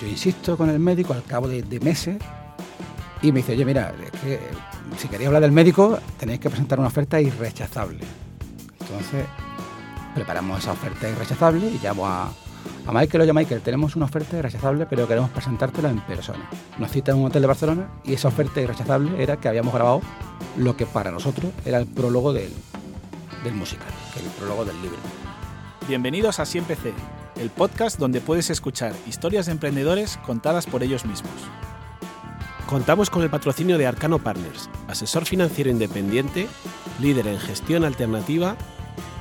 Yo 0.00 0.06
insisto 0.06 0.56
con 0.56 0.70
el 0.70 0.78
médico 0.78 1.12
al 1.12 1.24
cabo 1.24 1.48
de, 1.48 1.80
meses 1.80 2.18
y 3.20 3.32
me 3.32 3.40
dice, 3.40 3.52
oye, 3.52 3.64
mira, 3.64 3.92
es 4.00 4.20
que 4.20 4.40
si 4.96 5.08
queréis 5.08 5.26
hablar 5.26 5.42
del 5.42 5.50
médico 5.50 5.98
tenéis 6.18 6.38
que 6.38 6.48
presentar 6.48 6.78
una 6.78 6.88
oferta 6.88 7.20
irrechazable. 7.20 8.04
Entonces 8.80 9.26
preparamos 10.14 10.60
esa 10.60 10.72
oferta 10.72 11.08
irrechazable 11.08 11.66
y 11.66 11.78
llamo 11.82 12.06
a, 12.06 12.30
Michael, 12.92 13.22
oye 13.22 13.32
Michael, 13.32 13.60
tenemos 13.60 13.96
una 13.96 14.06
oferta 14.06 14.38
irrechazable, 14.38 14.86
pero 14.86 15.06
queremos 15.08 15.30
presentártela 15.30 15.90
en 15.90 16.00
persona. 16.00 16.48
Nos 16.78 16.90
cita 16.92 17.12
en 17.12 17.18
un 17.18 17.26
hotel 17.26 17.42
de 17.42 17.48
Barcelona 17.48 17.88
y 18.04 18.14
esa 18.14 18.28
oferta 18.28 18.60
irrechazable 18.60 19.20
era 19.20 19.36
que 19.36 19.48
habíamos 19.48 19.74
grabado 19.74 20.00
lo 20.56 20.76
que 20.76 20.86
para 20.86 21.10
nosotros 21.10 21.52
era 21.64 21.78
el 21.78 21.86
prólogo 21.86 22.32
del, 22.32 22.52
del 23.42 23.54
musical, 23.54 23.88
el 24.16 24.30
prólogo 24.30 24.64
del 24.64 24.80
libro. 24.80 24.98
Bienvenidos 25.88 26.38
a 26.38 26.46
Siempre 26.46 26.76
el 27.38 27.50
podcast 27.50 27.98
donde 27.98 28.20
puedes 28.20 28.50
escuchar 28.50 28.94
historias 29.06 29.46
de 29.46 29.52
emprendedores 29.52 30.18
contadas 30.18 30.66
por 30.66 30.82
ellos 30.82 31.04
mismos. 31.04 31.32
Contamos 32.66 33.10
con 33.10 33.22
el 33.22 33.30
patrocinio 33.30 33.78
de 33.78 33.86
Arcano 33.86 34.18
Partners, 34.18 34.68
asesor 34.88 35.24
financiero 35.24 35.70
independiente, 35.70 36.48
líder 37.00 37.28
en 37.28 37.38
gestión 37.38 37.84
alternativa 37.84 38.56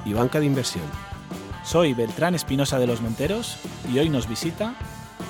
y 0.05 0.13
banca 0.13 0.39
de 0.39 0.47
inversión. 0.47 0.83
Soy 1.63 1.93
Beltrán 1.93 2.35
Espinosa 2.35 2.79
de 2.79 2.87
los 2.87 3.01
Monteros 3.01 3.57
y 3.93 3.99
hoy 3.99 4.09
nos 4.09 4.27
visita 4.27 4.75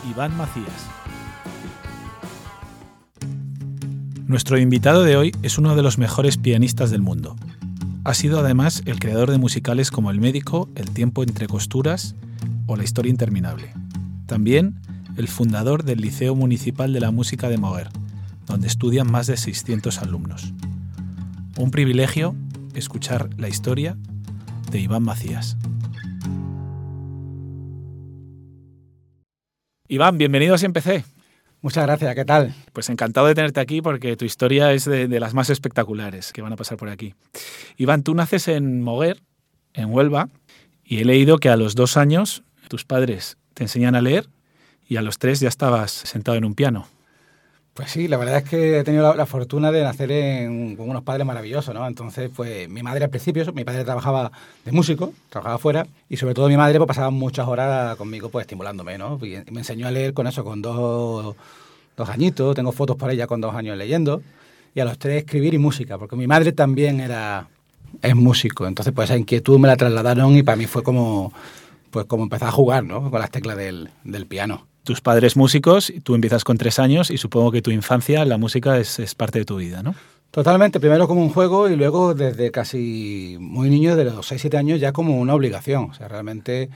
Iván 0.09 0.35
Macías. 0.37 0.87
Nuestro 4.25 4.57
invitado 4.57 5.03
de 5.03 5.15
hoy 5.15 5.35
es 5.41 5.57
uno 5.57 5.75
de 5.75 5.83
los 5.83 5.97
mejores 5.97 6.37
pianistas 6.37 6.89
del 6.89 7.01
mundo. 7.01 7.35
Ha 8.03 8.13
sido 8.13 8.39
además 8.39 8.81
el 8.85 8.99
creador 8.99 9.31
de 9.31 9.37
musicales 9.37 9.91
como 9.91 10.11
El 10.11 10.19
médico, 10.19 10.69
El 10.75 10.89
tiempo 10.91 11.23
entre 11.23 11.47
costuras 11.47 12.15
o 12.67 12.75
La 12.75 12.83
historia 12.83 13.09
interminable. 13.09 13.73
También 14.27 14.75
el 15.15 15.27
fundador 15.27 15.83
del 15.83 15.99
Liceo 15.99 16.35
Municipal 16.35 16.93
de 16.93 16.99
la 16.99 17.11
Música 17.11 17.49
de 17.49 17.57
Moguer, 17.57 17.89
donde 18.45 18.67
estudian 18.67 19.09
más 19.09 19.25
de 19.25 19.37
600 19.37 19.97
alumnos. 19.99 20.53
Un 21.57 21.71
privilegio 21.71 22.35
escuchar 22.75 23.29
la 23.37 23.49
historia 23.49 23.97
de 24.69 24.79
Iván 24.79 25.03
Macías. 25.03 25.57
Iván, 29.87 30.17
bienvenido 30.17 30.53
a 30.53 30.59
Empecé. 30.59 31.05
Muchas 31.61 31.85
gracias, 31.85 32.13
¿qué 32.13 32.25
tal? 32.25 32.53
Pues 32.73 32.89
encantado 32.89 33.25
de 33.25 33.33
tenerte 33.33 33.59
aquí 33.59 33.81
porque 33.81 34.15
tu 34.15 34.25
historia 34.25 34.73
es 34.73 34.85
de, 34.85 35.07
de, 35.07 35.19
las 35.19 35.33
más 35.33 35.49
espectaculares 35.49 36.31
que 36.31 36.43
van 36.43 36.53
a 36.53 36.55
pasar 36.55 36.77
por 36.77 36.89
aquí. 36.89 37.15
Iván, 37.77 38.03
tú 38.03 38.13
naces 38.13 38.47
en 38.47 38.83
Moguer, 38.83 39.21
en 39.73 39.91
Huelva, 39.91 40.29
y 40.83 40.99
he 40.99 41.05
leído 41.05 41.39
que 41.39 41.49
a 41.49 41.57
los 41.57 41.73
dos 41.73 41.97
años 41.97 42.43
tus 42.67 42.85
padres 42.85 43.37
te 43.53 43.63
enseñan 43.63 43.95
a 43.95 44.01
leer 44.01 44.27
y 44.87 44.97
a 44.97 45.01
los 45.01 45.17
tres 45.17 45.39
ya 45.39 45.49
estabas 45.49 45.91
sentado 45.91 46.37
en 46.37 46.45
un 46.45 46.55
piano. 46.55 46.87
Pues 47.77 47.91
sí, 47.91 48.07
la 48.07 48.17
verdad 48.17 48.37
es 48.37 48.43
que 48.49 48.79
he 48.79 48.83
tenido 48.83 49.13
la, 49.13 49.25
fortuna 49.27 49.71
de 49.71 49.83
nacer 49.83 50.09
con 50.75 50.89
unos 50.89 51.03
padres 51.03 51.27
maravillosos, 51.27 51.75
¿no? 51.75 51.85
Entonces, 51.85 52.31
pues 52.35 52.67
mi 52.67 52.81
madre 52.81 53.03
al 53.03 53.11
principio, 53.11 53.53
mi 53.53 53.63
padre 53.63 53.83
trabajaba 53.83 54.31
de 54.65 54.71
músico, 54.71 55.13
trabajaba 55.29 55.59
fuera, 55.59 55.87
y 56.09 56.17
sobre 56.17 56.33
todo 56.33 56.49
mi 56.49 56.57
madre 56.57 56.79
pues, 56.79 56.87
pasaba 56.87 57.11
muchas 57.11 57.47
horas 57.47 57.95
conmigo 57.95 58.29
pues 58.29 58.45
estimulándome, 58.45 58.97
¿no? 58.97 59.19
Me 59.19 59.59
enseñó 59.59 59.87
a 59.87 59.91
leer 59.91 60.15
con 60.15 60.25
eso, 60.25 60.43
con 60.43 60.59
dos, 60.59 61.35
dos 61.95 62.09
añitos, 62.09 62.55
tengo 62.55 62.71
fotos 62.71 62.95
por 62.97 63.11
ella 63.11 63.27
con 63.27 63.41
dos 63.41 63.53
años 63.53 63.77
leyendo, 63.77 64.23
y 64.73 64.79
a 64.79 64.85
los 64.85 64.97
tres 64.97 65.23
escribir 65.23 65.53
y 65.53 65.59
música, 65.59 65.99
porque 65.99 66.15
mi 66.15 66.25
madre 66.25 66.53
también 66.53 66.99
era 66.99 67.47
es 68.01 68.15
músico, 68.15 68.65
entonces 68.67 68.91
pues 68.91 69.09
esa 69.09 69.19
inquietud 69.19 69.59
me 69.59 69.67
la 69.67 69.75
trasladaron 69.75 70.35
y 70.35 70.41
para 70.41 70.55
mí 70.55 70.65
fue 70.65 70.81
como 70.81 71.31
pues 71.89 72.05
como 72.05 72.23
empezar 72.23 72.49
a 72.49 72.51
jugar, 72.51 72.83
¿no? 72.83 73.09
Con 73.09 73.19
las 73.19 73.31
teclas 73.31 73.57
del, 73.57 73.89
del 74.03 74.25
piano 74.25 74.67
tus 74.83 75.01
padres 75.01 75.35
músicos, 75.35 75.91
tú 76.03 76.15
empiezas 76.15 76.45
con 76.45 76.57
tres 76.57 76.79
años 76.79 77.11
y 77.11 77.17
supongo 77.17 77.51
que 77.51 77.61
tu 77.61 77.71
infancia, 77.71 78.23
la 78.23 78.37
música 78.37 78.79
es, 78.79 78.99
es, 78.99 79.15
parte 79.15 79.39
de 79.39 79.43
tu 79.43 79.57
vida, 79.57 79.83
¿no? 79.83 79.93
Totalmente, 80.31 80.79
primero 80.79 81.09
como 81.09 81.21
un 81.21 81.29
juego 81.29 81.69
y 81.69 81.75
luego 81.75 82.13
desde 82.13 82.51
casi 82.51 83.37
muy 83.39 83.69
niño, 83.69 83.97
de 83.97 84.05
los 84.05 84.27
6, 84.27 84.39
7 84.39 84.57
años, 84.57 84.79
ya 84.79 84.93
como 84.93 85.19
una 85.19 85.33
obligación. 85.33 85.89
O 85.89 85.93
sea, 85.93 86.07
realmente 86.07 86.69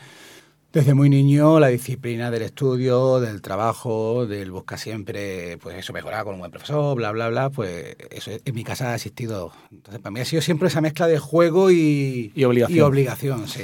desde 0.74 0.94
muy 0.94 1.10
niño 1.10 1.60
la 1.60 1.68
disciplina 1.68 2.32
del 2.32 2.44
estudio, 2.44 3.20
del 3.20 3.42
trabajo, 3.42 4.26
del 4.26 4.52
buscar 4.52 4.80
siempre, 4.80 5.58
pues 5.58 5.78
eso, 5.78 5.92
mejorar 5.92 6.24
con 6.24 6.34
un 6.34 6.40
buen 6.40 6.52
profesor, 6.52 6.96
bla, 6.96 7.12
bla, 7.12 7.30
bla, 7.30 7.50
pues 7.50 7.96
eso 8.10 8.32
en 8.44 8.56
mi 8.56 8.64
casa 8.64 8.92
ha 8.92 8.96
existido. 8.96 9.52
Entonces, 9.70 10.02
para 10.02 10.12
mí 10.12 10.22
ha 10.22 10.26
sido 10.26 10.42
siempre 10.42 10.70
esa 10.70 10.82
mezcla 10.82 11.08
de 11.08 11.20
juego 11.20 11.72
y, 11.72 12.32
y 12.34 12.44
obligación. 12.46 12.78
Y 12.78 12.82
obligación 12.82 13.48
sí. 13.48 13.64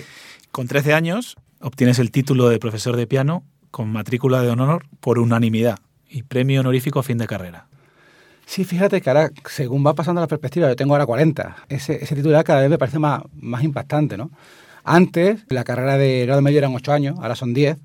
Con 0.58 0.68
13 0.68 0.96
años 0.96 1.36
obtienes 1.62 2.00
el 2.00 2.10
título 2.10 2.50
de 2.50 2.58
profesor 2.58 2.96
de 2.96 3.06
piano 3.06 3.44
con 3.70 3.92
matrícula 3.92 4.42
de 4.42 4.50
honor 4.50 4.88
por 5.02 5.20
unanimidad 5.20 5.78
y 6.10 6.24
premio 6.24 6.62
honorífico 6.62 6.98
a 6.98 7.04
fin 7.04 7.20
de 7.20 7.28
carrera. 7.28 7.68
Sí, 8.48 8.66
fíjate 8.66 9.00
que 9.00 9.08
ahora, 9.08 9.30
según 9.46 9.86
va 9.86 9.94
pasando 9.94 10.20
la 10.20 10.26
perspectiva, 10.26 10.68
yo 10.68 10.76
tengo 10.76 10.96
ahora 10.96 11.06
40, 11.06 11.58
ese, 11.70 12.04
ese 12.04 12.44
cada 12.44 12.62
vez 12.62 12.72
me 12.72 12.80
parece 12.80 12.98
más, 12.98 13.22
más 13.36 13.64
impactante, 13.64 14.18
¿no? 14.18 14.32
Antes, 14.84 15.46
la 15.50 15.64
carrera 15.64 15.96
de 15.96 16.26
grado 16.26 16.42
medio 16.42 16.58
eran 16.58 16.74
8 16.74 16.92
años, 16.92 17.20
ahora 17.22 17.36
son 17.36 17.54
10, 17.54 17.78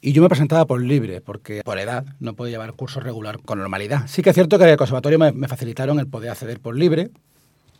y 0.00 0.12
yo 0.14 0.22
me 0.22 0.30
presentaba 0.30 0.64
por 0.64 0.80
libre, 0.80 1.20
porque 1.20 1.60
por 1.62 1.78
edad 1.78 2.06
no 2.18 2.32
podía 2.32 2.52
llevar 2.52 2.72
curso 2.72 3.00
regular 3.00 3.40
con 3.40 3.58
normalidad. 3.58 4.06
Sí 4.06 4.22
que 4.22 4.30
es 4.30 4.34
cierto 4.34 4.56
que 4.56 4.64
en 4.64 4.70
el 4.70 4.78
conservatorio 4.78 5.18
me, 5.18 5.32
me 5.32 5.48
facilitaron 5.48 6.00
el 6.00 6.06
poder 6.06 6.30
acceder 6.30 6.60
por 6.60 6.78
libre, 6.78 7.10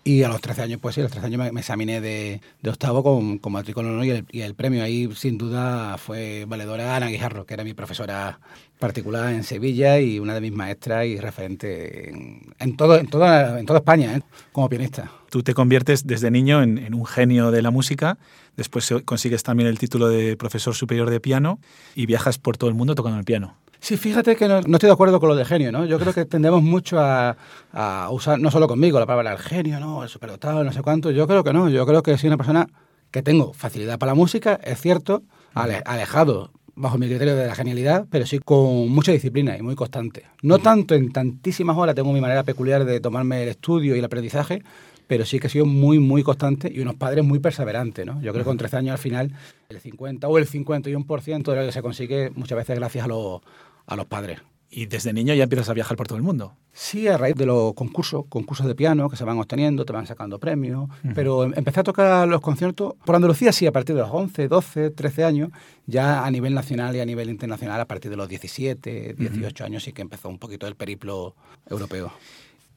y 0.02 0.22
a 0.22 0.28
los 0.28 0.40
13 0.40 0.62
años, 0.62 0.80
pues 0.80 0.94
sí, 0.94 1.00
a 1.00 1.04
los 1.04 1.12
13 1.12 1.26
años 1.26 1.38
me, 1.38 1.52
me 1.52 1.60
examiné 1.60 2.00
de, 2.00 2.40
de, 2.62 2.70
octavo 2.70 3.02
con, 3.02 3.38
con 3.38 3.52
matrícula 3.52 4.04
y 4.04 4.10
el, 4.10 4.26
y 4.30 4.40
el 4.40 4.54
premio 4.54 4.82
ahí, 4.82 5.08
sin 5.14 5.36
duda, 5.36 5.98
fue 5.98 6.46
valedora 6.46 6.96
Ana 6.96 7.08
Guijarro, 7.08 7.44
que 7.44 7.54
era 7.54 7.64
mi 7.64 7.74
profesora 7.74 8.40
particular 8.78 9.32
en 9.34 9.44
Sevilla 9.44 10.00
y 10.00 10.18
una 10.18 10.34
de 10.34 10.40
mis 10.40 10.52
maestras 10.52 11.04
y 11.06 11.18
referente 11.18 12.08
en, 12.08 12.54
en, 12.58 12.76
todo, 12.76 12.96
en, 12.96 13.08
toda, 13.08 13.60
en 13.60 13.66
toda 13.66 13.80
España, 13.80 14.16
¿eh? 14.16 14.22
como 14.52 14.68
pianista. 14.70 15.12
Tú 15.28 15.42
te 15.42 15.52
conviertes 15.52 16.06
desde 16.06 16.30
niño 16.30 16.62
en, 16.62 16.78
en, 16.78 16.94
un 16.94 17.04
genio 17.04 17.50
de 17.50 17.60
la 17.60 17.70
música, 17.70 18.16
después 18.56 18.92
consigues 19.04 19.42
también 19.42 19.68
el 19.68 19.78
título 19.78 20.08
de 20.08 20.36
profesor 20.36 20.74
superior 20.74 21.10
de 21.10 21.20
piano 21.20 21.60
y 21.94 22.06
viajas 22.06 22.38
por 22.38 22.56
todo 22.56 22.70
el 22.70 22.74
mundo 22.74 22.94
tocando 22.94 23.18
el 23.18 23.24
piano. 23.24 23.56
Sí, 23.80 23.96
fíjate 23.96 24.36
que 24.36 24.46
no, 24.46 24.60
no, 24.60 24.76
estoy 24.76 24.88
de 24.88 24.92
acuerdo 24.92 25.20
con 25.20 25.30
lo 25.30 25.36
de 25.36 25.44
genio, 25.44 25.72
¿no? 25.72 25.86
Yo 25.86 25.98
creo 25.98 26.12
que 26.12 26.26
tendemos 26.26 26.62
mucho 26.62 27.00
a, 27.00 27.36
a, 27.72 28.08
usar, 28.10 28.38
no 28.38 28.50
solo 28.50 28.68
conmigo, 28.68 28.98
la 29.00 29.06
palabra 29.06 29.32
el 29.32 29.38
genio, 29.38 29.80
¿no? 29.80 30.02
El 30.02 30.08
superdotado, 30.08 30.62
no 30.64 30.72
sé 30.72 30.82
cuánto. 30.82 31.10
Yo 31.10 31.26
creo 31.26 31.42
que 31.42 31.52
no. 31.52 31.68
Yo 31.70 31.86
creo 31.86 32.02
que 32.02 32.16
soy 32.18 32.28
una 32.28 32.36
persona 32.36 32.66
que 33.10 33.22
tengo 33.22 33.52
facilidad 33.52 33.98
para 33.98 34.12
la 34.12 34.16
música, 34.16 34.60
es 34.62 34.80
cierto, 34.80 35.22
ale, 35.54 35.82
alejado 35.84 36.52
bajo 36.76 36.96
mi 36.96 37.06
criterio 37.08 37.36
de 37.36 37.46
la 37.46 37.54
genialidad, 37.54 38.06
pero 38.10 38.24
sí 38.26 38.38
con 38.38 38.88
mucha 38.88 39.12
disciplina 39.12 39.56
y 39.56 39.62
muy 39.62 39.74
constante. 39.74 40.24
No 40.42 40.58
tanto 40.58 40.94
en 40.94 41.12
tantísimas 41.12 41.76
horas, 41.76 41.94
tengo 41.94 42.12
mi 42.12 42.20
manera 42.20 42.42
peculiar 42.42 42.84
de 42.84 43.00
tomarme 43.00 43.42
el 43.42 43.50
estudio 43.50 43.94
y 43.94 43.98
el 43.98 44.04
aprendizaje, 44.04 44.62
pero 45.06 45.26
sí 45.26 45.40
que 45.40 45.48
he 45.48 45.50
sido 45.50 45.66
muy, 45.66 45.98
muy 45.98 46.22
constante 46.22 46.72
y 46.72 46.80
unos 46.80 46.94
padres 46.94 47.24
muy 47.24 47.38
perseverantes, 47.38 48.06
¿no? 48.06 48.22
Yo 48.22 48.32
creo 48.32 48.44
que 48.44 48.48
con 48.48 48.56
13 48.56 48.76
años 48.78 48.92
al 48.92 48.98
final 48.98 49.32
el 49.68 49.80
50 49.80 50.28
o 50.28 50.38
el 50.38 50.48
51% 50.48 51.50
de 51.50 51.56
lo 51.56 51.66
que 51.66 51.72
se 51.72 51.82
consigue 51.82 52.30
muchas 52.30 52.56
veces 52.56 52.78
gracias 52.78 53.04
a 53.04 53.08
los 53.08 53.40
a 53.90 53.96
los 53.96 54.06
padres. 54.06 54.40
Y 54.72 54.86
desde 54.86 55.12
niño 55.12 55.34
ya 55.34 55.42
empiezas 55.42 55.68
a 55.68 55.74
viajar 55.74 55.96
por 55.96 56.06
todo 56.06 56.16
el 56.16 56.22
mundo. 56.22 56.54
Sí, 56.72 57.08
a 57.08 57.18
raíz 57.18 57.34
de 57.34 57.44
los 57.44 57.74
concursos, 57.74 58.26
concursos 58.28 58.68
de 58.68 58.76
piano 58.76 59.10
que 59.10 59.16
se 59.16 59.24
van 59.24 59.36
obteniendo, 59.36 59.84
te 59.84 59.92
van 59.92 60.06
sacando 60.06 60.38
premios. 60.38 60.88
Uh 60.88 61.08
-huh. 61.08 61.12
Pero 61.12 61.42
empecé 61.42 61.80
a 61.80 61.82
tocar 61.82 62.28
los 62.28 62.40
conciertos 62.40 62.94
por 63.04 63.16
Andalucía, 63.16 63.50
sí, 63.50 63.66
a 63.66 63.72
partir 63.72 63.96
de 63.96 64.02
los 64.02 64.10
11, 64.12 64.46
12, 64.46 64.90
13 64.90 65.24
años. 65.24 65.50
Ya 65.86 66.24
a 66.24 66.30
nivel 66.30 66.54
nacional 66.54 66.94
y 66.94 67.00
a 67.00 67.04
nivel 67.04 67.30
internacional, 67.30 67.80
a 67.80 67.86
partir 67.86 68.12
de 68.12 68.16
los 68.16 68.28
17, 68.28 69.14
18 69.18 69.34
uh 69.34 69.40
-huh. 69.42 69.66
años, 69.66 69.82
sí 69.82 69.92
que 69.92 70.02
empezó 70.02 70.28
un 70.28 70.38
poquito 70.38 70.68
el 70.68 70.76
periplo 70.76 71.34
europeo. 71.68 72.12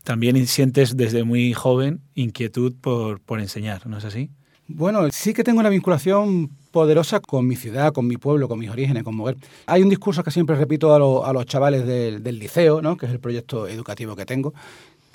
También 0.04 0.48
sientes 0.48 0.98
desde 0.98 1.24
muy 1.24 1.54
joven 1.54 2.02
inquietud 2.16 2.74
por, 2.82 3.22
por 3.22 3.40
enseñar, 3.40 3.86
¿no 3.86 4.00
es 4.00 4.06
así? 4.06 4.32
Bueno, 4.68 5.10
sí 5.12 5.34
que 5.34 5.44
tengo 5.44 5.60
una 5.60 5.70
vinculación 5.70 6.50
poderosa 6.74 7.22
con 7.22 7.48
mi 7.48 7.56
ciudad, 7.56 7.94
con 7.94 8.08
mi 8.08 8.18
pueblo, 8.18 8.50
con 8.50 8.60
mis 8.60 8.70
orígenes, 8.70 9.04
con 9.04 9.16
Moguer. 9.16 9.38
Hay 9.68 9.84
un 9.84 9.90
discurso 9.90 10.24
que 10.24 10.32
siempre 10.32 10.56
repito 10.58 10.94
a, 10.94 11.00
lo, 11.00 11.24
a 11.24 11.32
los 11.32 11.46
chavales 11.46 11.86
del, 11.86 12.40
liceo, 12.40 12.82
¿no? 12.82 12.98
que 12.98 13.06
es 13.06 13.12
el 13.12 13.20
proyecto 13.20 13.68
educativo 13.68 14.16
que 14.16 14.26
tengo, 14.26 14.54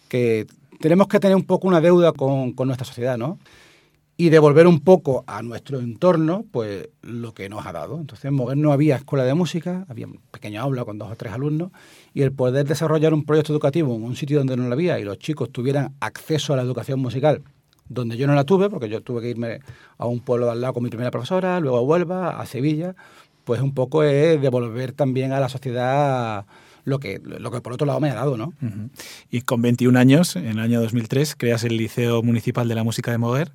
que 0.08 0.46
tenemos 0.80 1.08
que 1.08 1.18
tener 1.18 1.36
un 1.36 1.42
poco 1.42 1.66
una 1.66 1.80
deuda 1.80 2.12
con, 2.12 2.52
con 2.52 2.68
nuestra 2.68 2.86
sociedad, 2.86 3.18
¿no? 3.18 3.38
Y 4.16 4.30
devolver 4.30 4.66
un 4.66 4.80
poco 4.80 5.24
a 5.26 5.42
nuestro 5.42 5.78
entorno, 5.78 6.44
pues, 6.50 6.88
lo 7.02 7.34
que 7.34 7.48
nos 7.48 7.66
ha 7.66 7.72
dado. 7.72 7.98
Entonces, 7.98 8.24
en 8.24 8.34
Moguer 8.34 8.56
no 8.56 8.72
había 8.72 8.96
escuela 8.96 9.24
de 9.24 9.34
música, 9.34 9.84
había 9.88 10.06
un 10.06 10.18
pequeño 10.32 10.60
aula 10.60 10.84
con 10.84 10.98
dos 10.98 11.10
o 11.10 11.16
tres 11.16 11.32
alumnos, 11.32 11.70
y 12.14 12.22
el 12.22 12.32
poder 12.32 12.66
desarrollar 12.66 13.14
un 13.14 13.24
proyecto 13.24 13.52
educativo 13.52 13.94
en 13.94 14.02
un 14.02 14.16
sitio 14.16 14.38
donde 14.38 14.56
no 14.56 14.66
lo 14.66 14.72
había 14.72 14.98
y 14.98 15.04
los 15.04 15.18
chicos 15.18 15.50
tuvieran 15.50 15.94
acceso 16.00 16.52
a 16.52 16.56
la 16.56 16.62
educación 16.62 16.98
musical 16.98 17.42
donde 17.88 18.16
yo 18.16 18.26
no 18.26 18.34
la 18.34 18.44
tuve, 18.44 18.68
porque 18.70 18.88
yo 18.88 19.02
tuve 19.02 19.22
que 19.22 19.30
irme 19.30 19.60
a 19.96 20.06
un 20.06 20.20
pueblo 20.20 20.46
de 20.46 20.52
al 20.52 20.60
lado 20.60 20.74
con 20.74 20.82
mi 20.82 20.90
primera 20.90 21.10
profesora, 21.10 21.60
luego 21.60 21.78
a 21.78 21.82
Huelva, 21.82 22.40
a 22.40 22.46
Sevilla, 22.46 22.94
pues 23.44 23.60
un 23.60 23.72
poco 23.72 24.02
es 24.02 24.40
devolver 24.40 24.92
también 24.92 25.32
a 25.32 25.40
la 25.40 25.48
sociedad 25.48 26.44
lo 26.84 27.00
que, 27.00 27.20
lo 27.22 27.50
que 27.50 27.60
por 27.60 27.72
otro 27.72 27.86
lado 27.86 28.00
me 28.00 28.10
ha 28.10 28.14
dado, 28.14 28.36
¿no? 28.36 28.54
Uh 28.62 28.66
-huh. 28.66 28.90
Y 29.30 29.42
con 29.42 29.62
21 29.62 29.98
años, 29.98 30.36
en 30.36 30.46
el 30.46 30.58
año 30.58 30.80
2003, 30.80 31.34
creas 31.36 31.64
el 31.64 31.76
Liceo 31.76 32.22
Municipal 32.22 32.66
de 32.66 32.74
la 32.74 32.82
Música 32.84 33.10
de 33.10 33.18
Moguer, 33.18 33.52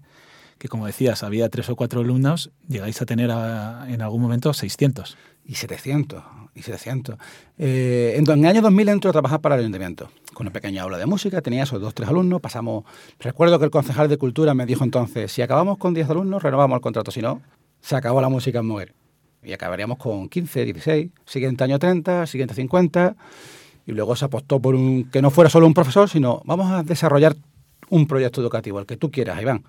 que 0.60 0.68
como 0.68 0.86
decías, 0.86 1.24
había 1.24 1.50
tres 1.50 1.70
o 1.70 1.76
cuatro 1.76 2.02
alumnos, 2.02 2.52
llegáis 2.68 3.02
a 3.02 3.06
tener 3.06 3.32
a, 3.32 3.86
en 3.90 4.02
algún 4.02 4.22
momento 4.22 4.54
600. 4.54 5.18
y 5.46 5.56
700, 5.56 6.24
y 6.56 6.62
700. 6.62 7.18
Eh, 7.58 8.16
en, 8.18 8.30
el 8.30 8.46
año 8.46 8.62
2000 8.62 8.90
entro 8.90 9.10
a 9.10 9.12
trabajar 9.12 9.42
para 9.42 9.56
el 9.56 9.62
ayuntamiento, 9.62 10.10
con 10.34 10.46
una 10.48 10.54
pequeña 10.54 10.84
aula 10.84 10.98
de 10.98 11.06
música, 11.06 11.42
tenía 11.42 11.64
esos 11.64 11.82
dos, 11.82 11.94
tres 11.94 12.10
alumnos, 12.10 12.42
pasamos... 12.42 12.84
Recuerdo 13.20 13.60
que 13.60 13.66
el 13.66 13.72
concejal 13.72 14.10
de 14.10 14.18
Cultura 14.18 14.54
me 14.54 14.66
dijo 14.66 14.84
entonces, 14.84 15.32
si 15.32 15.42
acabamos 15.42 15.78
con 15.78 15.94
10 15.94 16.10
alumnos, 16.10 16.44
renovamos 16.44 16.76
el 16.76 16.82
contrato, 16.82 17.12
si 17.12 17.22
no, 17.22 17.42
se 17.82 17.96
acabó 17.96 18.22
la 18.22 18.30
música 18.30 18.60
en 18.60 18.68
Moguer. 18.68 18.94
Y 19.44 19.54
acabaríamos 19.54 19.98
con 19.98 20.30
15, 20.30 20.66
16, 20.66 21.12
siguiente 21.26 21.64
año 21.64 21.80
30, 21.80 22.26
siguiente 22.28 22.54
50, 22.54 23.16
y 23.86 23.92
luego 23.92 24.16
se 24.16 24.26
apostó 24.26 24.62
por 24.62 24.76
un 24.76 25.10
que 25.12 25.22
no 25.22 25.32
fuera 25.32 25.50
solo 25.50 25.68
un 25.68 25.74
profesor, 25.74 26.10
sino 26.10 26.42
vamos 26.46 26.72
a 26.72 26.84
desarrollar 26.84 27.36
un 27.90 28.08
proyecto 28.08 28.40
educativo, 28.42 28.80
el 28.80 28.86
que 28.86 28.96
tú 28.96 29.12
quieras, 29.12 29.42
Iván 29.42 29.64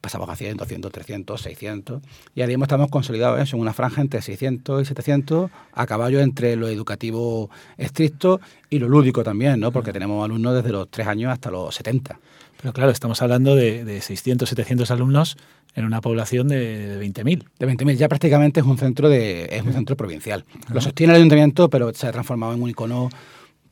pasamos 0.00 0.28
a 0.28 0.36
100, 0.36 0.56
200, 0.56 0.92
300, 0.92 1.40
600 1.40 2.02
y 2.34 2.40
ahora 2.40 2.48
mismo 2.48 2.64
estamos 2.64 2.90
consolidados 2.90 3.52
en 3.52 3.60
una 3.60 3.72
franja 3.72 4.00
entre 4.00 4.22
600 4.22 4.82
y 4.82 4.84
700 4.84 5.50
a 5.72 5.86
caballo 5.86 6.20
entre 6.20 6.56
lo 6.56 6.68
educativo 6.68 7.50
estricto 7.76 8.40
y 8.68 8.78
lo 8.78 8.88
lúdico 8.88 9.22
también, 9.22 9.60
¿no? 9.60 9.72
porque 9.72 9.92
tenemos 9.92 10.24
alumnos 10.24 10.54
desde 10.54 10.70
los 10.70 10.90
3 10.90 11.06
años 11.06 11.32
hasta 11.32 11.50
los 11.50 11.74
70. 11.74 12.18
Pero 12.60 12.74
claro, 12.74 12.90
estamos 12.90 13.20
hablando 13.22 13.54
de, 13.56 14.00
600, 14.00 14.48
700 14.48 14.90
alumnos 14.90 15.38
en 15.74 15.86
una 15.86 16.00
población 16.00 16.48
de, 16.48 17.00
20.000. 17.00 17.44
De 17.58 17.66
20.000, 17.66 17.96
ya 17.96 18.08
prácticamente 18.08 18.60
es 18.60 18.66
un 18.66 18.76
centro 18.76 19.08
de 19.08 19.48
es 19.50 19.62
un 19.62 19.72
centro 19.72 19.96
provincial. 19.96 20.44
Lo 20.70 20.80
sostiene 20.82 21.14
el 21.14 21.18
ayuntamiento, 21.18 21.70
pero 21.70 21.94
se 21.94 22.06
ha 22.06 22.12
transformado 22.12 22.52
en 22.52 22.62
un 22.62 22.68
icono 22.68 23.08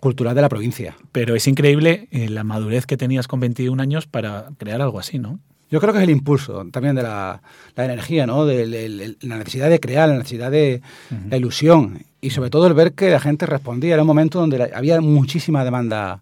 cultural 0.01 0.35
de 0.35 0.41
la 0.41 0.49
provincia. 0.49 0.97
Pero 1.13 1.35
es 1.35 1.47
increíble 1.47 2.09
eh, 2.13 2.31
la 2.31 2.45
madurez 2.45 2.87
que 2.87 2.97
tenías 2.97 3.29
con 3.29 3.41
21 3.41 3.83
años 3.83 4.07
para 4.07 4.49
crear 4.57 4.81
algo 4.81 4.99
así, 4.99 5.19
¿no? 5.19 5.39
Yo 5.71 5.81
creo 5.81 5.93
que 5.93 5.99
es 5.99 6.05
el 6.05 6.11
impulso 6.11 6.65
también 6.71 6.95
de 6.95 7.03
la, 7.03 7.41
energía, 7.77 8.27
¿no? 8.27 8.47
De, 8.47 9.17
la 9.21 9.37
necesidad 9.37 9.69
de 9.69 9.81
crear, 9.81 10.09
la 10.09 10.17
necesidad 10.17 10.51
de 10.51 10.81
la 11.29 11.37
ilusión 11.37 12.05
y 12.21 12.31
sobre 12.31 12.51
todo 12.51 12.67
el 12.67 12.75
ver 12.75 12.93
que 12.93 13.11
la 13.11 13.21
gente 13.21 13.47
respondía. 13.47 13.95
Era 13.95 14.03
un 14.03 14.07
momento 14.07 14.41
donde 14.41 14.71
había 14.75 15.01
muchísima 15.01 15.65
demanda 15.65 16.21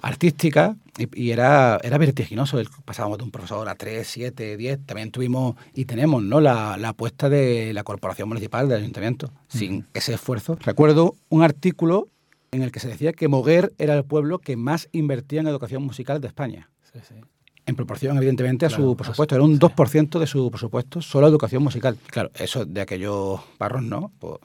artística 0.00 0.76
y, 0.98 1.30
era, 1.30 1.78
era 1.82 1.98
vertiginoso. 1.98 2.62
Pasábamos 2.84 3.18
de 3.18 3.24
un 3.24 3.30
profesor 3.32 3.68
a 3.68 3.74
tres, 3.74 4.06
siete, 4.06 4.56
diez. 4.56 4.78
También 4.86 5.10
tuvimos 5.10 5.56
y 5.74 5.84
tenemos 5.84 6.22
¿no? 6.22 6.40
la, 6.40 6.74
apuesta 6.74 7.28
de 7.28 7.72
la 7.74 7.82
Corporación 7.82 8.28
Municipal 8.28 8.68
del 8.68 8.82
Ayuntamiento. 8.82 9.32
Sin 9.48 9.86
ese 9.94 10.14
esfuerzo. 10.14 10.58
Recuerdo 10.60 11.16
un 11.28 11.42
artículo 11.42 12.08
en 12.52 12.62
el 12.62 12.70
que 12.70 12.78
se 12.78 12.88
decía 12.88 13.12
que 13.12 13.26
Moguer 13.26 13.74
era 13.78 13.94
el 13.96 14.04
pueblo 14.04 14.38
que 14.38 14.56
más 14.56 14.88
invertía 14.92 15.40
en 15.40 15.48
educación 15.48 15.82
musical 15.82 16.20
de 16.20 16.28
España. 16.28 16.70
Sí, 16.92 17.00
sí 17.06 17.16
en 17.66 17.74
proporción, 17.74 18.16
evidentemente, 18.16 18.64
a 18.64 18.70
su 18.70 18.96
presupuesto. 18.96 19.34
Era 19.34 19.44
un 19.44 19.58
2% 19.58 20.18
de 20.18 20.26
su 20.26 20.50
presupuesto 20.50 21.02
solo 21.02 21.26
educación 21.26 21.62
musical. 21.62 21.98
Claro, 22.06 22.30
eso 22.34 22.64
de 22.64 22.80
aquellos 22.80 23.40
barros 23.58 23.82
no. 23.82 24.12
Pues, 24.18 24.40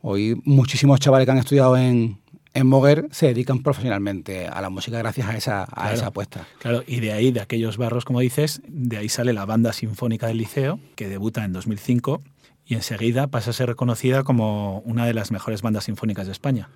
hoy 0.00 0.40
muchísimos 0.44 1.00
chavales 1.00 1.26
que 1.26 1.32
han 1.32 1.38
estudiado 1.38 1.76
en, 1.76 2.18
en 2.54 2.66
Moguer 2.66 3.08
se 3.10 3.26
dedican 3.26 3.62
profesionalmente 3.62 4.46
a 4.46 4.60
la 4.62 4.70
música 4.70 4.98
gracias 4.98 5.28
a 5.28 5.36
esa, 5.36 5.68
a 5.70 5.92
esa 5.92 6.06
apuesta. 6.06 6.46
Claro, 6.58 6.82
y 6.86 7.00
de 7.00 7.12
ahí, 7.12 7.30
de 7.30 7.40
aquellos 7.40 7.76
barros, 7.76 8.04
como 8.04 8.20
dices, 8.20 8.62
de 8.66 8.96
ahí 8.96 9.08
sale 9.08 9.32
la 9.32 9.44
banda 9.44 9.72
sinfónica 9.72 10.26
del 10.26 10.38
liceo, 10.38 10.80
que 10.96 11.08
debuta 11.08 11.44
en 11.44 11.52
2005 11.52 12.22
y 12.64 12.74
enseguida 12.74 13.26
pasa 13.26 13.50
a 13.50 13.52
ser 13.52 13.68
reconocida 13.68 14.22
como 14.22 14.78
una 14.80 15.04
de 15.04 15.12
las 15.12 15.30
mejores 15.30 15.60
bandas 15.60 15.84
sinfónicas 15.84 16.26
de 16.26 16.32
España. 16.32 16.70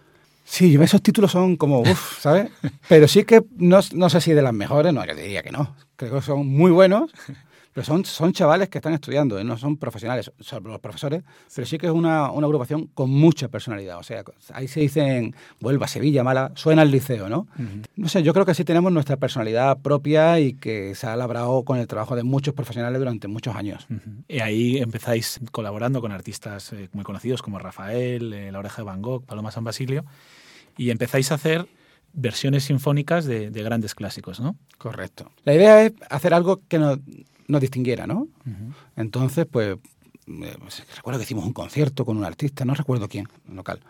Sí, 0.44 0.76
esos 0.80 1.02
títulos 1.02 1.32
son 1.32 1.56
como, 1.56 1.80
uff, 1.80 2.20
¿sabes? 2.20 2.50
Pero 2.88 3.08
sí 3.08 3.24
que 3.24 3.42
no, 3.56 3.80
no, 3.92 4.10
sé 4.10 4.20
si 4.20 4.32
de 4.32 4.42
las 4.42 4.52
mejores, 4.52 4.92
no, 4.92 5.04
yo 5.04 5.14
diría 5.14 5.42
que 5.42 5.50
no. 5.50 5.74
Creo 5.96 6.14
que 6.14 6.22
son 6.22 6.46
muy 6.46 6.70
buenos, 6.70 7.12
pero 7.74 7.84
son, 7.84 8.04
son 8.04 8.32
chavales 8.32 8.68
que 8.68 8.78
están 8.78 8.94
estudiando, 8.94 9.38
¿eh? 9.38 9.44
no 9.44 9.58
son 9.58 9.76
profesionales, 9.76 10.30
son 10.38 10.62
los 10.62 10.78
profesores, 10.78 11.24
pero 11.54 11.66
sí 11.66 11.76
que 11.76 11.86
es 11.86 11.92
una, 11.92 12.30
una, 12.30 12.46
agrupación 12.46 12.86
con 12.86 13.10
mucha 13.10 13.48
personalidad. 13.48 13.98
O 13.98 14.04
sea, 14.04 14.22
ahí 14.52 14.68
se 14.68 14.80
dicen, 14.80 15.34
vuelva 15.60 15.86
a 15.86 15.88
Sevilla, 15.88 16.22
mala, 16.22 16.52
suena 16.54 16.82
el 16.82 16.92
liceo, 16.92 17.28
¿no? 17.28 17.48
No 17.96 18.08
sé, 18.08 18.22
yo 18.22 18.32
creo 18.32 18.46
que 18.46 18.54
sí 18.54 18.64
tenemos 18.64 18.92
nuestra 18.92 19.16
personalidad 19.16 19.78
propia 19.78 20.38
y 20.38 20.54
que 20.54 20.94
se 20.94 21.08
ha 21.08 21.16
labrado 21.16 21.64
con 21.64 21.78
el 21.78 21.88
trabajo 21.88 22.14
de 22.14 22.22
muchos 22.22 22.54
profesionales 22.54 23.00
durante 23.00 23.26
muchos 23.26 23.56
años. 23.56 23.88
Y 24.28 24.38
ahí 24.38 24.78
empezáis 24.78 25.40
colaborando 25.50 26.00
con 26.00 26.12
artistas 26.12 26.72
eh, 26.72 26.88
muy 26.92 27.02
conocidos 27.02 27.42
como 27.42 27.58
Rafael, 27.58 28.32
eh, 28.32 28.52
La 28.52 28.60
Oreja 28.60 28.82
de 28.82 28.86
Van 28.86 29.02
Gogh, 29.02 29.26
Paloma 29.26 29.50
San 29.50 29.64
Basilio 29.64 30.04
y 30.76 30.90
empezáis 30.90 31.30
a 31.32 31.36
hacer 31.36 31.66
versiones 32.12 32.64
sinfónicas 32.64 33.24
de, 33.24 33.50
grandes 33.50 33.94
clásicos, 33.94 34.40
¿no? 34.40 34.56
Correcto. 34.78 35.30
La 35.44 35.54
idea 35.54 35.82
es 35.82 35.92
hacer 36.10 36.32
algo 36.32 36.62
que 36.68 36.78
nos, 36.78 36.98
distinguiera, 37.46 38.06
¿no? 38.06 38.28
Entonces, 38.96 39.46
pues, 39.50 39.76
eh, 40.26 40.56
pues, 40.58 40.84
recuerdo 40.96 41.18
que 41.18 41.24
hicimos 41.24 41.44
un 41.44 41.52
concierto 41.52 42.04
con 42.04 42.16
un 42.16 42.24
artista, 42.24 42.64
no 42.64 42.74
recuerdo 42.74 43.08
quién, 43.08 43.28
local. 43.48 43.80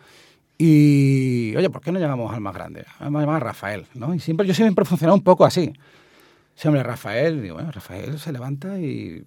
Y, 0.57 1.53
oye, 1.55 1.69
¿por 1.69 1.81
qué 1.81 1.91
no 1.91 1.99
llamamos 1.99 2.33
al 2.33 2.41
más 2.41 2.53
grande? 2.53 2.85
Vamos 2.99 3.19
a 3.19 3.21
llamar 3.25 3.41
a 3.41 3.45
Rafael, 3.45 3.85
¿no? 3.93 4.13
Y 4.13 4.19
siempre, 4.19 4.47
yo 4.47 4.53
siempre 4.53 4.83
he 4.83 4.85
funcionado 4.85 5.15
un 5.15 5.23
poco 5.23 5.45
así. 5.45 5.73
Siempre 6.55 6.81
Rafael, 6.83 7.41
digo, 7.41 7.55
bueno, 7.55 7.71
Rafael 7.71 8.17
se 8.17 8.31
levanta 8.31 8.79
y 8.79 9.25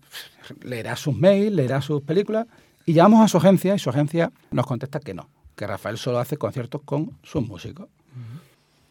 leerá 0.63 0.97
sus 0.97 1.15
mails, 1.15 1.55
leerá 1.55 1.83
sus 1.83 2.01
películas, 2.03 2.47
y 2.87 2.95
llamamos 2.95 3.23
a 3.23 3.29
su 3.29 3.37
agencia 3.37 3.75
y 3.75 3.79
su 3.79 3.91
agencia 3.91 4.33
nos 4.51 4.65
contesta 4.65 4.99
que 4.99 5.13
no, 5.13 5.29
que 5.55 5.67
Rafael 5.67 5.99
solo 5.99 6.19
hace 6.19 6.39
conciertos 6.39 6.81
con 6.87 7.19
sus 7.23 7.47
músicos. 7.47 7.89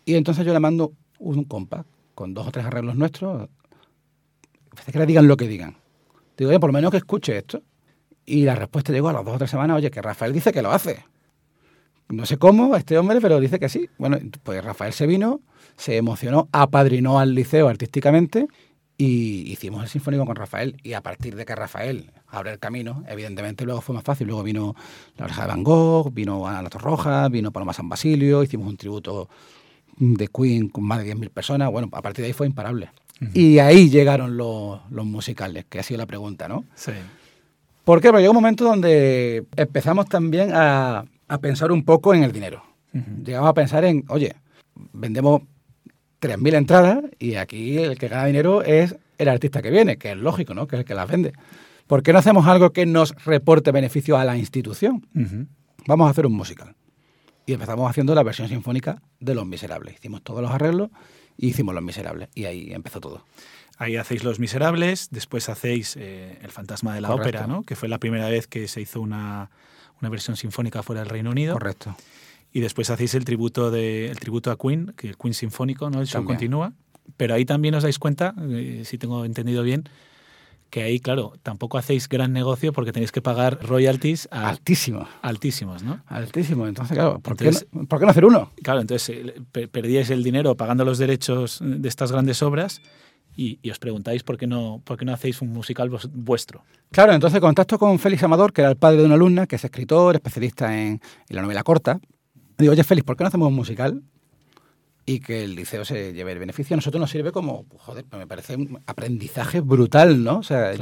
Y 0.05 0.13
entonces 0.13 0.45
yo 0.45 0.53
le 0.53 0.59
mando 0.59 0.93
un 1.17 1.43
compact 1.45 1.89
con 2.13 2.35
dos 2.35 2.47
o 2.47 2.51
tres 2.51 2.65
arreglos 2.65 2.95
nuestros, 2.95 3.49
que 4.85 4.99
le 4.99 5.05
digan 5.05 5.27
lo 5.27 5.37
que 5.37 5.47
digan. 5.47 5.77
Digo, 6.37 6.49
oye, 6.49 6.59
por 6.59 6.69
lo 6.69 6.73
menos 6.73 6.91
que 6.91 6.97
escuche 6.97 7.37
esto. 7.37 7.63
Y 8.25 8.43
la 8.43 8.55
respuesta 8.55 8.91
llegó 8.91 9.09
a 9.09 9.13
las 9.13 9.23
dos 9.23 9.35
o 9.35 9.37
tres 9.37 9.49
semanas, 9.49 9.77
oye, 9.77 9.89
que 9.89 10.01
Rafael 10.01 10.33
dice 10.33 10.51
que 10.51 10.61
lo 10.61 10.71
hace. 10.71 11.03
No 12.09 12.25
sé 12.25 12.37
cómo 12.37 12.75
este 12.75 12.97
hombre, 12.97 13.19
pero 13.21 13.39
dice 13.39 13.59
que 13.59 13.69
sí. 13.69 13.89
Bueno, 13.97 14.17
pues 14.43 14.63
Rafael 14.63 14.93
se 14.93 15.07
vino, 15.07 15.41
se 15.75 15.97
emocionó, 15.97 16.47
apadrinó 16.51 17.19
al 17.19 17.35
liceo 17.35 17.67
artísticamente 17.67 18.47
y 18.97 19.51
hicimos 19.51 19.83
el 19.83 19.89
sinfónico 19.89 20.25
con 20.25 20.35
Rafael. 20.35 20.77
Y 20.83 20.93
a 20.93 21.01
partir 21.01 21.35
de 21.35 21.45
que 21.45 21.53
Rafael 21.55 22.11
abre 22.27 22.51
el 22.51 22.59
camino, 22.59 23.03
evidentemente 23.07 23.65
luego 23.65 23.81
fue 23.81 23.95
más 23.95 24.03
fácil. 24.03 24.27
Luego 24.27 24.43
vino 24.43 24.75
La 25.17 25.25
Oreja 25.25 25.41
de 25.43 25.47
Van 25.49 25.63
Gogh, 25.63 26.13
vino 26.13 26.47
Ana 26.47 26.61
La 26.61 26.69
Torroja, 26.69 27.27
vino 27.29 27.51
Paloma 27.51 27.73
San 27.73 27.89
Basilio, 27.89 28.41
hicimos 28.41 28.67
un 28.67 28.77
tributo 28.77 29.29
de 29.97 30.27
Queen 30.27 30.69
con 30.69 30.83
más 30.85 31.03
de 31.03 31.13
10.000 31.13 31.29
personas. 31.29 31.71
Bueno, 31.71 31.89
a 31.91 32.01
partir 32.01 32.23
de 32.23 32.27
ahí 32.27 32.33
fue 32.33 32.47
imparable. 32.47 32.89
Y 33.33 33.59
ahí 33.59 33.89
llegaron 33.89 34.37
los, 34.37 34.79
los, 34.91 35.05
musicales, 35.05 35.65
que 35.65 35.79
ha 35.79 35.83
sido 35.83 35.97
la 35.97 36.05
pregunta, 36.05 36.47
¿no? 36.47 36.65
Sí. 36.75 36.91
¿Por 37.83 38.01
qué? 38.01 38.09
Porque 38.09 38.21
llegó 38.21 38.31
un 38.31 38.37
momento 38.37 38.63
donde 38.65 39.45
empezamos 39.55 40.07
también 40.07 40.51
a, 40.53 41.05
a 41.27 41.37
pensar 41.39 41.71
un 41.71 41.83
poco 41.83 42.13
en 42.13 42.23
el 42.23 42.31
dinero. 42.31 42.63
Llegamos 43.23 43.49
a 43.49 43.53
pensar 43.53 43.85
en, 43.85 44.03
oye, 44.07 44.35
vendemos 44.93 45.41
3.000 46.21 46.55
entradas 46.55 47.03
y 47.19 47.35
aquí 47.35 47.77
el 47.77 47.97
que 47.97 48.07
gana 48.07 48.25
dinero 48.25 48.63
es 48.63 48.95
el 49.17 49.29
artista 49.29 49.61
que 49.61 49.69
viene, 49.69 49.97
que 49.97 50.11
es 50.11 50.17
lógico, 50.17 50.53
¿no? 50.53 50.67
Que 50.67 50.77
es 50.77 50.79
el 50.79 50.85
que 50.85 50.95
las 50.95 51.07
vende. 51.07 51.33
¿Por 51.85 52.03
qué 52.03 52.11
no 52.11 52.19
hacemos 52.19 52.47
algo 52.47 52.71
que 52.71 52.85
nos 52.85 53.13
reporte 53.23 53.71
beneficio 53.71 54.17
a 54.17 54.25
la 54.25 54.37
institución? 54.37 55.05
Vamos 55.85 56.07
a 56.07 56.11
hacer 56.11 56.25
un 56.25 56.33
musical. 56.33 56.75
Y 57.45 57.53
empezamos 57.53 57.89
haciendo 57.89 58.13
la 58.13 58.23
versión 58.23 58.49
sinfónica 58.49 59.01
de 59.19 59.35
Los 59.35 59.45
Miserables. 59.45 59.95
Hicimos 59.95 60.21
todos 60.21 60.41
los 60.41 60.51
arreglos 60.51 60.89
y 61.37 61.47
hicimos 61.47 61.73
Los 61.75 61.83
Miserables. 61.83 62.29
Y 62.35 62.45
ahí 62.45 62.73
empezó 62.73 62.99
todo. 62.99 63.25
Ahí 63.77 63.95
hacéis 63.95 64.23
Los 64.23 64.39
Miserables, 64.39 65.09
después 65.11 65.49
hacéis 65.49 65.95
eh, 65.97 66.39
El 66.41 66.51
Fantasma 66.51 66.95
de 66.95 67.01
la 67.01 67.13
Ópera, 67.13 67.47
¿no? 67.47 67.63
Que 67.63 67.75
fue 67.75 67.87
la 67.89 67.99
primera 67.99 68.27
vez 68.29 68.47
que 68.47 68.67
se 68.67 68.81
hizo 68.81 69.01
una, 69.01 69.51
una 70.01 70.09
versión 70.09 70.35
sinfónica 70.35 70.81
fuera 70.83 71.01
del 71.01 71.09
Reino 71.09 71.29
Unido. 71.29 71.53
Correcto 71.53 71.95
y 72.57 72.59
después 72.59 72.89
hacéis 72.89 73.13
el 73.13 73.25
tributo 73.25 73.71
de 73.71 74.09
el 74.09 74.19
tributo 74.19 74.49
a 74.49 74.57
Queen, 74.57 74.93
que 74.97 75.09
el 75.09 75.17
Queen 75.17 75.33
Sinfónico, 75.33 75.89
¿no? 75.91 76.01
El 76.01 76.07
show 76.07 76.23
continúa. 76.25 76.73
Pero 77.15 77.35
ahí 77.35 77.45
también 77.45 77.75
os 77.75 77.83
dais 77.83 77.99
cuenta, 77.99 78.33
eh, 78.49 78.81
si 78.83 78.97
tengo 78.97 79.25
entendido 79.25 79.63
bien, 79.63 79.87
que 80.69 80.83
ahí, 80.83 80.99
claro, 80.99 81.33
tampoco 81.43 81.77
hacéis 81.77 82.09
gran 82.09 82.33
negocio 82.33 82.73
porque 82.73 82.91
tenéis 82.91 83.11
que 83.11 83.21
pagar 83.21 83.59
royalties 83.61 84.27
altísimos. 84.31 85.07
Altísimos, 85.21 85.83
¿no? 85.83 86.01
Altísimos. 86.07 86.67
Entonces, 86.67 86.95
claro, 86.95 87.19
¿por, 87.19 87.37
qué, 87.37 87.51
no, 87.71 87.85
¿por 87.85 87.99
qué 87.99 88.05
no 88.05 88.11
hacer 88.11 88.25
uno? 88.25 88.51
Claro, 88.61 88.81
entonces 88.81 89.09
eh, 89.09 89.67
perdíais 89.67 90.09
el 90.09 90.23
dinero 90.23 90.55
pagando 90.55 90.85
los 90.85 90.97
derechos 90.97 91.59
de 91.61 91.87
estas 91.87 92.11
grandes 92.11 92.41
obras 92.43 92.81
y, 93.35 93.59
os 93.69 93.79
preguntáis 93.79 94.23
por 94.23 94.37
qué, 94.37 94.47
no, 94.47 94.81
por 94.83 94.97
qué 94.97 95.05
no 95.05 95.13
hacéis 95.13 95.41
un 95.41 95.49
musical 95.49 95.89
vuestro. 95.89 96.63
Claro, 96.91 97.13
entonces 97.13 97.39
contacto 97.39 97.77
con 97.77 97.99
Félix 97.99 98.23
Amador, 98.23 98.51
que 98.51 98.61
era 98.61 98.71
el 98.71 98.77
padre 98.77 98.97
de 98.97 99.05
una 99.05 99.15
alumna, 99.15 99.45
que 99.45 99.57
es 99.57 99.63
escritor, 99.63 100.15
especialista 100.15 100.77
en 100.77 100.99
la 101.29 101.41
novela 101.41 101.63
corta, 101.63 101.99
Digo, 102.57 102.71
oye, 102.71 102.83
Félix, 102.83 103.05
¿por 103.05 103.15
qué 103.15 103.23
no 103.23 103.27
hacemos 103.27 103.49
un 103.49 103.53
musical? 103.53 104.01
Y 105.09 105.21
que 105.21 105.45
el 105.45 105.55
liceo 105.55 105.85
se 105.85 106.11
lleve 106.11 106.33
el 106.33 106.39
beneficio. 106.39 106.73
A 106.73 106.77
nosotros 106.77 106.99
nos 106.99 107.09
sirve 107.09 107.31
como, 107.31 107.65
joder, 107.77 108.05
me 108.11 108.27
parece 108.27 108.57
un 108.57 108.81
aprendizaje 108.85 109.61
brutal, 109.61 110.21
¿no? 110.21 110.39
O 110.39 110.43
sea, 110.43 110.73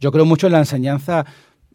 yo, 0.00 0.12
creo 0.12 0.24
mucho 0.24 0.48
en 0.48 0.54
la 0.54 0.58
enseñanza. 0.58 1.24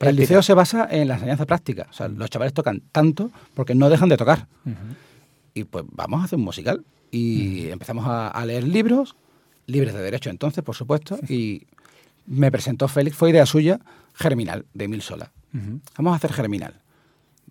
El 0.02 0.18
liceo 0.18 0.44
se 0.44 0.54
basa 0.54 0.86
en 0.92 1.08
la 1.08 1.14
enseñanza 1.14 1.46
práctica. 1.46 1.88
O 1.90 1.94
sea, 1.94 2.10
los 2.10 2.30
chavales 2.30 2.54
tocan 2.54 2.84
tanto 2.92 3.32
porque 3.54 3.74
no 3.74 3.90
dejan 3.90 4.10
de 4.10 4.18
tocar. 4.18 4.48
Y 5.54 5.64
pues 5.64 5.86
vamos 5.94 6.22
a 6.22 6.26
hacer 6.26 6.38
un 6.38 6.44
musical. 6.44 6.84
Y 7.10 7.70
empezamos 7.70 8.06
a, 8.06 8.46
leer 8.46 8.68
libros, 8.68 9.16
libres 9.66 9.94
de 9.94 10.02
derecho 10.02 10.30
entonces, 10.30 10.62
por 10.62 10.76
supuesto. 10.76 11.18
Y 11.30 11.68
me 12.26 12.52
presentó 12.52 12.90
Félix, 12.90 13.16
fue 13.16 13.30
idea 13.30 13.46
suya, 13.46 13.80
Germinal, 14.14 14.66
de 14.74 14.86
Emil 14.86 15.02
Sola. 15.02 15.32
Vamos 15.96 16.12
a 16.12 16.16
hacer 16.18 16.34
Germinal 16.34 16.83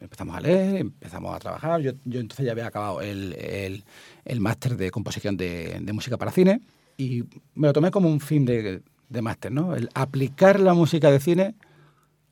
empezamos 0.03 0.37
a 0.37 0.41
leer, 0.41 0.77
empezamos 0.77 1.35
a 1.35 1.39
trabajar. 1.39 1.81
Yo, 1.81 1.93
yo 2.05 2.21
entonces 2.21 2.45
ya 2.45 2.53
había 2.53 2.67
acabado 2.67 3.01
el, 3.01 3.35
el, 3.35 3.85
el 4.25 4.41
máster 4.41 4.77
de 4.77 4.91
composición 4.91 5.37
de, 5.37 5.79
de, 5.81 5.93
música 5.93 6.17
para 6.17 6.33
cine 6.33 6.61
y 6.97 7.25
me 7.55 7.69
lo 7.69 7.73
tomé 7.73 7.91
como 7.91 8.09
un 8.09 8.21
fin 8.21 8.45
de, 8.45 8.83
de 9.09 9.23
máster, 9.23 9.53
¿no? 9.53 9.75
El 9.75 9.89
aplicar 9.95 10.61
la 10.61 10.75
música 10.75 11.11
de 11.11 11.21
cine 11.21 11.55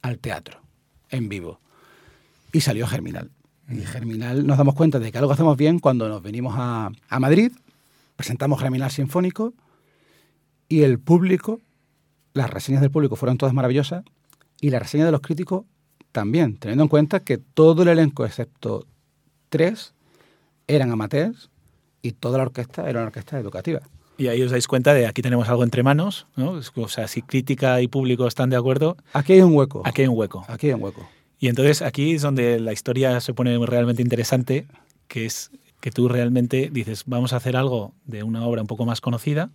al 0.03 0.19
teatro, 0.19 0.61
en 1.11 1.29
vivo. 1.29 1.61
Y 2.53 2.61
salió 2.61 2.87
Germinal. 2.87 3.31
Y 3.69 3.77
Germinal 3.81 4.47
nos 4.47 4.59
damos 4.59 4.75
cuenta 4.75 4.99
de 4.99 5.13
que 5.13 5.19
algo 5.19 5.33
hacemos 5.33 5.57
bien 5.57 5.79
cuando 5.79 6.09
nos 6.09 6.23
venimos 6.23 6.55
a, 6.57 6.91
a 7.09 7.21
Madrid, 7.21 7.53
presentamos 8.17 8.61
Germinal 8.61 8.91
Sinfónico 8.91 9.55
y 10.69 10.83
el 10.83 10.99
público, 10.99 11.61
las 12.35 12.51
reseñas 12.51 12.81
del 12.81 12.91
público 12.91 13.17
fueron 13.17 13.39
todas 13.39 13.55
maravillosas 13.55 14.05
y 14.61 14.71
las 14.71 14.83
reseñas 14.83 15.07
de 15.07 15.13
los 15.13 15.21
críticos 15.21 15.65
también, 16.13 16.57
teniendo 16.57 16.85
en 16.85 16.89
cuenta 16.89 17.21
que 17.21 17.39
todo 17.39 17.83
el 17.83 17.89
elenco, 17.89 18.25
excepto 18.25 18.87
tres, 19.49 19.95
eran 20.67 20.91
amateurs 20.91 21.51
y 22.03 22.13
toda 22.13 22.39
la 22.39 22.45
orquesta 22.45 22.89
era 22.89 23.01
una 23.01 23.09
orquesta 23.09 23.39
educativa. 23.39 23.81
Y 24.19 24.29
ahí 24.29 24.43
os 24.43 24.51
dais 24.51 24.67
cuenta 24.67 24.93
de 24.93 25.07
aquí 25.07 25.23
tenemos 25.23 25.49
algo 25.49 25.65
entre 25.65 25.83
manos, 25.83 26.27
¿no? 26.37 26.61
O 26.75 26.89
sea, 26.89 27.09
si 27.09 27.23
crítica 27.23 27.81
y 27.81 27.89
público 27.89 28.27
están 28.27 28.51
de 28.51 28.57
acuerdo. 28.57 28.97
Aquí 29.15 29.33
hay 29.33 29.41
un 29.41 29.55
hueco. 29.55 29.83
Aquí 29.85 30.03
hay 30.03 30.09
un 30.09 30.17
hueco. 30.17 30.45
Aquí 30.47 30.67
hay 30.69 30.75
un 30.75 30.83
hueco. 30.83 31.09
Y 31.39 31.49
entonces 31.49 31.81
aquí 31.81 32.15
es 32.15 32.23
donde 32.23 32.61
la 32.61 32.73
historia 32.73 33.19
se 33.21 33.33
pone 33.33 33.59
realmente 33.65 34.03
interesante, 34.03 34.67
que 35.09 35.25
es 35.25 35.51
que 35.81 35.91
tú 35.91 36.09
realmente 36.09 36.69
dices, 36.71 37.05
vamos 37.07 37.33
a 37.33 37.37
hacer 37.37 37.57
algo 37.57 37.95
de 38.05 38.23
una 38.23 38.47
obra 38.47 38.61
un 38.61 38.67
poco 38.67 38.85
más 38.85 39.01
conocida 39.01 39.51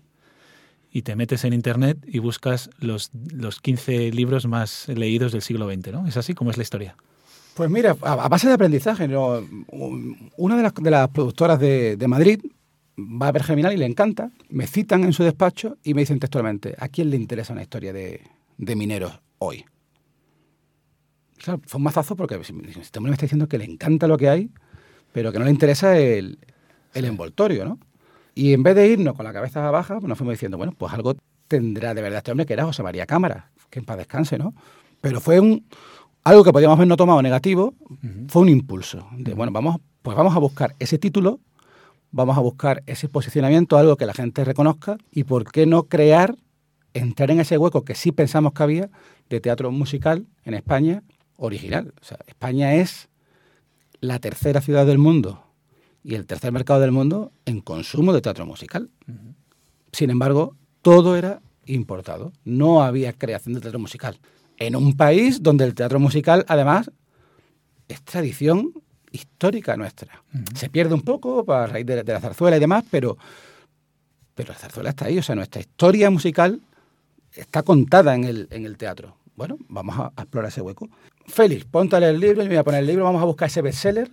y 0.95 1.01
te 1.01 1.17
metes 1.17 1.43
en 1.43 1.51
internet 1.51 1.97
y 2.07 2.19
buscas 2.19 2.69
los, 2.79 3.11
los 3.33 3.59
15 3.59 4.13
libros 4.13 4.47
más 4.47 4.87
leídos 4.87 5.33
del 5.33 5.41
siglo 5.41 5.69
XX, 5.69 5.91
¿no? 5.91 6.07
¿Es 6.07 6.15
así 6.15 6.33
como 6.33 6.51
es 6.51 6.57
la 6.57 6.63
historia? 6.63 6.95
Pues 7.53 7.69
mira, 7.69 7.97
a, 7.99 8.29
base 8.29 8.47
de 8.47 8.53
aprendizaje, 8.53 9.05
¿no? 9.05 9.45
una 10.37 10.55
de 10.55 10.63
las, 10.63 10.73
de 10.73 10.91
las 10.91 11.09
productoras 11.09 11.59
de, 11.59 11.97
de, 11.97 12.07
Madrid 12.07 12.39
va 12.97 13.27
a 13.27 13.33
ver 13.33 13.43
Germinal 13.43 13.73
y 13.73 13.77
le 13.77 13.85
encanta, 13.85 14.31
me 14.47 14.67
citan 14.67 15.03
en 15.03 15.11
su 15.11 15.25
despacho 15.25 15.77
y 15.83 15.93
me 15.93 15.99
dicen 15.99 16.17
textualmente, 16.17 16.75
¿a 16.79 16.87
quién 16.87 17.09
le 17.09 17.17
interesa 17.17 17.51
una 17.51 17.63
historia 17.63 17.91
de, 17.91 18.21
de 18.57 18.75
mineros 18.77 19.19
hoy? 19.39 19.65
Claro, 21.39 21.59
fue 21.65 21.77
un 21.79 21.83
mazazo 21.83 22.15
porque 22.15 22.35
este 22.35 22.53
hombre 22.99 23.09
me 23.09 23.15
está 23.15 23.25
diciendo 23.25 23.49
que 23.49 23.57
le 23.57 23.65
encanta 23.65 24.07
lo 24.07 24.17
que 24.17 24.29
hay, 24.29 24.49
pero 25.11 25.33
que 25.33 25.39
no 25.39 25.43
le 25.43 25.51
interesa 25.51 25.97
el, 25.97 26.39
el 26.93 27.03
envoltorio, 27.03 27.65
¿no? 27.65 27.79
Y 28.35 28.51
en 28.53 28.63
vez 28.63 28.75
de 28.75 28.87
irnos 28.87 29.15
con 29.15 29.23
la 29.23 29.31
cabeza 29.31 29.71
baja, 29.71 29.97
nos 30.01 30.17
fuimos 30.17 30.33
diciendo, 30.33 30.57
bueno, 30.57 30.73
pues 30.77 30.93
algo 30.93 31.15
tendrá 31.47 31.93
de 31.93 32.01
verdad 32.01 32.17
este 32.17 32.31
hombre 32.31 32.45
que 32.45 32.53
era 32.53 32.65
José 32.65 32.83
María 32.83 33.05
Cámara, 33.05 33.49
que 33.69 33.79
en 33.79 33.85
paz 33.85 33.97
descanse, 33.97 34.37
¿no? 34.37 34.53
Pero 34.99 35.21
fue 35.21 35.39
un 35.39 35.65
algo 36.25 36.43
que 36.43 36.51
podíamos 36.51 36.77
haber 36.77 36.87
no 36.87 36.97
tomado 36.97 37.21
negativo, 37.21 37.75
uh 37.79 37.93
-huh. 37.93 38.29
fue 38.29 38.41
un 38.41 38.49
impulso 38.49 39.07
de, 39.15 39.35
bueno, 39.35 39.51
vamos, 39.51 39.77
pues 40.01 40.17
vamos 40.17 40.35
a 40.35 40.39
buscar 40.39 40.75
ese 40.79 40.97
título, 40.97 41.39
vamos 42.11 42.35
a 42.35 42.41
buscar 42.41 42.83
ese 42.87 43.07
posicionamiento, 43.07 43.77
algo 43.77 43.95
que 43.95 44.07
la 44.07 44.13
gente 44.13 44.43
reconozca, 44.43 44.97
y 45.11 45.23
por 45.23 45.51
qué 45.51 45.67
no 45.67 45.83
crear, 45.83 46.35
entrar 46.93 47.29
en 47.29 47.39
ese 47.39 47.57
hueco 47.59 47.85
que 47.85 47.93
sí 47.93 48.11
pensamos 48.11 48.53
que 48.53 48.63
había 48.63 48.89
de 49.29 49.39
teatro 49.39 49.71
musical 49.71 50.25
en 50.45 50.55
España 50.55 51.03
original. 51.37 51.93
O 52.01 52.03
sea, 52.03 52.17
España 52.25 52.73
es 52.73 53.07
la 54.01 54.17
tercera 54.19 54.61
ciudad 54.61 54.85
del 54.87 54.97
mundo 54.97 55.44
y 56.05 56.13
el 56.13 56.27
tercer 56.27 56.51
mercado 56.51 56.79
del 56.79 56.91
mundo 56.91 57.31
en 57.45 57.61
consumo 57.61 58.13
de 58.13 58.21
teatro 58.21 58.45
musical. 58.45 58.91
Uh 59.07 59.11
-huh. 59.11 59.33
Sin 59.91 60.11
embargo, 60.11 60.55
todo 60.83 61.17
era 61.17 61.41
importado. 61.65 62.31
No 62.43 62.83
había 62.83 63.11
creación 63.13 63.55
de 63.55 63.61
teatro 63.61 63.79
musical. 63.79 64.19
En 64.57 64.75
un 64.75 64.95
país 64.95 65.41
donde 65.41 65.65
el 65.65 65.73
teatro 65.73 65.99
musical, 65.99 66.45
además, 66.47 66.91
es 67.87 68.03
tradición 68.03 68.71
histórica 69.11 69.75
nuestra. 69.77 70.23
Uh 70.31 70.37
-huh. 70.37 70.55
Se 70.55 70.69
pierde 70.69 70.93
un 70.93 71.01
poco 71.01 71.43
a 71.51 71.65
raíz 71.65 71.87
de, 71.87 72.03
de, 72.03 72.13
la 72.13 72.19
zarzuela 72.19 72.57
y 72.57 72.59
demás, 72.59 72.83
pero, 72.91 73.17
pero 74.35 74.53
la 74.53 74.59
zarzuela 74.59 74.91
está 74.91 75.05
ahí. 75.05 75.17
O 75.17 75.23
sea, 75.23 75.33
nuestra 75.33 75.59
historia 75.59 76.11
musical 76.11 76.61
está 77.33 77.63
contada 77.63 78.13
en 78.13 78.25
el, 78.25 78.47
en 78.51 78.65
el 78.65 78.77
teatro. 78.77 79.17
Bueno, 79.35 79.57
vamos 79.69 79.97
a, 79.97 80.11
a 80.15 80.21
explorar 80.21 80.49
ese 80.49 80.61
hueco. 80.61 80.87
Félix, 81.25 81.65
leer 81.73 82.03
el 82.03 82.19
libro, 82.19 82.43
y 82.43 82.45
me 82.45 82.53
voy 82.53 82.57
a 82.57 82.63
poner 82.63 82.81
el 82.81 82.87
libro, 82.87 83.05
vamos 83.05 83.23
a 83.23 83.25
buscar 83.25 83.47
ese 83.47 83.63
bestseller 83.63 84.11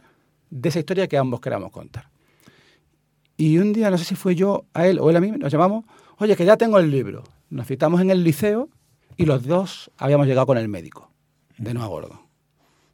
de 0.53 0.69
esa 0.69 0.81
historia 0.81 1.09
que 1.09 1.17
ambos 1.17 1.41
queramos 1.41 1.73
contar. 1.73 2.09
Y 3.37 3.59
un 3.59 3.73
día, 3.73 3.91
no 3.91 3.99
sé 3.99 4.05
si 4.05 4.15
fue 4.15 4.35
yo 4.35 4.67
a 4.75 4.87
él 4.87 4.99
o 5.01 5.09
él 5.09 5.17
a 5.17 5.21
mí, 5.21 5.31
nos 5.31 5.51
llamamos, 5.51 5.85
oye, 6.19 6.37
que 6.37 6.45
ya 6.45 6.57
tengo 6.57 6.79
el 6.79 6.91
libro. 6.91 7.25
Nos 7.49 7.67
citamos 7.67 8.01
en 8.01 8.11
el 8.11 8.23
liceo 8.23 8.69
y 9.17 9.25
los 9.25 9.45
dos 9.45 9.91
habíamos 9.97 10.27
llegado 10.27 10.47
con 10.47 10.59
el 10.59 10.69
médico, 10.69 11.11
de 11.57 11.73
no 11.73 11.83
a 11.83 11.87
gordo. 11.87 12.21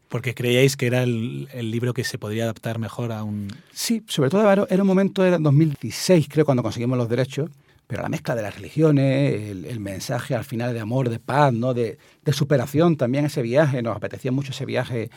Porque 0.08 0.34
creíais 0.34 0.76
que 0.76 0.86
era 0.86 1.02
el, 1.02 1.48
el, 1.52 1.70
libro 1.70 1.92
que 1.92 2.04
se 2.04 2.16
podría 2.16 2.44
adaptar 2.44 2.78
mejor 2.78 3.12
a 3.12 3.24
un... 3.24 3.48
Sí, 3.72 4.04
sobre 4.06 4.30
todo 4.30 4.66
era 4.70 4.82
un 4.82 4.86
momento, 4.86 5.24
era 5.24 5.38
2016 5.38 6.28
creo, 6.30 6.44
cuando 6.46 6.62
conseguimos 6.62 6.96
los 6.96 7.08
derechos, 7.08 7.50
pero 7.86 8.02
la 8.02 8.08
mezcla 8.08 8.34
de 8.34 8.42
las 8.42 8.54
religiones, 8.54 9.50
el, 9.50 9.64
el 9.64 9.80
mensaje 9.80 10.34
al 10.34 10.44
final 10.44 10.72
de 10.72 10.80
amor, 10.80 11.10
de 11.10 11.18
paz, 11.18 11.52
¿no? 11.52 11.74
de, 11.74 11.98
de, 12.24 12.32
superación 12.32 12.96
también 12.96 13.26
ese 13.26 13.42
viaje, 13.42 13.82
nos 13.82 13.96
apetecía 13.96 14.32
mucho 14.32 14.52
ese 14.52 14.64
viaje 14.64 15.10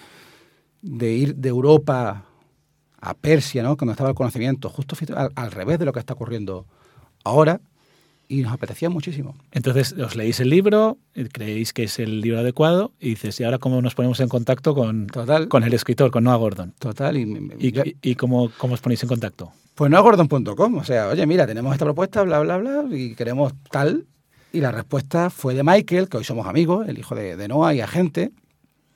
de 0.81 1.13
ir 1.13 1.35
de 1.35 1.49
Europa 1.49 2.25
a 3.01 3.13
Persia, 3.13 3.63
¿no? 3.63 3.75
cuando 3.77 3.91
estaba 3.91 4.09
el 4.09 4.15
conocimiento, 4.15 4.69
justo 4.69 4.95
al, 5.15 5.31
al 5.35 5.51
revés 5.51 5.79
de 5.79 5.85
lo 5.85 5.93
que 5.93 5.99
está 5.99 6.13
ocurriendo 6.13 6.65
ahora, 7.23 7.59
y 8.31 8.43
nos 8.43 8.53
apetecía 8.53 8.89
muchísimo. 8.89 9.35
Entonces 9.51 9.91
os 9.91 10.15
leéis 10.15 10.39
el 10.39 10.49
libro, 10.49 10.97
creéis 11.33 11.73
que 11.73 11.83
es 11.83 11.99
el 11.99 12.21
libro 12.21 12.39
adecuado 12.39 12.93
y 12.97 13.09
dices, 13.09 13.37
¿y 13.41 13.43
ahora 13.43 13.57
cómo 13.57 13.81
nos 13.81 13.93
ponemos 13.93 14.21
en 14.21 14.29
contacto 14.29 14.73
con, 14.73 15.07
Total. 15.07 15.49
con 15.49 15.65
el 15.65 15.73
escritor, 15.73 16.11
con 16.11 16.23
Noah 16.23 16.37
Gordon? 16.37 16.73
Total. 16.79 17.17
¿Y, 17.17 17.23
y, 17.59 17.77
y, 17.77 17.97
y 18.01 18.15
cómo, 18.15 18.49
cómo, 18.57 18.75
os 18.75 18.79
ponéis 18.79 19.03
en 19.03 19.09
contacto? 19.09 19.51
Pues 19.75 19.91
noahgordon.com, 19.91 20.77
o 20.77 20.83
sea, 20.85 21.09
oye, 21.09 21.25
mira, 21.27 21.45
tenemos 21.45 21.73
esta 21.73 21.83
propuesta, 21.83 22.23
bla, 22.23 22.39
bla, 22.39 22.57
bla, 22.57 22.85
y 22.89 23.15
queremos 23.15 23.53
tal. 23.69 24.05
Y 24.53 24.61
la 24.61 24.71
respuesta 24.71 25.29
fue 25.29 25.53
de 25.53 25.63
Michael, 25.63 26.07
que 26.07 26.15
hoy 26.15 26.23
somos 26.23 26.47
amigos, 26.47 26.87
el 26.87 26.99
hijo 26.99 27.15
de, 27.15 27.35
de 27.35 27.47
Noah 27.49 27.73
y 27.73 27.81
agente, 27.81 28.31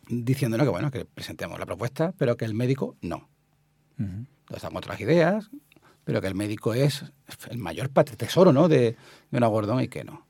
diciéndonos 0.08 0.66
que, 0.66 0.72
bueno, 0.72 0.92
que 0.92 1.04
presentemos 1.04 1.60
la 1.60 1.66
propuesta, 1.66 2.14
pero 2.18 2.38
que 2.38 2.46
el 2.46 2.54
médico 2.54 2.96
no. 3.02 3.28
Uh 4.00 4.26
damos 4.62 4.78
otras 4.78 5.00
ideas, 5.02 5.50
pero 6.04 6.22
que 6.22 6.28
el 6.28 6.36
médico 6.36 6.74
es 6.74 7.04
el 7.50 7.58
mayor 7.58 7.90
tesoro 7.90 8.54
¿no? 8.54 8.68
de, 8.68 8.96
una 9.32 9.48
Gordón 9.48 9.82
y 9.82 9.88
que 9.88 10.04
no. 10.04 10.26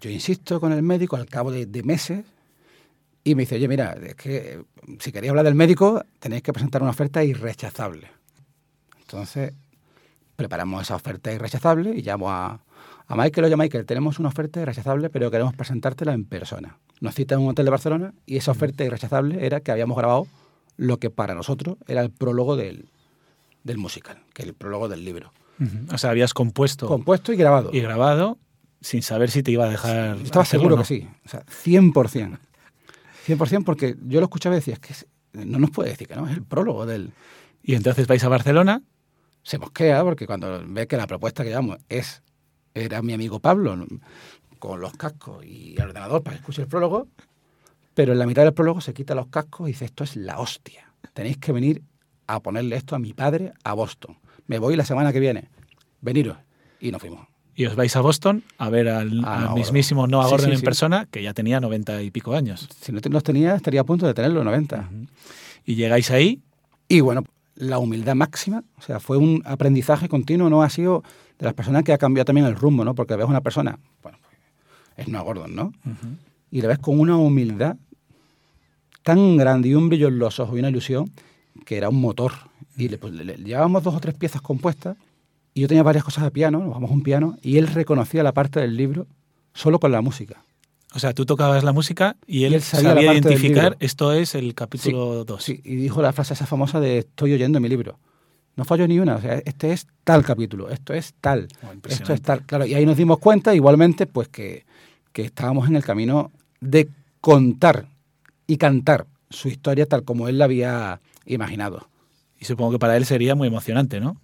Yo 0.00 0.10
insisto 0.10 0.60
con 0.60 0.72
el 0.72 0.82
médico 0.82 1.16
al 1.16 1.26
cabo 1.26 1.50
de, 1.50 1.66
de, 1.66 1.82
meses 1.82 2.24
y 3.22 3.34
me 3.34 3.42
dice, 3.42 3.56
oye, 3.56 3.68
mira, 3.68 3.92
es 4.02 4.14
que 4.14 4.64
si 4.98 5.12
queréis 5.12 5.30
hablar 5.30 5.44
del 5.44 5.54
médico 5.54 6.02
tenéis 6.18 6.42
que 6.42 6.52
presentar 6.52 6.80
una 6.80 6.90
oferta 6.90 7.22
irrechazable. 7.22 8.08
Entonces, 8.98 9.52
preparamos 10.36 10.82
esa 10.82 10.96
oferta 10.96 11.30
irrechazable 11.32 11.90
y 11.94 12.00
llamo 12.00 12.30
a, 12.30 12.62
a 13.06 13.16
Michael, 13.16 13.44
oye 13.44 13.56
Michael, 13.56 13.84
tenemos 13.84 14.18
una 14.18 14.30
oferta 14.30 14.62
irrechazable, 14.62 15.10
pero 15.10 15.30
queremos 15.30 15.54
presentártela 15.54 16.14
en 16.14 16.24
persona. 16.24 16.78
Nos 17.00 17.14
cita 17.14 17.34
en 17.34 17.42
un 17.42 17.50
hotel 17.50 17.66
de 17.66 17.70
Barcelona 17.70 18.14
y 18.24 18.38
esa 18.38 18.52
oferta 18.52 18.84
irrechazable 18.84 19.44
era 19.44 19.60
que 19.60 19.70
habíamos 19.70 19.98
grabado 19.98 20.26
lo 20.80 20.98
que 20.98 21.10
para 21.10 21.34
nosotros 21.34 21.76
era 21.86 22.00
el 22.00 22.10
prólogo 22.10 22.56
del, 22.56 22.88
del 23.64 23.76
musical, 23.76 24.22
que 24.32 24.42
es 24.42 24.48
el 24.48 24.54
prólogo 24.54 24.88
del 24.88 25.04
libro. 25.04 25.30
Uh 25.58 25.64
-huh. 25.64 25.94
O 25.94 25.98
sea, 25.98 26.10
habías 26.10 26.32
compuesto. 26.32 26.86
Compuesto 26.88 27.34
y 27.34 27.36
grabado. 27.36 27.68
Y 27.70 27.80
grabado 27.80 28.38
sin 28.80 29.02
saber 29.02 29.30
si 29.30 29.42
te 29.42 29.50
iba 29.50 29.66
a 29.66 29.68
dejar. 29.68 30.16
Sí, 30.16 30.24
estaba 30.24 30.46
seguro 30.46 30.78
que 30.78 30.84
sí. 30.86 31.06
O 31.26 31.28
sea, 31.28 31.44
100%. 31.44 32.38
100% 33.26 33.64
porque 33.64 33.94
yo 34.06 34.20
lo 34.20 34.24
escuchaba 34.24 34.54
y 34.54 34.60
decía, 34.60 34.74
es 34.74 34.80
que 34.80 34.94
no 35.44 35.58
nos 35.58 35.70
puede 35.70 35.90
decir 35.90 36.08
que 36.08 36.16
no, 36.16 36.26
es 36.26 36.34
el 36.38 36.44
prólogo 36.44 36.86
del. 36.86 37.12
Y 37.62 37.74
entonces 37.74 38.06
vais 38.06 38.24
a 38.24 38.28
Barcelona. 38.28 38.82
Se 39.42 39.58
mosquea 39.58 40.02
porque 40.02 40.26
cuando 40.26 40.64
ve 40.66 40.86
que 40.86 40.96
la 40.96 41.06
propuesta 41.06 41.42
que 41.42 41.50
llevamos 41.50 41.78
es. 41.90 42.22
Era 42.72 43.02
mi 43.02 43.12
amigo 43.12 43.40
Pablo 43.40 43.84
con 44.60 44.80
los 44.80 44.92
cascos 44.92 45.44
y 45.44 45.74
el 45.76 45.88
ordenador 45.88 46.22
para 46.22 46.36
escuchar 46.36 46.62
el 46.62 46.68
prólogo, 46.68 47.08
pero 47.94 48.12
en 48.12 48.18
la 48.18 48.26
mitad 48.26 48.44
del 48.44 48.54
prólogo 48.54 48.80
se 48.80 48.94
quita 48.94 49.14
los 49.14 49.26
cascos 49.28 49.68
y 49.68 49.72
dice: 49.72 49.84
Esto 49.86 50.04
es 50.04 50.16
la 50.16 50.38
hostia. 50.40 50.92
Tenéis 51.12 51.38
que 51.38 51.52
venir 51.52 51.82
a 52.26 52.40
ponerle 52.40 52.76
esto 52.76 52.94
a 52.94 52.98
mi 52.98 53.12
padre 53.12 53.52
a 53.64 53.74
Boston. 53.74 54.16
Me 54.46 54.58
voy 54.58 54.76
la 54.76 54.84
semana 54.84 55.12
que 55.12 55.20
viene. 55.20 55.48
Veniros. 56.00 56.36
Y 56.80 56.90
nos 56.90 57.00
fuimos. 57.00 57.26
Y 57.54 57.66
os 57.66 57.76
vais 57.76 57.94
a 57.96 58.00
Boston 58.00 58.42
a 58.58 58.70
ver 58.70 58.88
al, 58.88 59.22
ah, 59.24 59.38
al 59.38 59.44
no, 59.46 59.56
mismísimo 59.56 60.06
Noah 60.06 60.28
Gordon 60.28 60.46
sí, 60.46 60.52
en 60.52 60.58
sí. 60.58 60.64
persona, 60.64 61.06
que 61.10 61.22
ya 61.22 61.34
tenía 61.34 61.60
noventa 61.60 62.00
y 62.00 62.10
pico 62.10 62.34
años. 62.34 62.68
Si 62.80 62.92
no 62.92 63.00
los 63.10 63.22
tenía, 63.22 63.54
estaría 63.54 63.82
a 63.82 63.84
punto 63.84 64.06
de 64.06 64.14
tenerlo 64.14 64.44
90. 64.44 64.76
Uh 64.76 64.80
-huh. 64.80 65.08
Y 65.66 65.74
llegáis 65.74 66.10
ahí. 66.10 66.40
Y 66.88 67.00
bueno, 67.00 67.24
la 67.54 67.78
humildad 67.78 68.14
máxima, 68.14 68.64
o 68.78 68.82
sea, 68.82 68.98
fue 68.98 69.18
un 69.18 69.42
aprendizaje 69.44 70.08
continuo, 70.08 70.48
no 70.48 70.62
ha 70.62 70.70
sido 70.70 71.02
de 71.38 71.44
las 71.44 71.54
personas 71.54 71.84
que 71.84 71.92
ha 71.92 71.98
cambiado 71.98 72.24
también 72.24 72.46
el 72.46 72.56
rumbo, 72.56 72.84
¿no? 72.84 72.94
Porque 72.94 73.16
ves 73.16 73.26
una 73.26 73.40
persona, 73.42 73.78
bueno, 74.02 74.18
es 74.96 75.08
Noah 75.08 75.22
Gordon, 75.22 75.54
¿no? 75.54 75.64
Uh 75.84 75.90
-huh. 75.90 76.16
Y 76.50 76.60
le 76.60 76.68
ves 76.68 76.78
con 76.78 76.98
una 76.98 77.16
humildad 77.16 77.76
tan 79.02 79.36
grande 79.36 79.68
y 79.68 79.74
un 79.74 79.88
brillo 79.88 80.08
en 80.08 80.18
los 80.18 80.40
ojos 80.40 80.56
y 80.56 80.58
una 80.58 80.68
ilusión 80.68 81.10
que 81.64 81.76
era 81.76 81.88
un 81.88 82.00
motor. 82.00 82.32
Y 82.76 82.88
le, 82.88 82.98
pues, 82.98 83.12
le, 83.12 83.24
le, 83.24 83.36
llevábamos 83.36 83.82
dos 83.82 83.94
o 83.94 84.00
tres 84.00 84.14
piezas 84.14 84.40
compuestas 84.40 84.96
y 85.54 85.62
yo 85.62 85.68
tenía 85.68 85.82
varias 85.82 86.04
cosas 86.04 86.24
de 86.24 86.30
piano, 86.30 86.60
nos 86.60 86.70
vamos 86.70 86.90
a 86.90 86.94
un 86.94 87.02
piano, 87.02 87.36
y 87.42 87.58
él 87.58 87.66
reconocía 87.66 88.22
la 88.22 88.32
parte 88.32 88.60
del 88.60 88.76
libro 88.76 89.06
solo 89.52 89.80
con 89.80 89.92
la 89.92 90.00
música. 90.00 90.44
O 90.94 90.98
sea, 90.98 91.12
tú 91.12 91.24
tocabas 91.24 91.62
la 91.62 91.72
música 91.72 92.16
y 92.26 92.44
él, 92.44 92.52
Y 92.52 92.54
él 92.56 92.62
sabía 92.62 92.94
la 92.94 93.02
identificar, 93.02 93.76
esto 93.80 94.12
es 94.12 94.34
el 94.34 94.54
capítulo 94.54 95.24
2. 95.24 95.42
Sí, 95.42 95.60
y 95.64 95.76
dijo 95.76 96.02
la 96.02 96.12
frase 96.12 96.34
esa 96.34 96.46
famosa 96.46 96.80
de 96.80 96.98
estoy 96.98 97.32
oyendo 97.32 97.60
mi 97.60 97.68
libro. 97.68 97.98
No 98.56 98.64
falló 98.64 98.86
ni 98.88 98.98
una, 98.98 99.16
o 99.16 99.20
sea, 99.20 99.40
este 99.44 99.72
es 99.72 99.86
tal 100.02 100.24
capítulo, 100.24 100.68
esto 100.68 100.92
es 100.92 101.14
tal, 101.20 101.48
Oh, 101.62 101.88
esto 101.88 102.12
es 102.12 102.20
tal. 102.20 102.44
Claro, 102.44 102.66
y 102.66 102.74
ahí 102.74 102.84
nos 102.84 102.96
dimos 102.96 103.18
cuenta 103.18 103.54
igualmente 103.54 104.06
pues 104.06 104.28
que, 104.28 104.64
que 105.12 105.22
estábamos 105.22 105.68
en 105.68 105.76
el 105.76 105.84
camino 105.84 106.32
de 106.60 106.88
contar 107.20 107.86
y 108.46 108.56
cantar 108.56 109.06
su 109.28 109.48
historia 109.48 109.86
tal 109.86 110.04
como 110.04 110.28
él 110.28 110.38
la 110.38 110.44
había 110.46 111.00
imaginado. 111.26 111.88
Y 112.38 112.44
supongo 112.44 112.72
que 112.72 112.78
para 112.78 112.96
él 112.96 113.04
sería 113.04 113.34
muy 113.34 113.48
emocionante, 113.48 114.00
¿no? 114.00 114.20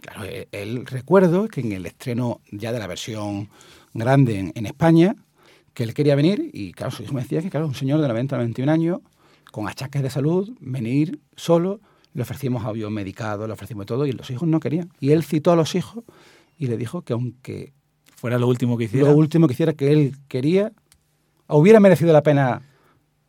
Claro, 0.00 0.24
él, 0.24 0.48
él 0.52 0.86
recuerdo 0.86 1.48
que 1.48 1.60
en 1.60 1.72
el 1.72 1.86
estreno 1.86 2.40
ya 2.50 2.72
de 2.72 2.78
la 2.78 2.86
versión 2.86 3.48
grande 3.94 4.38
en, 4.38 4.52
en 4.54 4.66
España, 4.66 5.14
que 5.74 5.84
él 5.84 5.94
quería 5.94 6.14
venir 6.14 6.50
y 6.52 6.72
claro, 6.72 6.90
su 6.90 7.02
hijo 7.02 7.12
me 7.14 7.22
decía 7.22 7.42
que 7.42 7.50
claro, 7.50 7.66
un 7.66 7.74
señor 7.74 8.00
de 8.00 8.08
90 8.08 8.36
91 8.36 8.72
años, 8.72 9.00
con 9.52 9.68
achaques 9.68 10.02
de 10.02 10.10
salud, 10.10 10.50
venir 10.60 11.20
solo, 11.36 11.80
le 12.14 12.22
ofrecimos 12.22 12.64
avión 12.64 12.92
medicado, 12.92 13.46
le 13.46 13.52
ofrecimos 13.52 13.86
todo 13.86 14.06
y 14.06 14.12
los 14.12 14.30
hijos 14.30 14.48
no 14.48 14.60
querían. 14.60 14.90
Y 14.98 15.10
él 15.12 15.22
citó 15.22 15.52
a 15.52 15.56
los 15.56 15.74
hijos 15.74 16.04
y 16.58 16.66
le 16.66 16.76
dijo 16.76 17.02
que 17.02 17.12
aunque 17.12 17.72
Fuera 18.16 18.38
lo 18.38 18.48
último 18.48 18.76
que 18.76 18.84
hiciera. 18.84 19.08
lo 19.08 19.16
último 19.16 19.46
que 19.46 19.52
hiciera 19.52 19.72
que 19.74 19.92
él 19.92 20.16
quería, 20.26 20.72
hubiera 21.56 21.80
merecido 21.80 22.12
la 22.12 22.22
pena 22.22 22.62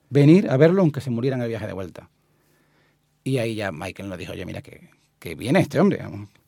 venir 0.09 0.49
a 0.49 0.57
verlo 0.57 0.81
aunque 0.81 1.01
se 1.01 1.09
muriera 1.09 1.35
en 1.37 1.43
el 1.43 1.49
viaje 1.49 1.67
de 1.67 1.73
vuelta. 1.73 2.09
Y 3.23 3.37
ahí 3.37 3.55
ya 3.55 3.71
Michael 3.71 4.09
nos 4.09 4.17
dijo, 4.17 4.31
oye, 4.33 4.45
mira 4.45 4.61
que, 4.61 4.89
que 5.19 5.35
viene 5.35 5.59
este 5.59 5.79
hombre. 5.79 6.01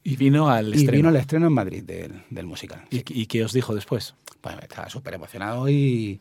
Y 0.03 0.15
vino 0.15 0.49
al 0.49 0.69
Y 0.73 0.77
estreno. 0.79 0.97
vino 0.97 1.09
al 1.09 1.15
estreno 1.17 1.47
en 1.47 1.53
Madrid 1.53 1.83
del, 1.83 2.23
del 2.29 2.45
musical. 2.45 2.81
¿Y, 2.89 3.03
y 3.21 3.25
qué 3.27 3.43
os 3.43 3.53
dijo 3.53 3.75
después? 3.75 4.15
Pues 4.41 4.55
estaba 4.61 4.89
súper 4.89 5.13
emocionado 5.13 5.69
y, 5.69 6.19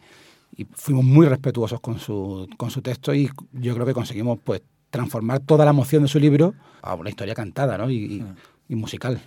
y 0.57 0.67
fuimos 0.73 1.05
muy 1.05 1.27
respetuosos 1.27 1.81
con 1.81 1.99
su, 1.99 2.49
con 2.59 2.71
su 2.71 2.83
texto 2.83 3.15
y 3.15 3.31
yo 3.53 3.75
creo 3.75 3.87
que 3.87 3.95
conseguimos 3.95 4.39
pues 4.45 4.61
transformar 4.91 5.41
toda 5.41 5.65
la 5.65 5.71
emoción 5.71 6.03
de 6.03 6.09
su 6.09 6.19
libro 6.19 6.53
a 6.83 6.95
una 6.95 7.09
historia 7.09 7.35
cantada 7.35 7.79
¿no? 7.79 7.91
y, 7.91 8.23
y 8.69 8.75
musical. 8.75 9.21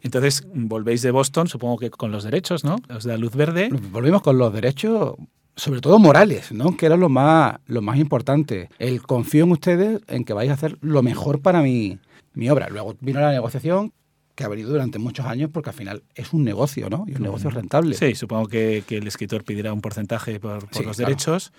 Entonces, 0.00 0.46
volvéis 0.54 1.02
de 1.02 1.10
Boston, 1.10 1.48
supongo 1.48 1.76
que 1.76 1.90
con 1.90 2.12
los 2.12 2.22
derechos, 2.22 2.62
¿no? 2.62 2.76
Os 2.88 3.02
da 3.02 3.16
luz 3.18 3.34
verde. 3.34 3.68
Volvimos 3.90 4.22
con 4.22 4.38
los 4.38 4.52
derechos, 4.52 5.16
sobre 5.58 5.80
todo 5.80 5.98
morales, 5.98 6.52
¿no? 6.52 6.76
que 6.76 6.86
era 6.86 6.96
lo 6.96 7.08
más, 7.08 7.56
lo 7.66 7.82
más 7.82 7.98
importante. 7.98 8.70
El 8.78 9.02
confío 9.02 9.44
en 9.44 9.50
ustedes 9.52 10.00
en 10.08 10.24
que 10.24 10.32
vais 10.32 10.50
a 10.50 10.54
hacer 10.54 10.78
lo 10.80 11.02
mejor 11.02 11.40
para 11.40 11.60
mi, 11.62 11.98
mi 12.34 12.48
obra. 12.48 12.68
Luego 12.70 12.96
vino 13.00 13.20
la 13.20 13.32
negociación 13.32 13.92
que 14.34 14.44
ha 14.44 14.48
venido 14.48 14.70
durante 14.70 15.00
muchos 15.00 15.26
años 15.26 15.50
porque 15.52 15.70
al 15.70 15.76
final 15.76 16.04
es 16.14 16.32
un 16.32 16.44
negocio, 16.44 16.88
¿no? 16.88 17.04
Y 17.08 17.16
un 17.16 17.22
negocio 17.22 17.50
rentable. 17.50 17.96
Sí, 17.96 18.14
supongo 18.14 18.46
que, 18.46 18.84
que 18.86 18.98
el 18.98 19.06
escritor 19.08 19.42
pedirá 19.42 19.72
un 19.72 19.80
porcentaje 19.80 20.38
por, 20.38 20.60
por 20.60 20.74
Sí, 20.78 20.84
los 20.84 20.96
claro. 20.96 21.08
derechos. 21.10 21.52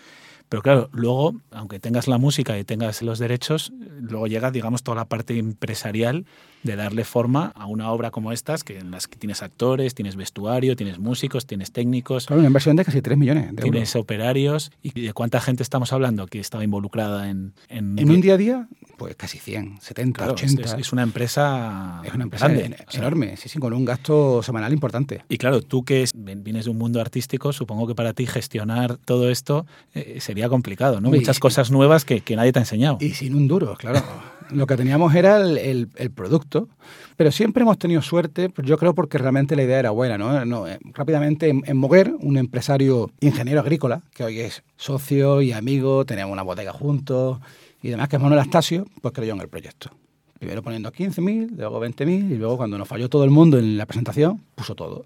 Pero 0.47 0.63
claro, 0.63 0.89
luego, 0.93 1.35
aunque 1.51 1.79
tengas 1.79 2.07
la 2.07 2.17
música 2.17 2.57
y 2.57 2.63
tengas 2.63 3.01
los 3.03 3.19
derechos, 3.19 3.71
luego 3.99 4.27
llega, 4.27 4.49
digamos, 4.49 4.81
toda 4.81 4.95
la 4.95 5.05
parte 5.05 5.37
empresarial 5.37 6.25
de 6.63 6.75
darle 6.75 7.03
forma 7.05 7.51
a 7.55 7.65
una 7.67 7.91
obra 7.91 8.11
como 8.11 8.31
estas, 8.31 8.63
que 8.63 8.77
en 8.79 8.91
las 8.91 9.07
que 9.07 9.17
tienes 9.17 9.41
actores, 9.41 9.95
tienes 9.95 10.15
vestuario, 10.15 10.75
tienes 10.75 10.99
músicos, 10.99 11.45
tienes 11.45 11.71
técnicos, 11.71 12.25
Claro, 12.25 12.39
una 12.41 12.47
inversión 12.47 12.75
de 12.75 12.83
casi 12.85 13.01
3 13.01 13.17
millones 13.17 13.43
de 13.45 13.49
euros. 13.49 13.63
tienes 13.63 13.95
operarios. 13.95 14.71
¿Y 14.83 15.01
de 15.01 15.13
cuánta 15.13 15.39
gente 15.39 15.63
estamos 15.63 15.93
hablando 15.93 16.27
que 16.27 16.39
estaba 16.39 16.63
involucrada 16.63 17.29
en... 17.29 17.53
En, 17.69 17.97
En 17.97 18.09
un 18.11 18.19
día 18.21 18.33
a 18.33 18.37
día, 18.37 18.67
pues 18.97 19.15
casi 19.15 19.37
100, 19.39 19.79
70, 19.81 20.17
Claro, 20.17 20.35
es, 20.35 20.43
80. 20.43 20.61
es- 20.63 20.73
es 20.87 20.91
una 20.93 21.03
empresa, 21.03 22.01
Es 22.03 22.13
una 22.13 22.23
empresa 22.25 22.47
grande, 22.47 22.65
en- 22.65 22.73
o 22.73 22.91
sea, 22.91 22.99
enorme, 23.01 23.37
sí, 23.37 23.47
sí, 23.49 23.59
con 23.59 23.71
un 23.73 23.85
gasto 23.85 24.43
semanal 24.43 24.73
importante. 24.73 25.23
Y 25.29 25.37
claro, 25.37 25.61
tú 25.61 25.83
que 25.85 26.05
vienes 26.13 26.65
de 26.65 26.71
un 26.71 26.77
mundo 26.77 26.99
artístico, 26.99 27.53
supongo 27.53 27.87
que 27.87 27.95
para 27.95 28.13
ti 28.13 28.25
gestionar 28.25 28.97
todo 28.97 29.29
esto 29.29 29.65
eh, 29.93 30.17
sería 30.19 30.49
complicado, 30.49 30.99
¿no? 30.99 31.09
Y- 31.15 31.19
Muchas 31.19 31.39
cosas 31.39 31.71
nuevas 31.71 32.03
que, 32.05 32.21
que 32.21 32.35
nadie 32.35 32.51
te 32.51 32.59
ha 32.59 32.63
enseñado. 32.63 32.97
Y 32.99 33.11
sin 33.11 33.35
un 33.35 33.47
duro, 33.47 33.75
claro. 33.77 34.01
Lo 34.51 34.65
que 34.65 34.75
teníamos 34.77 35.13
era 35.13 35.37
el, 35.37 35.57
el- 35.57 35.89
el 35.95 36.11
producto, 36.11 36.69
pero 37.15 37.31
siempre 37.31 37.61
hemos 37.63 37.77
tenido 37.77 38.01
suerte, 38.01 38.49
pues 38.49 38.67
yo 38.67 38.77
creo 38.77 38.95
porque 38.95 39.17
realmente 39.17 39.55
la 39.55 39.63
idea 39.63 39.79
era 39.79 39.91
buena. 39.91 40.17
¿no? 40.17 40.43
No, 40.45 40.67
eh, 40.67 40.79
rápidamente 40.93 41.49
en, 41.49 41.61
en 41.65 41.77
Moguer, 41.77 42.13
un 42.19 42.37
empresario 42.37 43.11
ingeniero 43.19 43.59
agrícola, 43.59 44.01
que 44.13 44.23
hoy 44.23 44.39
es 44.39 44.63
socio 44.77 45.41
y 45.41 45.51
amigo, 45.51 46.05
teníamos 46.05 46.33
una 46.33 46.43
bodega 46.43 46.73
juntos 46.73 47.39
y 47.83 47.89
demás, 47.89 48.09
que 48.09 48.15
es 48.15 48.21
Manuel 48.21 48.39
Astasio, 48.41 48.85
pues 49.01 49.13
creyó 49.13 49.33
en 49.33 49.41
el 49.41 49.49
proyecto. 49.49 49.91
Primero 50.39 50.63
poniendo 50.63 50.91
15.000, 50.91 51.49
luego 51.57 51.79
20.000 51.85 52.31
y 52.31 52.35
luego 52.37 52.57
cuando 52.57 52.77
nos 52.77 52.87
falló 52.87 53.09
todo 53.09 53.25
el 53.25 53.29
mundo 53.29 53.59
en 53.59 53.77
la 53.77 53.85
presentación, 53.85 54.41
puso 54.55 54.73
todo. 54.73 55.05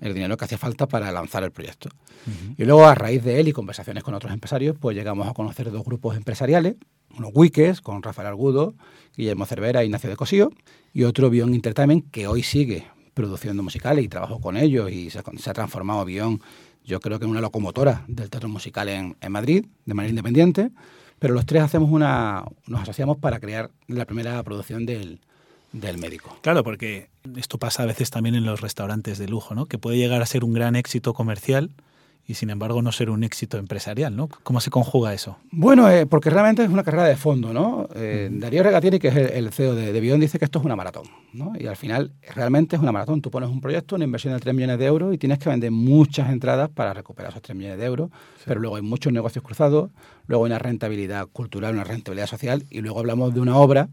El 0.00 0.14
dinero 0.14 0.36
que 0.36 0.44
hacía 0.44 0.58
falta 0.58 0.88
para 0.88 1.12
lanzar 1.12 1.44
el 1.44 1.52
proyecto. 1.52 1.88
Y 2.58 2.64
luego, 2.64 2.84
a 2.86 2.94
raíz 2.96 3.22
de 3.22 3.38
él 3.38 3.46
y 3.46 3.52
conversaciones 3.52 4.02
con 4.02 4.14
otros 4.14 4.32
empresarios, 4.32 4.76
pues 4.80 4.96
llegamos 4.96 5.28
a 5.28 5.32
conocer 5.32 5.70
dos 5.70 5.84
grupos 5.84 6.16
empresariales, 6.16 6.74
unos 7.16 7.30
Wikes 7.34 7.80
con 7.82 8.02
Rafael 8.02 8.28
Argudo, 8.28 8.74
Guillermo 9.16 9.46
Cervera 9.46 9.82
e 9.82 9.86
Ignacio 9.86 10.10
de 10.10 10.16
Cosío, 10.16 10.50
y 10.92 11.04
otro 11.04 11.30
Bion 11.30 11.54
Entertainment 11.54 12.10
que 12.10 12.26
hoy 12.26 12.42
sigue 12.42 12.86
produciendo 13.14 13.62
musicales 13.62 14.04
y 14.04 14.08
trabajo 14.08 14.40
con 14.40 14.56
ellos 14.56 14.90
y 14.90 15.10
se 15.10 15.20
ha 15.20 15.52
transformado 15.52 16.04
Bion, 16.04 16.40
yo 16.84 17.00
creo 17.00 17.18
que 17.18 17.24
en 17.24 17.30
una 17.30 17.40
locomotora 17.40 18.04
del 18.08 18.30
teatro 18.30 18.48
musical 18.48 18.88
en, 18.88 19.16
en 19.20 19.32
Madrid, 19.32 19.66
de 19.84 19.94
manera 19.94 20.10
independiente, 20.10 20.70
pero 21.18 21.34
los 21.34 21.46
tres 21.46 21.62
hacemos 21.62 21.90
una, 21.90 22.44
nos 22.66 22.82
asociamos 22.82 23.18
para 23.18 23.38
crear 23.38 23.70
la 23.86 24.04
primera 24.06 24.42
producción 24.42 24.86
del, 24.86 25.20
del 25.72 25.98
médico. 25.98 26.36
Claro, 26.42 26.64
porque 26.64 27.08
esto 27.36 27.58
pasa 27.58 27.84
a 27.84 27.86
veces 27.86 28.10
también 28.10 28.34
en 28.34 28.44
los 28.44 28.60
restaurantes 28.60 29.18
de 29.18 29.28
lujo, 29.28 29.54
¿no? 29.54 29.66
Que 29.66 29.78
puede 29.78 29.98
llegar 29.98 30.22
a 30.22 30.26
ser 30.26 30.42
un 30.42 30.52
gran 30.52 30.74
éxito 30.74 31.14
comercial 31.14 31.70
y 32.26 32.34
sin 32.34 32.50
embargo 32.50 32.82
no 32.82 32.92
ser 32.92 33.10
un 33.10 33.24
éxito 33.24 33.58
empresarial, 33.58 34.14
¿no? 34.14 34.28
¿Cómo 34.42 34.60
se 34.60 34.70
conjuga 34.70 35.12
eso? 35.12 35.38
Bueno, 35.50 35.90
eh, 35.90 36.06
porque 36.06 36.30
realmente 36.30 36.62
es 36.62 36.70
una 36.70 36.84
carrera 36.84 37.04
de 37.04 37.16
fondo, 37.16 37.52
¿no? 37.52 37.88
Eh, 37.94 38.28
Darío 38.30 38.62
Regatieri, 38.62 38.98
que 38.98 39.08
es 39.08 39.16
el, 39.16 39.30
el 39.30 39.52
CEO 39.52 39.74
de, 39.74 39.92
de 39.92 40.00
Bion, 40.00 40.20
dice 40.20 40.38
que 40.38 40.44
esto 40.44 40.60
es 40.60 40.64
una 40.64 40.76
maratón, 40.76 41.04
¿no? 41.32 41.52
Y 41.58 41.66
al 41.66 41.76
final 41.76 42.12
realmente 42.34 42.76
es 42.76 42.82
una 42.82 42.92
maratón. 42.92 43.20
Tú 43.20 43.30
pones 43.30 43.50
un 43.50 43.60
proyecto, 43.60 43.96
una 43.96 44.04
inversión 44.04 44.34
de 44.34 44.40
3 44.40 44.54
millones 44.54 44.78
de 44.78 44.86
euros 44.86 45.14
y 45.14 45.18
tienes 45.18 45.38
que 45.38 45.48
vender 45.48 45.72
muchas 45.72 46.30
entradas 46.30 46.70
para 46.70 46.94
recuperar 46.94 47.32
esos 47.32 47.42
3 47.42 47.56
millones 47.56 47.78
de 47.78 47.86
euros, 47.86 48.10
pero 48.44 48.60
luego 48.60 48.76
hay 48.76 48.82
muchos 48.82 49.12
negocios 49.12 49.44
cruzados, 49.44 49.90
luego 50.26 50.44
hay 50.44 50.50
una 50.50 50.58
rentabilidad 50.58 51.26
cultural, 51.26 51.74
una 51.74 51.84
rentabilidad 51.84 52.26
social 52.28 52.64
y 52.70 52.80
luego 52.80 53.00
hablamos 53.00 53.34
de 53.34 53.40
una 53.40 53.56
obra 53.56 53.88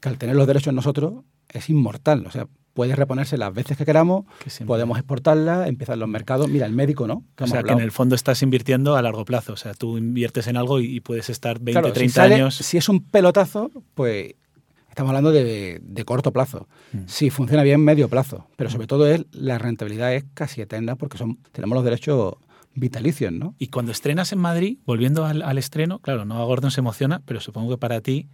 que 0.00 0.08
al 0.08 0.18
tener 0.18 0.36
los 0.36 0.46
derechos 0.46 0.72
nosotros 0.72 1.24
es 1.48 1.68
inmortal, 1.68 2.26
o 2.26 2.30
sea, 2.30 2.46
puede 2.74 2.96
reponerse 2.96 3.36
las 3.36 3.52
veces 3.52 3.76
que 3.76 3.84
queramos, 3.84 4.24
Que 4.42 4.64
podemos 4.64 4.98
exportarla, 4.98 5.68
empiezan 5.68 5.98
los 5.98 6.08
mercados. 6.08 6.48
Mira, 6.48 6.66
el 6.66 6.72
médico, 6.72 7.06
¿no? 7.06 7.24
O 7.38 7.46
sea, 7.46 7.62
que 7.62 7.72
en 7.72 7.80
el 7.80 7.92
fondo 7.92 8.14
estás 8.14 8.42
invirtiendo 8.42 8.96
a 8.96 9.02
largo 9.02 9.24
plazo. 9.24 9.52
O 9.52 9.56
sea, 9.56 9.74
tú 9.74 9.98
inviertes 9.98 10.46
en 10.46 10.56
algo 10.56 10.80
y, 10.80 11.00
puedes 11.00 11.28
estar 11.30 11.58
20, 11.58 11.72
Claro, 11.72 11.88
si 11.88 11.92
30 11.94 12.14
sale- 12.14 12.34
años. 12.36 12.54
Si 12.56 12.76
es 12.78 12.88
un 12.88 13.02
pelotazo, 13.04 13.70
pues 13.94 14.34
estamos 14.88 15.10
hablando 15.10 15.32
de, 15.32 15.80
de 15.82 16.04
corto 16.04 16.32
plazo. 16.32 16.68
Mm. 16.92 16.98
Si 17.06 17.30
funciona 17.30 17.62
bien, 17.62 17.80
medio 17.82 18.08
plazo. 18.08 18.46
Pero 18.56 18.70
sobre 18.70 18.86
todo 18.86 19.06
es, 19.06 19.24
la 19.32 19.58
rentabilidad 19.58 20.14
es 20.14 20.24
casi 20.34 20.60
eterna 20.60 20.96
porque 20.96 21.18
son, 21.18 21.38
tenemos 21.52 21.76
los 21.76 21.84
derechos 21.84 22.34
vitalicios, 22.74 23.32
¿no? 23.32 23.54
Y 23.58 23.68
cuando 23.68 23.92
estrenas 23.92 24.32
en 24.32 24.38
Madrid, 24.38 24.78
volviendo 24.86 25.26
al, 25.26 25.42
al 25.42 25.58
estreno, 25.58 25.98
claro, 25.98 26.24
no 26.24 26.44
Gordon 26.46 26.70
se 26.70 26.80
emociona, 26.80 27.20
pero 27.26 27.40
supongo 27.40 27.70
que 27.70 27.78
para 27.78 28.00
ti 28.00 28.28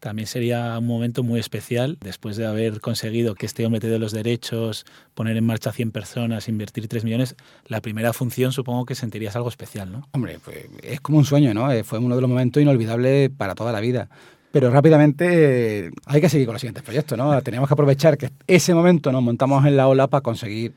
también 0.00 0.26
sería 0.26 0.78
un 0.78 0.86
momento 0.86 1.22
muy 1.22 1.40
especial 1.40 1.98
después 2.00 2.36
de 2.36 2.46
haber 2.46 2.80
conseguido 2.80 3.34
que 3.34 3.46
este 3.46 3.66
hombre 3.66 3.80
te 3.80 3.88
dé 3.88 3.98
los 3.98 4.12
derechos, 4.12 4.86
poner 5.14 5.36
en 5.36 5.44
marcha 5.44 5.72
100 5.72 5.90
personas, 5.90 6.48
invertir 6.48 6.86
3 6.86 7.04
millones. 7.04 7.34
La 7.66 7.80
primera 7.80 8.12
función 8.12 8.52
supongo 8.52 8.86
que 8.86 8.94
sentirías 8.94 9.34
algo 9.36 9.48
especial, 9.48 9.90
¿no? 9.90 10.08
Hombre, 10.12 10.38
pues 10.44 10.66
es 10.82 11.00
como 11.00 11.18
un 11.18 11.24
sueño, 11.24 11.52
¿no? 11.52 11.70
Eh, 11.72 11.82
Fue 11.82 11.98
uno 11.98 12.14
de 12.14 12.20
los 12.20 12.30
momentos 12.30 12.62
inolvidables 12.62 13.30
para 13.30 13.54
toda 13.54 13.72
la 13.72 13.80
vida. 13.80 14.08
Pero 14.52 14.70
rápidamente 14.70 15.86
eh, 15.86 15.90
hay 16.06 16.20
que 16.20 16.28
seguir 16.28 16.46
con 16.46 16.54
los 16.54 16.60
siguientes 16.60 16.82
proyectos, 16.82 17.18
¿no? 17.18 17.40
Tenemos 17.42 17.68
que 17.68 17.74
aprovechar 17.74 18.16
que 18.16 18.30
ese 18.46 18.74
momento 18.74 19.12
nos 19.12 19.22
montamos 19.22 19.66
en 19.66 19.76
la 19.76 19.88
ola 19.88 20.06
para 20.06 20.22
conseguir 20.22 20.72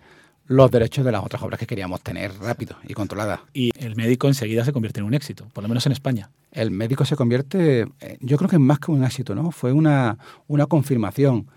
los 0.52 0.70
derechos 0.70 1.06
de 1.06 1.12
las 1.12 1.24
otras 1.24 1.42
obras 1.42 1.60
que 1.60 1.66
queríamos 1.66 2.02
tener 2.02 2.38
rápido 2.40 2.76
y 2.88 2.94
controladas. 2.94 3.40
Y 3.54 3.72
el 3.78 3.96
médico 3.96 4.28
enseguida 4.28 4.66
se 4.66 4.74
convierte 4.74 5.00
en 5.00 5.06
un 5.06 5.14
éxito, 5.14 5.48
por 5.54 5.64
lo 5.64 5.70
menos 5.70 5.86
en 5.86 5.94
España. 5.94 6.30
el 6.52 6.72
médico 6.72 7.06
se 7.06 7.16
convierte, 7.16 7.88
eh, 8.02 8.18
yo 8.20 8.38
creo 8.38 8.50
que 8.50 8.58
es 8.58 8.62
más 8.62 8.80
que 8.80 8.92
un 8.92 9.04
éxito, 9.04 9.34
¿no? 9.34 9.52
Fue 9.52 9.72
una, 9.72 10.18
una 10.48 10.66
confirmación. 10.66 11.48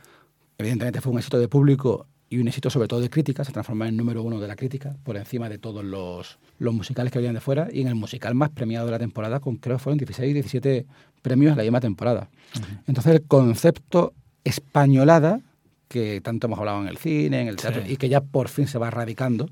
Evidentemente 0.59 1.01
fue 1.01 1.13
un 1.13 1.19
éxito 1.19 1.41
de 1.41 1.49
público 1.49 2.07
y 2.31 2.39
un 2.39 2.47
éxito 2.47 2.71
sobre 2.71 2.87
todo 2.87 3.01
de 3.01 3.11
crítica, 3.11 3.45
se 3.45 3.51
transformó 3.51 3.85
en 3.85 3.97
número 3.97 4.23
uno 4.23 4.39
de 4.39 4.47
la 4.47 4.55
crítica, 4.55 4.97
por 5.03 5.17
encima 5.17 5.49
de 5.49 5.59
todos 5.59 5.85
los, 5.85 6.39
los 6.59 6.73
musicales 6.73 7.13
que 7.13 7.19
venían 7.19 7.35
de 7.35 7.41
fuera, 7.41 7.69
y 7.73 7.81
en 7.81 7.89
el 7.89 7.97
musical 7.97 8.37
más 8.37 8.51
premiado 8.51 8.87
de 8.87 8.93
la 8.93 8.99
temporada, 9.01 9.41
con 9.41 9.57
creo 9.57 9.77
que 9.77 9.83
fueron 9.83 9.99
16, 9.99 10.35
17 10.35 10.87
premios 11.21 11.53
en 11.53 11.57
la 11.57 11.63
misma 11.65 11.81
temporada. 11.81 12.29
Entonces 12.87 13.13
el 13.13 13.23
concepto 13.23 14.15
españolada, 14.45 15.41
que 15.89 16.21
tanto 16.21 16.47
hemos 16.47 16.59
hablado 16.59 16.83
en 16.83 16.89
el 16.89 16.97
cine, 16.99 17.43
en 17.43 17.49
el 17.49 17.57
teatro, 17.57 17.83
Sí. 17.85 17.93
y 17.93 17.97
que 17.97 18.09
ya 18.09 18.21
por 18.21 18.49
fin 18.49 18.67
se 18.67 18.79
va 18.79 18.91
radicando, 18.91 19.49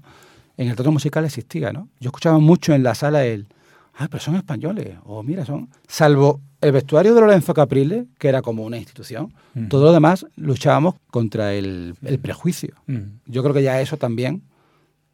en 0.57 0.69
el 0.69 0.75
teatro 0.77 0.93
musical 0.93 1.25
existía, 1.25 1.73
¿no? 1.73 1.89
Yo 2.01 2.09
escuchaba 2.09 2.39
mucho 2.39 2.75
en 2.75 2.83
la 2.83 2.95
sala 2.95 3.25
el, 3.25 3.47
ah, 3.95 4.09
pero 4.11 4.23
son 4.23 4.37
españoles, 4.37 4.97
o 5.05 5.23
mira, 5.23 5.45
son, 5.45 5.69
salvo 5.89 6.41
el 6.61 6.73
vestuario 6.73 7.15
de 7.15 7.21
Lorenzo 7.21 7.55
Capriles, 7.55 8.05
que 8.19 8.29
era 8.29 8.43
como 8.43 8.65
una 8.65 8.77
institución, 8.79 9.33
Mm. 9.55 9.69
todo 9.69 9.85
lo 9.85 9.93
demás 9.93 10.27
luchábamos 10.37 10.95
contra 11.11 11.53
el, 11.55 11.95
el 12.03 12.19
prejuicio. 12.19 12.75
Mm. 12.87 12.99
Yo 13.27 13.43
creo 13.43 13.55
que 13.55 13.63
ya 13.63 13.81
eso 13.81 13.97
también, 13.99 14.43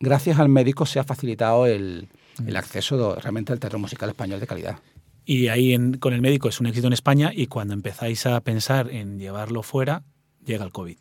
gracias 0.01 0.39
al 0.39 0.49
médico, 0.49 0.87
se 0.87 0.99
ha 1.01 1.05
facilitado 1.05 1.67
el, 1.67 2.09
el 2.47 2.57
acceso 2.57 3.17
realmente 3.17 3.53
al 3.53 3.59
teatro 3.61 3.79
musical 3.79 4.09
español 4.11 4.39
de 4.41 4.47
calidad. 4.47 4.79
Y 5.25 5.49
ahí 5.49 5.77
con 5.99 6.13
el 6.15 6.21
médico 6.23 6.49
es 6.49 6.61
un 6.61 6.67
éxito 6.67 6.87
en 6.87 6.93
España 6.93 7.33
y 7.35 7.49
cuando 7.49 7.75
empezáis 7.75 8.25
a 8.27 8.41
pensar 8.41 8.91
en 8.91 9.19
llevarlo 9.19 9.63
fuera, 9.63 10.03
llega 10.45 10.65
el 10.65 10.73
COVID. 10.73 10.97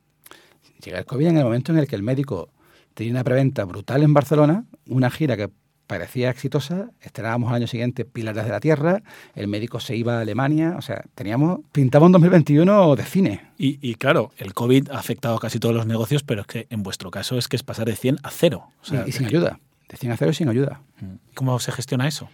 Llega 0.84 1.00
el 1.00 1.06
COVID 1.06 1.28
en 1.28 1.38
el 1.38 1.44
momento 1.44 1.72
en 1.72 1.80
el 1.80 1.88
que 1.88 1.96
el 1.96 2.04
médico 2.04 2.50
tenía 2.94 3.12
una 3.12 3.24
preventa 3.24 3.66
brutal 3.66 4.04
en 4.04 4.14
Barcelona, 4.14 4.66
una 4.88 5.10
gira 5.10 5.38
que 5.38 5.50
parecía 5.88 6.30
exitosa, 6.30 6.92
estrenábamos 7.02 7.50
al 7.50 7.56
año 7.56 7.68
siguiente 7.68 8.06
Pilares 8.06 8.44
de 8.44 8.52
la 8.52 8.60
Tierra, 8.60 9.02
el 9.36 9.48
médico 9.48 9.80
se 9.80 9.96
iba 9.96 10.18
a 10.18 10.22
Alemania, 10.22 10.76
o 10.78 10.82
sea, 10.82 11.06
teníamos, 11.16 11.62
pintamos 11.72 12.08
un 12.08 12.12
2021 12.12 12.96
de 12.96 13.04
cine. 13.04 13.42
Y, 13.58 13.96
claro, 13.96 14.32
el 14.38 14.54
COVID 14.54 14.92
ha 14.92 15.00
afectado 15.00 15.38
a 15.38 15.40
casi 15.40 15.60
todos 15.60 15.74
los 15.74 15.88
negocios, 15.88 16.24
pero 16.24 16.42
es 16.42 16.48
que 16.48 16.68
en 16.70 16.84
vuestro 16.84 17.10
caso 17.10 17.38
es 17.38 17.48
que 17.48 17.56
es 17.56 17.64
pasar 17.64 17.86
de 17.86 17.96
100 17.96 18.18
a 18.22 18.30
0. 18.30 18.68
y, 19.08 19.12
sin 19.14 19.26
ayuda, 19.26 19.60
de 19.90 19.98
100 19.98 20.12
a 20.12 20.18
0 20.18 20.32
y 20.32 20.34
sin 20.34 20.50
ayuda. 20.50 20.82
¿Cómo 21.34 21.58
se 21.60 21.72
gestiona 21.72 22.08
eso? 22.08 22.30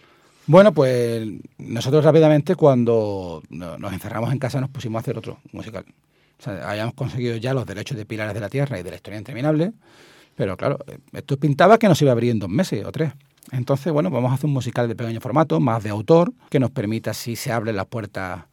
Bueno, 0.46 0.72
pues 0.72 1.26
nosotros 1.56 2.04
rápidamente 2.04 2.54
cuando 2.54 3.42
nos 3.48 3.92
encerramos 3.92 4.32
en 4.32 4.38
casa 4.38 4.60
nos 4.60 4.70
pusimos 4.70 4.98
a 4.98 5.00
hacer 5.00 5.16
otro 5.16 5.38
musical. 5.52 5.86
O 6.38 6.42
sea, 6.42 6.68
habíamos 6.68 6.94
conseguido 6.94 7.36
ya 7.36 7.54
los 7.54 7.66
derechos 7.66 7.96
de 7.96 8.06
Pilares 8.06 8.34
de 8.34 8.40
la 8.40 8.48
Tierra 8.48 8.78
y 8.78 8.82
de 8.82 8.90
la 8.90 8.96
historia 8.96 9.18
interminable, 9.18 9.72
pero 10.34 10.56
claro, 10.56 10.78
esto 11.12 11.36
pintaba 11.36 11.78
que 11.78 11.88
nos 11.88 12.00
iba 12.02 12.10
a 12.10 12.12
abrir 12.12 12.30
en 12.30 12.38
dos 12.38 12.48
meses 12.48 12.84
o 12.84 12.92
tres. 12.92 13.12
Entonces, 13.52 13.92
bueno, 13.92 14.10
vamos 14.10 14.30
a 14.30 14.34
hacer 14.34 14.46
un 14.46 14.52
musical 14.52 14.88
de 14.88 14.96
pequeño 14.96 15.20
formato, 15.20 15.60
más 15.60 15.82
de 15.82 15.90
autor, 15.90 16.32
que 16.50 16.58
nos 16.58 16.70
permita, 16.70 17.14
si 17.14 17.36
se 17.36 17.52
abren 17.52 17.76
las 17.76 17.86
puertas, 17.86 18.44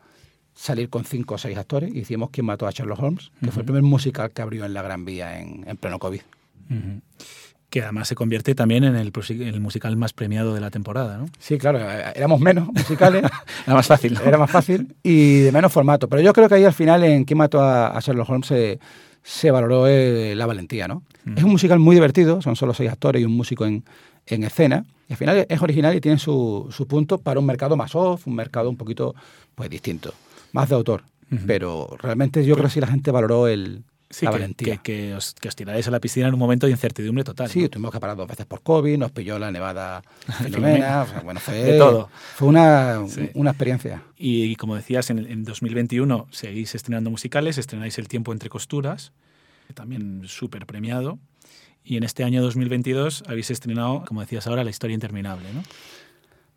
salir 0.54 0.90
con 0.90 1.06
cinco 1.06 1.36
o 1.36 1.38
seis 1.38 1.58
actores. 1.58 1.94
Hicimos 1.96 2.30
Quien 2.30 2.46
mató 2.46 2.68
a 2.68 2.72
Sherlock 2.72 3.02
Holmes, 3.02 3.32
que 3.40 3.52
fue 3.52 3.62
el 3.62 3.66
primer 3.66 3.84
musical 3.84 4.32
que 4.32 4.42
abrió 4.42 4.66
en 4.66 4.74
la 4.74 4.82
Gran 4.82 5.06
Vía 5.06 5.40
en, 5.40 5.78
pleno 5.78 5.98
COVID 5.98 6.22
que 7.72 7.82
además 7.82 8.10
se 8.10 8.16
convierte 8.16 8.54
también 8.54 8.84
en 8.84 8.98
el, 8.98 9.62
musical 9.62 9.96
más 9.96 10.12
premiado 10.12 10.54
de 10.54 10.60
la 10.60 10.70
temporada, 10.70 11.18
¿no? 11.18 11.28
Sí, 11.40 11.58
claro, 11.58 11.80
eh, 11.80 12.12
éramos 12.16 12.42
menos 12.42 12.68
musicales. 12.68 13.24
era 13.66 13.74
más 13.74 13.88
fácil. 13.88 14.20
Era 14.24 14.38
más 14.38 14.52
fácil 14.52 14.94
y 15.02 15.40
de 15.40 15.52
menos 15.54 15.72
formato. 15.72 16.10
Pero 16.10 16.22
yo 16.22 16.34
creo 16.34 16.50
que 16.50 16.56
ahí 16.56 16.66
al 16.66 16.74
final, 16.74 17.02
en 17.06 17.24
¿Quién 17.24 17.38
mató 17.38 17.62
a, 17.62 17.98
Sherlock 18.02 18.30
Holmes? 18.30 18.78
Se, 19.24 19.52
valoró 19.52 19.88
eh, 19.88 20.36
la 20.36 20.46
valentía, 20.46 20.90
¿no? 20.90 21.04
Mm. 21.24 21.38
Es 21.38 21.44
un 21.46 21.52
musical 21.52 21.80
muy 21.80 21.96
divertido, 21.96 22.42
son 22.42 22.58
solo 22.58 22.74
seis 22.74 22.92
actores 22.92 23.22
y 23.22 23.26
un 23.26 23.32
músico 23.32 23.66
en, 23.66 23.84
escena. 24.28 24.84
Y 25.08 25.14
al 25.14 25.18
final 25.18 25.46
es 25.48 25.62
original 25.62 25.96
y 25.96 26.02
tiene 26.02 26.18
su, 26.20 26.68
su, 26.72 26.88
punto 26.88 27.20
para 27.20 27.40
un 27.40 27.46
mercado 27.46 27.78
más 27.78 27.96
off, 27.96 28.28
un 28.28 28.36
mercado 28.36 28.70
un 28.70 28.76
poquito 28.76 29.16
pues 29.56 29.70
distinto, 29.70 30.14
más 30.52 30.68
de 30.68 30.76
autor. 30.76 31.04
Pero 31.48 31.96
realmente 32.02 32.44
yo 32.44 32.56
creo 32.56 32.66
que 32.66 32.74
sí 32.74 32.82
la 32.82 32.88
gente 32.88 33.10
valoró 33.10 33.48
el, 33.48 33.86
sí, 34.12 34.28
que, 34.58 34.78
Que, 34.78 35.16
os, 35.16 35.34
que, 35.34 35.50
tiráis 35.50 35.88
a 35.88 35.92
la 35.92 36.00
piscina 36.00 36.28
en 36.28 36.34
un 36.34 36.40
momento 36.40 36.68
de 36.68 36.72
incertidumbre 36.72 37.24
total. 37.24 37.50
Sí, 37.50 37.68
tuvimos 37.70 37.92
que 37.92 38.00
parar 38.00 38.16
dos 38.16 38.28
veces 38.28 38.46
por 38.46 38.62
COVID, 38.62 38.98
nos 38.98 39.12
pilló 39.12 39.40
la 39.40 39.52
nevada 39.52 40.04
Filomena, 40.44 41.06
bueno, 41.24 41.40
fue, 41.40 41.56
de 41.56 41.78
todo. 41.78 42.10
Fue 42.36 42.48
una, 42.48 43.00
una 43.34 43.50
experiencia. 43.52 44.04
Y, 44.18 44.56
como 44.58 44.76
decías, 44.76 45.10
en, 45.10 45.20
en 45.20 45.44
2021 45.44 46.28
seguís 46.32 46.76
estrenando 46.76 47.10
musicales, 47.10 47.58
estrenáis 47.58 47.98
El 47.98 48.08
tiempo 48.08 48.32
entre 48.32 48.50
costuras, 48.50 49.14
también 49.74 50.24
súper 50.26 50.66
premiado. 50.66 51.20
Y 51.84 51.98
en 51.98 52.04
este 52.04 52.24
año 52.24 52.44
2022 52.44 53.24
habéis 53.28 53.50
estrenado, 53.50 54.04
como 54.08 54.22
decías 54.22 54.46
ahora, 54.48 54.64
La 54.64 54.70
historia 54.70 54.94
interminable, 54.94 55.52
¿no? 55.54 55.64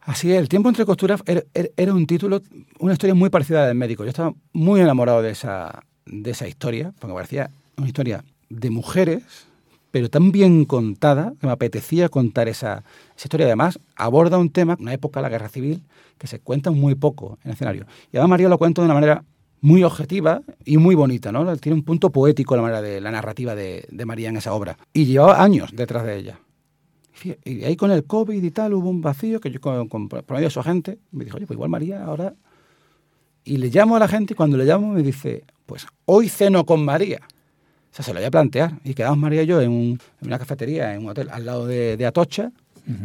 Así 0.01 0.31
es, 0.31 0.38
El 0.38 0.49
tiempo 0.49 0.69
entre 0.69 0.85
costuras 0.85 1.23
era, 1.25 1.43
era 1.55 1.95
un 1.95 2.07
título, 2.07 2.43
una 2.79 2.93
historia 2.93 3.14
muy 3.14 3.31
parecida 3.31 3.61
a 3.61 3.62
la 3.62 3.69
del 3.69 3.79
médico. 3.79 4.05
Yo 4.05 4.11
estaba 4.11 4.35
muy 4.53 4.81
enamorado 4.81 5.23
de 5.23 5.31
esa, 5.31 5.83
de 6.07 6.31
esa 6.31 6.49
historia, 6.49 6.93
porque 6.99 7.09
me 7.09 7.14
parecía 7.14 7.51
una 7.77 7.87
historia 7.87 8.25
de 8.49 8.71
mujeres, 8.71 9.23
pero 9.90 10.11
tan 10.11 10.33
bien 10.33 10.64
contada 10.64 11.35
que 11.40 11.47
me 11.47 11.53
apetecía 11.53 12.09
contar 12.09 12.49
esa, 12.49 12.85
esa 13.17 13.27
historia. 13.27 13.47
Además, 13.47 13.79
aborda 13.97 14.38
un 14.38 14.51
tema, 14.51 14.77
una 14.81 14.93
época, 14.93 15.21
la 15.21 15.29
guerra 15.29 15.49
civil, 15.49 15.83
que 16.19 16.27
se 16.27 16.40
cuenta 16.40 16.71
muy 16.71 16.95
poco 16.95 17.38
en 17.45 17.51
el 17.51 17.55
escenario. 17.55 17.87
Y 18.12 18.17
además 18.17 18.31
María 18.31 18.49
lo 18.49 18.59
cuenta 18.59 18.83
de 18.83 18.87
una 18.87 18.95
manera 18.95 19.25
muy 19.61 19.83
objetiva 19.83 20.43
y 20.64 20.77
muy 20.77 20.95
bonita, 20.95 21.33
¿no? 21.33 21.57
Tiene 21.57 21.77
un 21.77 21.85
punto 21.85 22.11
poético 22.11 22.55
la 22.55 22.61
manera 22.61 22.83
de 22.83 23.01
la 23.01 23.11
narrativa 23.11 23.55
de, 23.55 23.87
María 24.05 24.29
en 24.29 24.37
esa 24.37 24.53
obra. 24.53 24.77
Y 24.93 25.07
llevaba 25.07 25.43
años 25.43 25.71
detrás 25.75 26.05
de 26.05 26.19
ella. 26.19 26.38
Y 27.45 27.64
ahí 27.64 27.75
con 27.75 27.90
el 27.90 28.05
COVID 28.05 28.43
y 28.43 28.51
tal 28.51 28.75
hubo 28.75 28.90
un 28.90 29.01
vacío 29.01 29.40
que 29.40 29.51
yo, 29.51 29.61
con, 29.61 29.88
con, 29.88 30.09
de 30.09 30.51
su 30.51 30.61
agente, 30.61 30.99
me 31.12 31.25
dijo, 31.25 31.38
oye, 31.38 31.47
pues 31.47 31.57
igual 31.57 31.71
María 31.71 32.05
ahora... 32.05 32.35
Y 33.45 33.59
le 33.59 33.69
llamo 33.69 33.97
a 33.97 33.99
la 33.99 34.09
gente 34.09 34.33
y 34.33 34.37
cuando 34.37 34.57
le 34.57 34.65
llamo 34.65 34.93
me 34.93 35.03
dice, 35.03 35.45
pues 35.67 35.87
hoy 36.07 36.29
ceno 36.29 36.65
con 36.65 36.85
María. 36.85 37.21
O 37.23 37.97
sea, 37.97 38.05
se 38.05 38.13
lo 38.13 38.21
voy 38.21 38.27
a 38.27 38.31
plantear. 38.31 38.73
Y 38.85 38.95
quedamos 38.95 39.19
María 39.19 39.43
y 39.43 39.47
yo 39.47 39.61
en, 39.61 39.99
una 40.23 40.39
cafetería, 40.39 40.95
en 40.95 41.03
un 41.03 41.11
hotel 41.11 41.29
al 41.31 41.45
lado 41.45 41.67
de, 41.67 42.05
Atocha, 42.07 42.51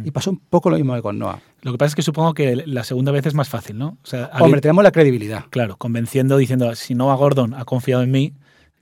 y 0.04 0.10
pasó 0.10 0.30
un 0.30 0.38
poco 0.38 0.68
lo 0.68 0.76
mismo 0.76 0.94
que 0.94 1.02
con 1.02 1.18
Noah. 1.18 1.40
Lo 1.62 1.72
que 1.72 1.78
pasa 1.78 1.90
es 1.90 1.94
que 1.94 2.02
supongo 2.02 2.34
que 2.34 2.56
la 2.56 2.84
segunda 2.84 3.12
vez 3.12 3.24
es 3.26 3.34
más 3.34 3.48
fácil, 3.48 3.78
¿no? 3.78 3.98
O 4.02 4.06
sea, 4.06 4.30
Hombre, 4.40 4.60
tenemos 4.60 4.84
la 4.84 4.92
credibilidad. 4.92 5.44
Claro, 5.50 5.76
convenciendo, 5.76 6.36
diciendo, 6.36 6.74
si 6.74 6.94
Noah 6.94 7.16
Gordon 7.16 7.54
ha 7.54 7.64
confiado 7.64 8.02
en 8.02 8.10
mí, 8.10 8.34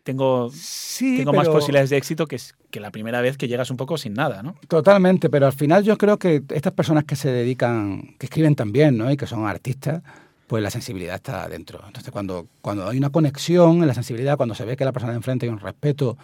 tengo, 0.03 0.51
tengo 0.99 1.35
más 1.35 1.49
posibilidades 1.49 1.91
de 1.91 1.99
éxito 1.99 2.27
que, 2.27 2.41
que 2.71 2.81
la 2.81 2.91
primera 2.91 3.21
vez 3.21 3.37
que 3.37 3.47
llegas 3.47 3.71
un 3.71 3.77
poco 3.77 3.99
sin 3.99 4.15
nada, 4.15 4.43
¿no? 4.43 4.55
Totalmente, 4.67 5.29
pero 5.29 5.45
al 5.45 5.53
final 5.53 5.85
yo 5.85 5.99
creo 5.99 6.19
que 6.19 6.43
estas 6.49 6.73
personas 6.73 7.05
que 7.05 7.15
se 7.15 7.31
dedican, 7.31 8.15
que 8.19 8.25
escriben 8.25 8.55
también, 8.55 8.97
¿no? 8.97 9.11
Y 9.11 9.19
que 9.19 9.27
son 9.27 9.47
artistas, 9.47 10.03
pues 10.49 10.63
la 10.63 10.71
sensibilidad 10.71 11.15
está 11.15 11.47
dentro. 11.49 11.81
Entonces, 11.87 12.11
cuando, 12.11 12.49
cuando 12.63 12.89
hay 12.89 12.97
una 12.97 13.11
conexión 13.11 13.83
en 13.83 13.87
la 13.87 13.95
sensibilidad, 13.95 14.37
cuando 14.37 14.55
se 14.55 14.65
ve 14.65 14.77
que 14.77 14.85
la 14.85 14.93
persona 14.93 15.13
de 15.13 15.19
enfrente 15.19 15.47
hay 15.47 15.53
un 15.53 15.61
respeto 15.61 16.17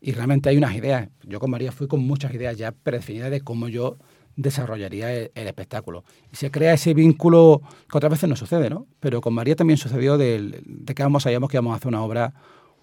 y 0.00 0.12
realmente 0.12 0.48
hay 0.48 0.56
unas 0.56 0.74
ideas, 0.74 1.08
yo 1.24 1.40
con 1.40 1.50
María 1.50 1.72
fui 1.72 1.88
con 1.88 2.00
muchas 2.00 2.32
ideas 2.32 2.56
ya 2.56 2.70
predefinidas 2.72 3.30
de 3.30 3.40
cómo 3.40 3.68
yo 3.68 3.98
desarrollaría 4.36 5.12
el, 5.12 5.30
espectáculo. 5.34 6.04
Y 6.32 6.36
se 6.36 6.50
crea 6.50 6.72
ese 6.74 6.94
vínculo 6.94 7.60
que 7.90 7.98
otras 7.98 8.12
veces 8.12 8.28
no 8.28 8.36
sucede, 8.36 8.70
¿no? 8.70 8.86
Pero 9.00 9.20
con 9.20 9.34
María 9.34 9.56
también 9.56 9.76
sucedió 9.76 10.16
de, 10.16 10.62
que 10.94 11.02
ambos 11.02 11.24
sabíamos 11.24 11.50
que 11.50 11.56
íbamos 11.56 11.74
a 11.74 11.76
hacer 11.76 11.88
una 11.88 12.02
obra 12.02 12.32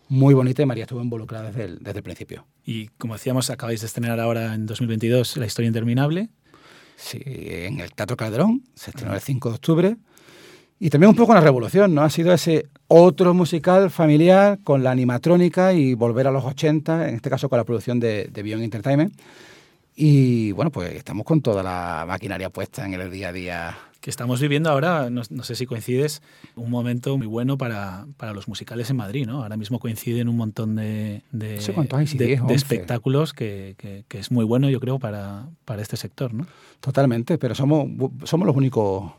muy 0.09 0.33
bonita 0.33 0.61
y 0.61 0.65
María 0.65 0.83
estuvo 0.83 1.01
involucrada 1.01 1.47
desde 1.47 1.63
el, 1.63 1.79
desde 1.79 1.99
el 1.99 2.03
principio. 2.03 2.45
Y 2.65 2.87
como 2.97 3.13
decíamos, 3.13 3.49
acabáis 3.49 3.79
de 3.79 3.87
estrenar 3.87 4.19
ahora 4.19 4.53
en 4.53 4.65
2022 4.65 5.37
La 5.37 5.45
historia 5.45 5.67
interminable. 5.67 6.29
Sí, 6.97 7.21
en 7.25 7.79
el 7.79 7.93
Teatro 7.93 8.17
Calderón, 8.17 8.63
se 8.75 8.89
estrenó 8.91 9.13
el 9.13 9.21
5 9.21 9.49
de 9.49 9.55
octubre. 9.55 9.97
Y 10.79 10.89
también 10.89 11.09
un 11.09 11.15
poco 11.15 11.33
la 11.33 11.41
revolución, 11.41 11.93
¿no? 11.93 12.03
Ha 12.03 12.09
sido 12.09 12.31
ese 12.33 12.67
otro 12.87 13.33
musical 13.33 13.91
familiar 13.91 14.59
con 14.63 14.81
la 14.81 14.91
animatrónica 14.91 15.73
y 15.73 15.93
volver 15.93 16.27
a 16.27 16.31
los 16.31 16.45
80, 16.45 17.09
en 17.09 17.15
este 17.15 17.29
caso 17.29 17.49
con 17.49 17.57
la 17.57 17.65
producción 17.65 17.99
de, 17.99 18.29
de 18.31 18.43
Beyond 18.43 18.63
Entertainment. 18.63 19.13
Y 20.01 20.53
bueno, 20.53 20.71
pues 20.71 20.95
estamos 20.95 21.25
con 21.25 21.41
toda 21.41 21.61
la 21.61 22.05
maquinaria 22.07 22.49
puesta 22.49 22.85
en 22.85 22.93
el 22.93 23.11
día 23.11 23.27
a 23.27 23.31
día. 23.33 23.77
Que 23.99 24.09
estamos 24.09 24.39
viviendo 24.39 24.69
ahora, 24.69 25.09
no, 25.09 25.25
sé 25.25 25.55
si 25.55 25.65
coincides, 25.65 26.21
un 26.55 26.71
momento 26.71 27.17
muy 27.17 27.27
bueno 27.27 27.57
para, 27.57 28.05
para, 28.15 28.31
los 28.31 28.47
musicales 28.47 28.89
en 28.89 28.95
Madrid, 28.95 29.27
¿no? 29.27 29.43
Ahora 29.43 29.57
mismo 29.57 29.77
coinciden 29.77 30.29
un 30.29 30.37
montón 30.37 30.77
de, 30.77 31.23
de, 31.33 31.57
de, 31.57 32.53
espectáculos 32.53 33.33
que, 33.33 33.75
que, 33.77 34.05
que, 34.07 34.19
es 34.19 34.31
muy 34.31 34.45
bueno, 34.45 34.69
yo 34.69 34.79
creo, 34.79 34.99
para, 34.99 35.49
para 35.65 35.81
este 35.81 35.97
sector, 35.97 36.33
¿no? 36.33 36.47
Totalmente, 36.79 37.37
pero 37.37 37.53
somos, 37.53 37.89
somos 38.23 38.47
los 38.47 38.55
únicos 38.55 39.11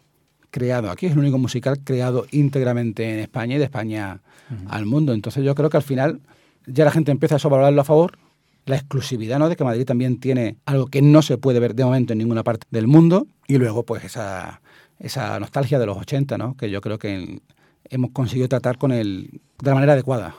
creado 0.51 0.91
aquí, 0.91 1.07
es 1.07 1.13
el 1.13 1.19
único 1.19 1.39
musical 1.39 1.81
creado 1.83 2.27
íntegramente 2.31 3.13
en 3.13 3.21
España 3.21 3.57
y 3.57 3.59
de 3.59 3.65
España 3.65 4.21
al 4.69 4.87
mundo. 4.87 5.13
Entonces 5.13 5.45
yo 5.45 5.55
creo 5.55 5.71
que 5.71 5.77
al 5.77 5.83
final 5.83 6.21
ya 6.67 6.85
la 6.85 6.91
gente 6.91 7.11
empieza 7.11 7.37
a 7.37 7.39
sobrevalorarlo 7.39 7.81
a 7.81 7.85
favor. 7.85 8.19
La 8.67 8.77
exclusividad, 8.77 9.39
¿no? 9.39 9.49
De 9.49 9.57
que 9.57 9.65
Madrid 9.65 9.85
también 9.85 10.21
tiene 10.21 10.57
algo 10.67 10.87
que 10.87 11.03
no 11.03 11.23
se 11.23 11.39
puede 11.39 11.61
ver 11.61 11.75
de 11.75 11.85
momento 11.85 12.13
en 12.13 12.19
ninguna 12.19 12.45
parte 12.45 12.67
del 12.71 12.87
mundo. 12.87 13.27
Y 13.49 13.57
luego, 13.57 13.85
pues, 13.85 14.05
esa, 14.05 14.61
esa 14.99 15.41
nostalgia 15.41 15.79
de 15.79 15.87
los 15.87 15.97
80, 15.97 16.37
¿no? 16.37 16.57
Que 16.57 16.71
yo 16.71 16.81
creo 16.81 16.99
que 16.99 17.41
hemos 17.89 18.11
conseguido 18.13 18.49
tratar 18.49 18.79
con 18.79 18.93
el, 18.93 19.41
de 19.61 19.71
la 19.71 19.75
manera 19.75 19.95
adecuada. 19.95 20.37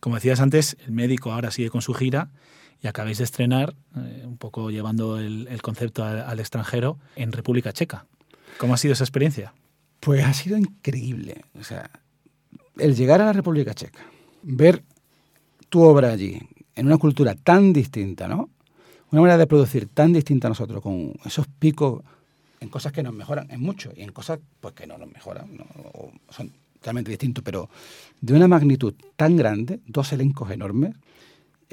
Como 0.00 0.16
decías 0.16 0.40
antes, 0.40 0.76
el 0.86 0.92
médico 0.92 1.32
ahora 1.32 1.50
sigue 1.50 1.70
con 1.70 1.82
su 1.82 1.94
gira 1.94 2.30
y 2.82 2.86
acabáis 2.86 3.18
de 3.18 3.24
estrenar, 3.24 3.74
eh, 3.96 4.24
un 4.24 4.36
poco 4.36 4.70
llevando 4.70 5.18
el, 5.18 5.60
concepto 5.62 6.04
al, 6.04 6.40
extranjero, 6.40 6.98
en 7.16 7.32
República 7.32 7.72
Checa. 7.72 8.06
¿Cómo 8.58 8.74
ha 8.74 8.76
sido 8.76 8.92
esa 8.92 9.04
experiencia? 9.04 9.54
Pues 10.00 10.24
ha 10.24 10.34
sido 10.34 10.56
increíble. 10.56 11.42
O 11.58 11.64
sea, 11.64 11.90
el 12.76 12.94
llegar 12.94 13.20
a 13.20 13.26
la 13.26 13.32
República 13.32 13.72
Checa, 13.72 14.04
ver 14.42 14.82
tu 15.68 15.82
obra 15.82 16.12
allí, 16.12 16.40
en 16.74 16.86
una 16.86 16.98
cultura 16.98 17.34
tan 17.34 17.72
distinta, 17.72 18.28
¿no? 18.28 18.50
Una 19.10 19.22
manera 19.22 19.38
de 19.38 19.46
producir 19.46 19.88
tan 19.88 20.12
distinta 20.12 20.48
a 20.48 20.50
nosotros, 20.50 20.82
con 20.82 21.14
esos 21.24 21.46
picos 21.46 22.02
en 22.60 22.68
cosas 22.68 22.92
que 22.92 23.02
nos 23.02 23.14
mejoran, 23.14 23.50
en 23.50 23.60
mucho, 23.60 23.92
y 23.96 24.02
en 24.02 24.12
cosas 24.12 24.40
pues, 24.60 24.74
que 24.74 24.86
no 24.86 24.98
nos 24.98 25.10
mejoran, 25.10 25.48
son 26.30 26.52
totalmente 26.74 27.10
distintos, 27.10 27.42
pero 27.44 27.68
de 28.20 28.34
una 28.34 28.48
magnitud 28.48 28.94
tan 29.16 29.36
grande, 29.36 29.80
dos 29.86 30.12
elencos 30.12 30.50
enormes, 30.50 30.94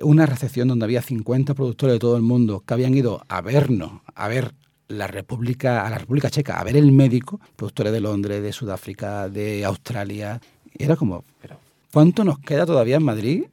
una 0.01 0.25
recepción 0.25 0.67
donde 0.67 0.85
había 0.85 1.01
50 1.01 1.53
productores 1.53 1.95
de 1.95 1.99
todo 1.99 2.15
el 2.15 2.21
mundo 2.21 2.63
que 2.65 2.73
habían 2.73 2.93
ido 2.93 3.23
a 3.27 3.41
vernos, 3.41 4.01
a 4.13 4.27
ver 4.27 4.53
la 4.87 5.07
República, 5.07 5.85
a 5.85 5.89
la 5.89 5.97
República 5.97 6.29
Checa 6.29 6.59
a 6.59 6.63
ver 6.63 6.77
el 6.77 6.91
médico, 6.91 7.39
productores 7.55 7.91
de 7.93 7.99
Londres, 8.01 8.41
de 8.43 8.51
Sudáfrica, 8.53 9.29
de 9.29 9.65
Australia. 9.65 10.39
era 10.77 10.95
como, 10.95 11.23
pero 11.41 11.57
¿cuánto 11.91 12.23
nos 12.23 12.39
queda 12.39 12.65
todavía 12.65 12.97
en 12.97 13.03
Madrid 13.03 13.43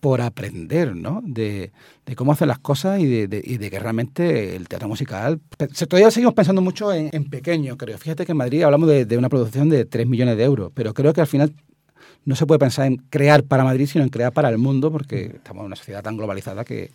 por 0.00 0.20
aprender, 0.20 0.94
¿no? 0.94 1.22
De, 1.24 1.72
de 2.04 2.14
cómo 2.16 2.32
hacer 2.32 2.46
las 2.48 2.58
cosas 2.58 3.00
y 3.00 3.06
de, 3.06 3.26
de- 3.28 3.42
y 3.42 3.56
de 3.56 3.70
que 3.70 3.78
realmente 3.78 4.54
el 4.54 4.68
teatro 4.68 4.86
musical... 4.86 5.40
Todavía 5.88 6.10
seguimos 6.10 6.34
pensando 6.34 6.60
mucho 6.60 6.92
en, 6.92 7.08
en 7.12 7.24
pequeño, 7.30 7.78
creo. 7.78 7.96
Fíjate 7.96 8.26
que 8.26 8.32
en 8.32 8.38
Madrid 8.38 8.62
hablamos 8.64 8.86
de, 8.88 9.06
de 9.06 9.16
una 9.16 9.30
producción 9.30 9.70
de 9.70 9.86
3 9.86 10.06
millones 10.06 10.36
de 10.36 10.44
euros, 10.44 10.72
pero 10.74 10.92
creo 10.92 11.14
que 11.14 11.22
al 11.22 11.26
final 11.26 11.54
no 12.26 12.36
se 12.36 12.44
puede 12.44 12.58
pensar 12.58 12.86
en 12.86 12.96
crear 13.08 13.44
para 13.44 13.64
Madrid, 13.64 13.86
sino 13.86 14.04
en 14.04 14.10
crear 14.10 14.32
para 14.32 14.50
el 14.50 14.58
mundo, 14.58 14.90
porque 14.92 15.24
estamos 15.36 15.60
en 15.62 15.66
una 15.66 15.76
sociedad 15.76 16.02
tan 16.02 16.16
globalizada 16.18 16.64
que 16.66 16.90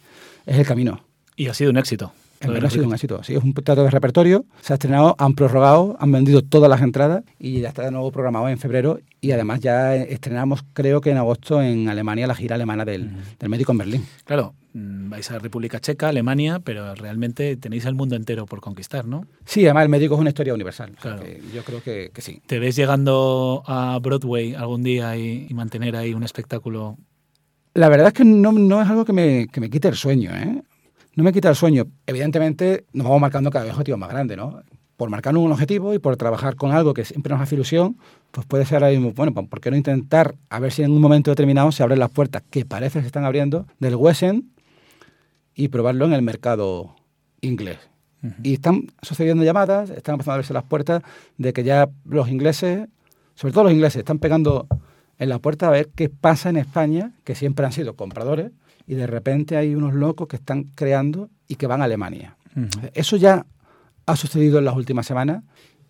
es 0.45 0.57
el 0.59 0.65
camino. 0.67 1.03
Y 1.35 1.47
ha 1.47 1.53
sido 1.55 1.71
un 1.71 1.77
éxito. 1.77 2.11
En 2.41 2.53
verdad 2.53 2.67
ha 2.67 2.69
sido 2.69 2.85
un 2.87 2.93
éxito. 2.93 3.21
Sí, 3.23 3.35
es 3.35 3.43
un 3.43 3.53
teatro 3.53 3.83
de 3.83 3.89
repertorio. 3.89 4.45
Se 4.61 4.71
ha 4.73 4.75
estrenado, 4.75 5.15
han 5.17 5.33
prorrogado, 5.35 5.97
han 5.99 6.11
vendido 6.11 6.41
todas 6.41 6.69
las 6.69 6.81
entradas 6.81 7.23
y 7.37 7.59
ya 7.59 7.69
está 7.69 7.83
de 7.83 7.91
nuevo 7.91 8.11
programado 8.11 8.47
en 8.47 8.57
febrero. 8.57 8.99
Y 9.19 9.31
además 9.31 9.59
ya 9.59 9.95
estrenamos, 9.95 10.63
creo 10.73 11.01
que 11.01 11.09
en 11.11 11.17
agosto, 11.17 11.61
en 11.61 11.89
Alemania, 11.89 12.27
la 12.27 12.35
gira 12.35 12.55
alemana 12.55 12.85
del, 12.85 13.11
del 13.39 13.49
médico 13.49 13.73
en 13.73 13.77
Berlín. 13.79 14.05
Claro, 14.23 14.53
mm, 14.73 15.09
vais 15.09 15.29
a 15.31 15.39
República 15.39 15.81
Checa, 15.81 16.07
Alemania, 16.07 16.61
pero 16.63 16.95
realmente 16.95 17.57
tenéis 17.57 17.83
el 17.85 17.95
mundo 17.95 18.15
entero 18.15 18.45
por 18.45 18.61
conquistar, 18.61 19.05
¿no? 19.05 19.25
Sí, 19.43 19.65
además 19.65 19.83
el 19.83 19.89
médico 19.89 20.15
es 20.15 20.21
una 20.21 20.29
historia 20.29 20.53
universal. 20.53 20.91
O 20.97 21.01
sea 21.01 21.15
Claro. 21.17 21.29
yo 21.53 21.63
creo 21.63 21.83
que, 21.83 22.11
que 22.13 22.21
sí. 22.21 22.41
¿Te 22.45 22.59
ves 22.59 22.77
llegando 22.77 23.63
a 23.67 23.99
Broadway 24.01 24.53
algún 24.55 24.83
día 24.83 25.17
y, 25.17 25.47
y 25.49 25.53
mantener 25.53 25.97
ahí 25.97 26.13
un 26.13 26.23
espectáculo? 26.23 26.97
La 27.73 27.89
verdad 27.89 28.07
es 28.07 28.13
que 28.13 28.23
no, 28.25 28.51
no 28.53 28.81
es 28.81 28.87
algo 28.89 29.03
que 29.05 29.13
me, 29.13 29.47
que 29.47 29.59
me 29.59 29.69
quite 29.69 29.89
el 29.89 29.95
sueño, 29.95 30.31
¿eh? 30.33 30.63
No 31.19 31.25
me 31.25 31.33
quita 31.33 31.49
el 31.49 31.57
sueño. 31.57 31.85
Evidentemente 32.07 32.85
nos 32.93 33.03
vamos 33.03 33.19
marcando 33.19 33.51
cada 33.51 33.65
vez 33.65 33.73
objetivos 33.73 33.99
más 33.99 34.09
grandes, 34.09 34.37
¿no? 34.37 34.63
Por 34.95 35.09
marcar 35.09 35.35
un 35.35 35.51
objetivo 35.51 35.93
y 35.93 35.99
por 35.99 36.15
trabajar 36.15 36.55
con 36.55 36.71
algo 36.71 36.93
que 36.93 37.03
siempre 37.03 37.33
nos 37.33 37.41
hace 37.41 37.55
ilusión, 37.55 37.97
pues 38.31 38.47
puede 38.47 38.63
ser 38.63 38.75
ahora 38.75 38.91
mismo, 38.91 39.11
bueno, 39.11 39.33
pues, 39.33 39.45
¿por 39.49 39.59
qué 39.59 39.69
no 39.69 39.75
intentar 39.75 40.35
a 40.49 40.59
ver 40.61 40.71
si 40.71 40.81
en 40.81 40.93
un 40.93 41.01
momento 41.01 41.29
determinado 41.29 41.73
se 41.73 41.83
abren 41.83 41.99
las 41.99 42.09
puertas 42.09 42.41
que 42.49 42.63
parece 42.63 42.99
que 42.99 43.01
se 43.01 43.07
están 43.07 43.25
abriendo 43.25 43.67
del 43.79 43.97
West 43.97 44.23
End 44.23 44.45
y 45.55 45.67
probarlo 45.67 46.05
en 46.05 46.13
el 46.13 46.21
mercado 46.21 46.95
inglés? 47.41 47.79
Y 48.41 48.53
están 48.53 48.87
sucediendo 49.01 49.43
llamadas, 49.43 49.89
están 49.89 50.13
empezando 50.13 50.31
a 50.31 50.35
abrirse 50.35 50.53
las 50.53 50.63
puertas 50.63 51.03
de 51.37 51.51
que 51.51 51.65
ya 51.65 51.89
los 52.05 52.29
ingleses, 52.29 52.87
sobre 53.35 53.53
todo 53.53 53.65
los 53.65 53.73
ingleses, 53.73 53.97
están 53.97 54.19
pegando 54.19 54.67
en 55.17 55.27
la 55.27 55.39
puerta 55.39 55.67
a 55.67 55.71
ver 55.71 55.89
qué 55.93 56.07
pasa 56.07 56.49
en 56.49 56.55
España, 56.55 57.11
que 57.25 57.35
siempre 57.35 57.65
han 57.65 57.73
sido 57.73 57.97
compradores, 57.97 58.53
y 58.89 58.95
de 58.95 59.05
repente 59.07 59.55
hay 59.55 59.75
unos 59.75 59.93
locos 59.93 60.27
que 60.27 60.35
están 60.37 60.63
creando 60.75 61.29
y 61.47 61.55
que 61.55 61.67
van 61.67 61.81
a 61.81 61.85
Alemania. 61.85 62.35
Eso 62.93 63.15
ya 63.17 63.45
ha 64.07 64.15
sucedido 64.15 64.57
en 64.57 64.65
las 64.65 64.75
últimas 64.75 65.05
semanas 65.05 65.43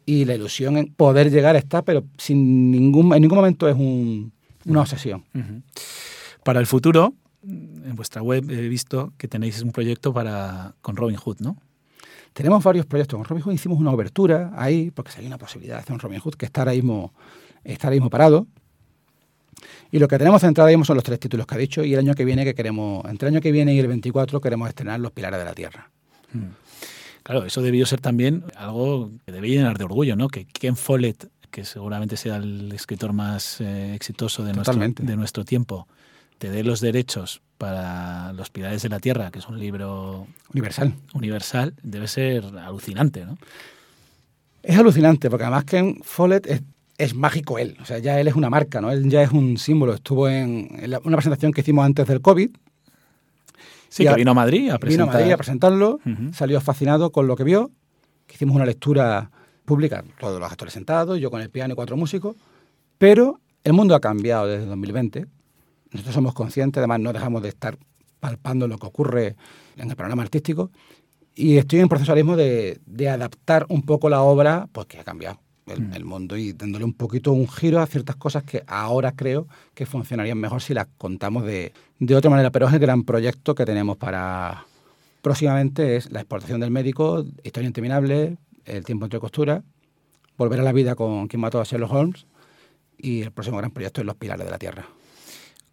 y 0.06 0.26
la 0.26 0.36
ilusión 0.36 0.76
en 0.78 0.94
poder 0.94 1.32
llegar 1.32 1.56
está, 1.56 1.82
pero 1.82 2.04
sin 2.18 2.70
ningún, 2.70 3.14
en 3.16 3.22
ningún 3.22 3.38
momento 3.38 3.70
es 3.70 3.76
un- 3.76 4.34
una 4.66 4.82
obsesión. 4.82 5.24
Para 6.44 6.60
el 6.60 6.68
futuro, 6.68 7.14
en 7.42 7.96
vuestra 7.96 8.22
web 8.22 8.44
he 8.52 8.68
visto 8.68 9.14
que 9.18 9.30
tenéis 9.30 9.62
un 9.62 9.72
proyecto 9.72 10.14
para 10.14 10.76
con 10.82 10.98
Robin 10.98 11.16
Hood, 11.16 11.38
¿no? 11.40 11.56
Tenemos 12.34 12.62
varios 12.64 12.86
proyectos. 12.86 13.18
Con 13.18 13.26
Robin 13.26 13.44
Hood 13.44 13.54
hicimos 13.54 13.80
una 13.80 13.92
obertura 13.92 14.52
ahí, 14.58 14.92
porque 14.92 15.12
si 15.12 15.22
hay 15.22 15.28
una 15.28 15.38
posibilidad 15.38 15.76
de 15.78 15.82
hacer 15.84 15.94
un 15.94 16.00
Robin 16.00 16.20
Hood 16.20 16.36
que 16.36 16.46
está 16.46 16.62
ahora 16.62 16.74
mismo, 16.74 17.14
está 17.64 17.88
ahora 17.88 17.96
mismo 17.96 18.10
parado. 18.10 18.46
Y 19.92 20.00
lo 20.00 20.08
que 20.08 20.18
tenemos 20.18 20.42
centrado 20.42 20.70
mismo 20.70 20.86
son 20.86 20.96
los 20.96 21.04
tres 21.04 21.20
títulos 21.20 21.48
que 21.48 21.56
ha 21.56 21.58
dicho 21.58 21.84
y 21.84 21.94
el 21.94 22.00
año 22.00 22.14
que 22.14 22.26
viene 22.26 22.46
que 22.46 22.54
queremos, 22.54 23.04
entre 23.06 23.28
el 23.28 23.36
año 23.36 23.42
que 23.42 23.52
viene 23.52 23.74
y 23.74 23.80
el 23.80 23.88
24 23.88 24.40
queremos 24.40 24.70
estrenar 24.70 25.00
Los 25.00 25.12
Pilares 25.12 25.40
de 25.40 25.46
la 25.46 25.54
Tierra. 25.54 25.90
Claro, 27.24 27.46
eso 27.46 27.62
debió 27.62 27.86
ser 27.86 28.00
también 28.00 28.44
algo 28.56 29.12
que 29.26 29.32
debía 29.32 29.58
llenar 29.58 29.78
de 29.78 29.86
orgullo, 29.86 30.16
¿no? 30.16 30.28
Que 30.28 30.46
Ken 30.46 30.76
Follett, 30.76 31.30
que 31.50 31.66
seguramente 31.66 32.18
sea 32.18 32.38
el 32.38 32.72
escritor 32.72 33.14
más 33.14 33.62
eh, 33.62 33.96
exitoso 33.96 34.44
de 34.44 34.54
nuestro, 34.54 34.80
de 34.80 35.16
nuestro 35.16 35.44
tiempo, 35.44 35.88
te 36.38 36.50
dé 36.50 36.64
los 36.64 36.82
derechos 36.82 37.42
para 37.58 38.32
Los 38.34 38.50
Pilares 38.50 38.82
de 38.84 38.90
la 38.90 39.00
Tierra, 39.00 39.32
que 39.32 39.40
es 39.40 39.48
un 39.48 39.60
libro 39.60 40.28
Universal. 40.54 40.94
universal, 41.14 41.74
debe 41.84 42.08
ser 42.08 42.46
alucinante, 42.46 43.26
¿no? 43.26 43.38
Es 44.64 44.78
alucinante, 44.78 45.30
porque 45.30 45.44
además 45.44 45.66
Ken 45.66 46.00
Follett 46.04 46.48
es, 46.48 46.62
es 47.00 47.16
mágico 47.16 47.58
él. 47.58 47.76
O 47.82 47.86
sea, 47.86 47.98
ya 47.98 48.20
él 48.20 48.28
es 48.28 48.36
una 48.36 48.50
marca, 48.52 48.80
¿no? 48.82 48.92
Él 48.92 49.10
ya 49.10 49.24
es 49.24 49.32
un 49.32 49.58
símbolo. 49.58 49.94
Estuvo 49.96 50.30
en, 50.30 50.68
en 50.80 50.92
la- 50.92 51.00
una 51.04 51.18
presentación 51.18 51.52
que 51.52 51.62
hicimos 51.62 51.84
antes 51.86 52.06
del 52.08 52.22
COVID. 52.22 52.52
Sí, 53.90 54.04
que 54.04 54.10
a- 54.10 54.16
vino 54.16 54.32
a 54.32 54.34
Madrid 54.36 54.70
a 54.70 54.74
Vino 54.74 54.76
a 54.76 54.80
presentar. 54.80 55.14
Madrid 55.16 55.32
a 55.32 55.38
presentarlo, 55.38 56.00
salió 56.34 56.62
fascinado 56.62 57.12
con 57.12 57.26
lo 57.28 57.36
que 57.36 57.44
vio, 57.44 57.72
que 58.28 58.36
hicimos 58.36 58.56
una 58.56 58.66
lectura 58.66 59.32
pública, 59.66 60.04
todos 60.20 60.40
los 60.40 60.52
actores 60.52 60.74
sentados, 60.74 61.20
yo 61.20 61.32
con 61.32 61.42
el 61.42 61.50
piano 61.50 61.74
y 61.74 61.76
cuatro 61.76 61.98
músicos, 61.98 62.36
pero 62.98 63.40
el 63.64 63.74
mundo 63.74 63.96
ha 63.96 64.00
cambiado 64.00 64.46
desde 64.48 64.66
2020. 64.66 65.26
Nosotros 65.92 66.14
somos 66.14 66.34
conscientes, 66.34 66.78
además 66.80 67.00
no 67.00 67.14
dejamos 67.14 67.42
de 67.42 67.50
estar 67.50 67.78
palpando 68.20 68.68
lo 68.68 68.78
que 68.78 68.86
ocurre 68.88 69.36
en 69.78 69.90
el 69.90 69.96
programa 69.96 70.22
artístico 70.24 70.70
y 71.34 71.58
estoy 71.58 71.80
en 71.80 71.88
proceso 71.88 72.12
ahora 72.12 72.22
mismo 72.22 72.36
de, 72.36 72.80
de 72.86 73.10
adaptar 73.10 73.66
un 73.70 73.82
poco 73.84 74.10
la 74.10 74.22
obra, 74.22 74.68
pues 74.72 74.86
que 74.88 75.00
ha 75.00 75.04
cambiado 75.04 75.40
el, 75.72 75.82
Mm. 75.90 75.94
el 75.94 76.06
mundo 76.06 76.38
y 76.38 76.54
dándole 76.54 76.86
un 76.86 76.94
poquito 76.94 77.32
un 77.32 77.48
giro 77.48 77.80
a 77.82 77.88
ciertas 77.88 78.16
cosas 78.16 78.44
que 78.44 78.64
ahora 78.68 79.14
creo 79.14 79.48
que 79.74 79.86
funcionarían 79.86 80.38
mejor 80.38 80.62
si 80.62 80.74
las 80.74 80.88
contamos 80.98 81.46
de, 81.46 81.72
de 82.00 82.16
otra 82.16 82.30
manera. 82.30 82.52
Pero 82.52 82.68
es 82.68 82.74
el 82.74 82.80
gran 82.80 83.04
proyecto 83.04 83.56
que 83.56 83.66
tenemos 83.66 83.98
para 83.98 84.66
próximamente 85.22 85.96
es 85.96 86.12
la 86.12 86.22
exportación 86.22 86.60
del 86.60 86.72
médico, 86.72 87.26
historia 87.44 87.68
interminable, 87.68 88.38
el 88.66 88.86
tiempo 88.86 89.06
entre 89.06 89.20
costuras, 89.20 89.64
volver 90.38 90.60
a 90.60 90.64
la 90.64 90.72
vida 90.72 90.96
con 90.96 91.28
quien 91.28 91.42
mató 91.42 91.60
a 91.60 91.64
Sherlock 91.64 91.92
Holmes 91.92 92.26
y 92.98 93.22
el 93.22 93.32
próximo 93.32 93.58
gran 93.58 93.72
proyecto 93.72 94.02
es 94.02 94.08
Los 94.08 94.16
Pilares 94.16 94.46
de 94.46 94.52
la 94.52 94.58
Tierra. 94.60 94.88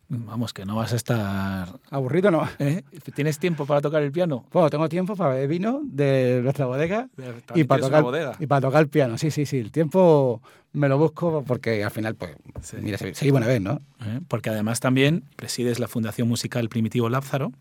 Vamos, 0.08 0.52
que 0.52 0.64
no 0.64 0.76
vas 0.76 0.92
a 0.92 0.96
estar... 0.96 1.68
¿Aburrido 1.90 2.30
no? 2.30 2.48
¿Eh? 2.60 2.82
¿Tienes 3.14 3.40
tiempo 3.40 3.66
para 3.66 3.80
tocar 3.80 4.02
el 4.04 4.12
piano? 4.12 4.44
Bueno, 4.52 4.70
tengo 4.70 4.88
tiempo 4.88 5.16
para 5.16 5.30
beber 5.34 5.48
vino 5.48 5.80
de 5.82 6.40
nuestra 6.44 6.66
bodega 6.66 7.08
y 7.56 7.64
para, 7.64 7.82
tocar, 7.82 8.02
bodega. 8.04 8.32
y 8.38 8.46
para 8.46 8.60
tocar 8.60 8.82
el 8.82 8.88
piano. 8.88 9.18
Sí, 9.18 9.32
sí, 9.32 9.46
sí. 9.46 9.58
El 9.58 9.72
tiempo 9.72 10.40
me 10.72 10.88
lo 10.88 10.96
busco 10.96 11.42
porque 11.44 11.82
al 11.82 11.90
final, 11.90 12.14
pues, 12.14 12.36
Sí. 12.62 12.76
mira, 12.80 12.98
se- 12.98 13.14
seguimos 13.14 13.42
a 13.42 13.46
ver, 13.46 13.60
¿no? 13.60 13.80
¿eh? 14.04 14.20
Porque 14.28 14.50
además 14.50 14.78
también 14.78 15.24
presides 15.34 15.80
la 15.80 15.88
Fundación 15.88 16.28
Musical 16.28 16.68
Primitivo 16.68 17.08
Lázaro, 17.08 17.52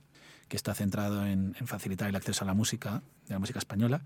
que 0.47 0.55
está 0.55 0.75
centrado 0.75 1.25
en, 1.25 1.55
en 1.59 1.65
facilitar 1.65 2.07
el 2.09 2.15
acceso 2.15 2.43
a 2.43 2.47
la 2.47 2.53
música, 2.53 3.01
de 3.27 3.33
la 3.33 3.39
música 3.39 3.57
española. 3.57 4.03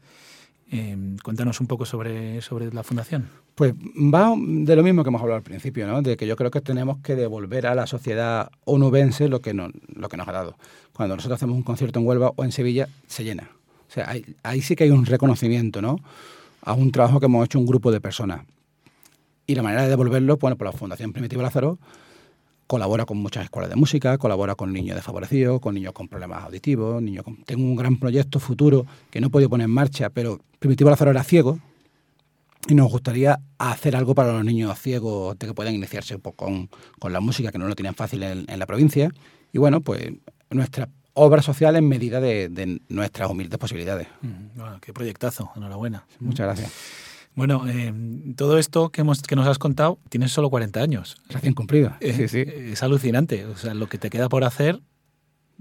Eh, 0.72 0.96
cuéntanos 1.24 1.60
un 1.60 1.68
poco 1.68 1.86
sobre, 1.86 2.42
sobre 2.42 2.72
la 2.72 2.84
fundación. 2.84 3.28
Pues 3.60 3.74
va 3.74 4.34
de 4.40 4.74
lo 4.78 4.84
mismo 4.84 5.04
que 5.04 5.10
hemos 5.10 5.22
hablado 5.22 5.36
al 5.36 5.44
principio, 5.44 5.86
¿no? 5.86 6.02
De 6.02 6.16
que 6.16 6.26
yo 6.26 6.38
creo 6.38 6.50
que 6.50 6.62
tenemos 6.62 7.00
que 7.00 7.14
devolver 7.18 7.68
a 7.68 7.76
la 7.76 7.88
sociedad 7.88 8.50
onubense 8.64 9.28
lo 9.28 9.42
que, 9.42 9.54
no- 9.54 9.68
lo 9.96 10.08
que 10.08 10.16
nos 10.16 10.30
ha 10.30 10.32
dado. 10.32 10.56
Cuando 10.94 11.18
nosotros 11.18 11.36
hacemos 11.36 11.58
un 11.58 11.64
concierto 11.64 12.00
en 12.00 12.08
Huelva 12.08 12.32
o 12.38 12.46
en 12.46 12.54
Sevilla, 12.54 12.88
se 13.08 13.26
llena. 13.26 13.50
O 13.90 13.92
sea, 13.92 14.10
ahí, 14.12 14.24
ahí 14.44 14.62
sí 14.62 14.78
que 14.78 14.86
hay 14.86 14.92
un 14.92 15.06
reconocimiento, 15.06 15.82
¿no? 15.82 15.98
A 16.62 16.72
un 16.72 16.90
trabajo 16.94 17.20
que 17.20 17.26
hemos 17.26 17.44
hecho 17.44 17.60
un 17.60 17.66
grupo 17.66 17.92
de 17.92 18.00
personas. 18.00 18.46
Y 19.46 19.56
la 19.56 19.62
manera 19.64 19.84
de 19.84 19.90
devolverlo, 19.90 20.38
bueno, 20.38 20.56
pues 20.56 20.72
la 20.74 20.78
Fundación 20.80 21.12
Primitivo 21.12 21.42
Lázaro 21.42 21.80
colabora 22.66 23.04
con 23.06 23.18
muchas 23.18 23.44
escuelas 23.44 23.70
de 23.70 23.76
música, 23.76 24.18
colabora 24.18 24.56
con 24.56 24.72
niños 24.72 24.96
desfavorecidos, 24.96 25.60
con 25.60 25.76
niños 25.76 25.92
con 25.92 26.08
problemas 26.08 26.46
auditivos, 26.46 27.02
niños 27.02 27.26
con... 27.26 27.36
Tengo 27.44 27.64
un 27.64 27.76
gran 27.76 27.98
proyecto 27.98 28.40
futuro 28.40 28.86
que 29.12 29.20
no 29.20 29.28
he 29.28 29.30
podido 29.30 29.50
poner 29.50 29.66
en 29.66 29.72
marcha, 29.72 30.10
pero 30.12 30.40
Primitivo 30.60 30.90
Lázaro 30.90 31.12
era 31.12 31.24
ciego, 31.26 31.60
y 32.68 32.76
nos 32.76 32.92
gustaría 32.92 33.40
hacer 33.58 33.96
algo 33.96 34.14
para 34.16 34.34
los 34.34 34.44
niños 34.44 34.78
ciegos 34.80 35.38
de 35.40 35.48
que 35.48 35.54
puedan 35.54 35.74
iniciarse 35.74 36.16
un 36.16 36.22
poco 36.22 36.46
con, 36.46 36.70
con 37.00 37.14
la 37.14 37.20
música, 37.20 37.52
que 37.52 37.58
no 37.58 37.68
lo 37.68 37.76
tienen 37.76 37.96
fácil 37.96 38.24
en, 38.24 38.46
en 38.50 38.60
la 38.60 38.66
provincia. 38.66 39.10
Y 39.54 39.58
bueno, 39.58 39.82
pues 39.82 40.12
nuestra 40.50 40.90
obra 41.14 41.42
social 41.42 41.76
en 41.76 41.88
medida 41.88 42.20
de, 42.22 42.50
de 42.50 42.82
nuestras 42.90 43.30
humildes 43.30 43.58
posibilidades. 43.60 44.08
Mm, 44.22 44.58
bueno, 44.58 44.78
qué 44.82 44.94
proyectazo, 44.94 45.52
enhorabuena. 45.56 46.06
Muchas 46.20 46.46
gracias. 46.48 46.72
Bueno, 47.36 47.64
eh, 47.70 47.94
todo 48.36 48.58
esto 48.58 48.90
que, 48.90 49.02
hemos, 49.02 49.22
que 49.22 49.36
nos 49.36 49.48
has 49.48 49.60
contado, 49.60 50.00
tienes 50.10 50.32
solo 50.32 50.50
40 50.50 50.82
años. 50.82 51.18
Recién 51.30 51.54
cumplido. 51.54 51.94
Eh, 52.02 52.14
Sí, 52.14 52.28
sí. 52.28 52.44
Es 52.46 52.84
alucinante. 52.84 53.46
O 53.46 53.56
sea, 53.56 53.74
lo 53.74 53.88
que 53.88 53.98
te 53.98 54.10
queda 54.10 54.28
por 54.30 54.44
hacer. 54.44 54.82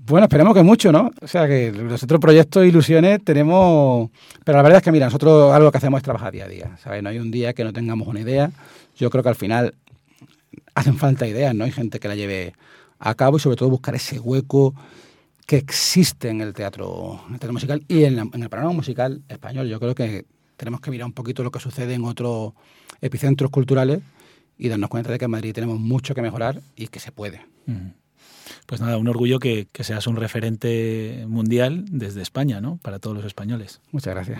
Bueno, 0.00 0.24
esperemos 0.26 0.54
que 0.54 0.62
mucho, 0.62 0.90
¿no? 0.92 1.10
O 1.20 1.26
sea, 1.26 1.46
que 1.46 1.72
los 1.72 2.02
otros 2.02 2.20
proyectos 2.20 2.64
ilusiones 2.64 3.22
tenemos... 3.24 4.08
Pero 4.44 4.56
la 4.56 4.62
verdad 4.62 4.78
es 4.78 4.84
que, 4.84 4.92
mira, 4.92 5.06
nosotros 5.06 5.52
algo 5.52 5.70
que 5.70 5.78
hacemos 5.78 5.98
es 5.98 6.04
trabajar 6.04 6.32
día 6.32 6.44
a 6.44 6.48
día, 6.48 6.76
¿sabes? 6.82 7.02
No 7.02 7.08
hay 7.10 7.18
un 7.18 7.30
día 7.30 7.52
que 7.52 7.64
no 7.64 7.72
tengamos 7.72 8.06
una 8.08 8.20
idea. 8.20 8.50
Yo 8.96 9.10
creo 9.10 9.22
que 9.22 9.28
al 9.28 9.34
final 9.34 9.74
hacen 10.74 10.96
falta 10.96 11.26
ideas, 11.26 11.54
¿no? 11.54 11.64
Hay 11.64 11.72
gente 11.72 11.98
que 12.00 12.08
la 12.08 12.14
lleve 12.14 12.54
a 13.00 13.14
cabo 13.14 13.36
y 13.36 13.40
sobre 13.40 13.56
todo 13.56 13.68
buscar 13.70 13.94
ese 13.96 14.18
hueco 14.18 14.74
que 15.46 15.56
existe 15.56 16.28
en 16.28 16.40
el 16.40 16.54
teatro, 16.54 17.20
en 17.26 17.34
el 17.34 17.40
teatro 17.40 17.52
musical 17.52 17.82
y 17.88 18.04
en, 18.04 18.16
la- 18.16 18.28
en 18.32 18.42
el 18.42 18.48
panorama 18.48 18.72
musical 18.74 19.20
español. 19.28 19.66
Yo 19.68 19.80
creo 19.80 19.94
que 19.94 20.24
tenemos 20.56 20.80
que 20.80 20.90
mirar 20.90 21.06
un 21.06 21.12
poquito 21.12 21.42
lo 21.42 21.50
que 21.50 21.58
sucede 21.60 21.94
en 21.94 22.04
otros 22.04 22.52
epicentros 23.00 23.50
culturales 23.50 24.00
y 24.56 24.68
darnos 24.68 24.90
cuenta 24.90 25.10
de 25.10 25.18
que 25.18 25.24
en 25.26 25.30
Madrid 25.32 25.52
tenemos 25.54 25.78
mucho 25.80 26.14
que 26.14 26.22
mejorar 26.22 26.60
y 26.76 26.86
que 26.88 27.00
se 27.00 27.12
puede. 27.12 27.40
Pues 28.66 28.80
nada, 28.80 28.96
un 28.96 29.08
orgullo 29.08 29.38
que, 29.38 29.66
que 29.72 29.84
seas 29.84 30.06
un 30.06 30.16
referente 30.16 31.24
mundial 31.28 31.84
desde 31.90 32.22
España, 32.22 32.60
¿no? 32.60 32.78
Para 32.82 32.98
todos 32.98 33.16
los 33.16 33.24
españoles. 33.24 33.80
Muchas 33.92 34.14
gracias. 34.14 34.38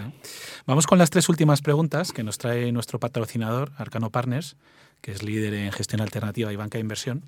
Vamos 0.67 0.87
con 0.87 0.99
las 0.99 1.11
tres 1.11 1.29
últimas 1.29 1.63
preguntas 1.63 2.13
que 2.13 2.23
nos 2.23 2.39
trae 2.39 2.73
nuestro 2.73 2.99
patrocinador, 2.99 3.73
Arcano 3.77 4.11
Partners, 4.11 4.57
que 5.01 5.13
es 5.13 5.23
líder 5.23 5.55
en 5.55 5.73
gestión 5.73 6.01
alternativa 6.01 6.53
y 6.53 6.57
banca 6.57 6.79
de 6.79 6.83
inversión. 6.83 7.23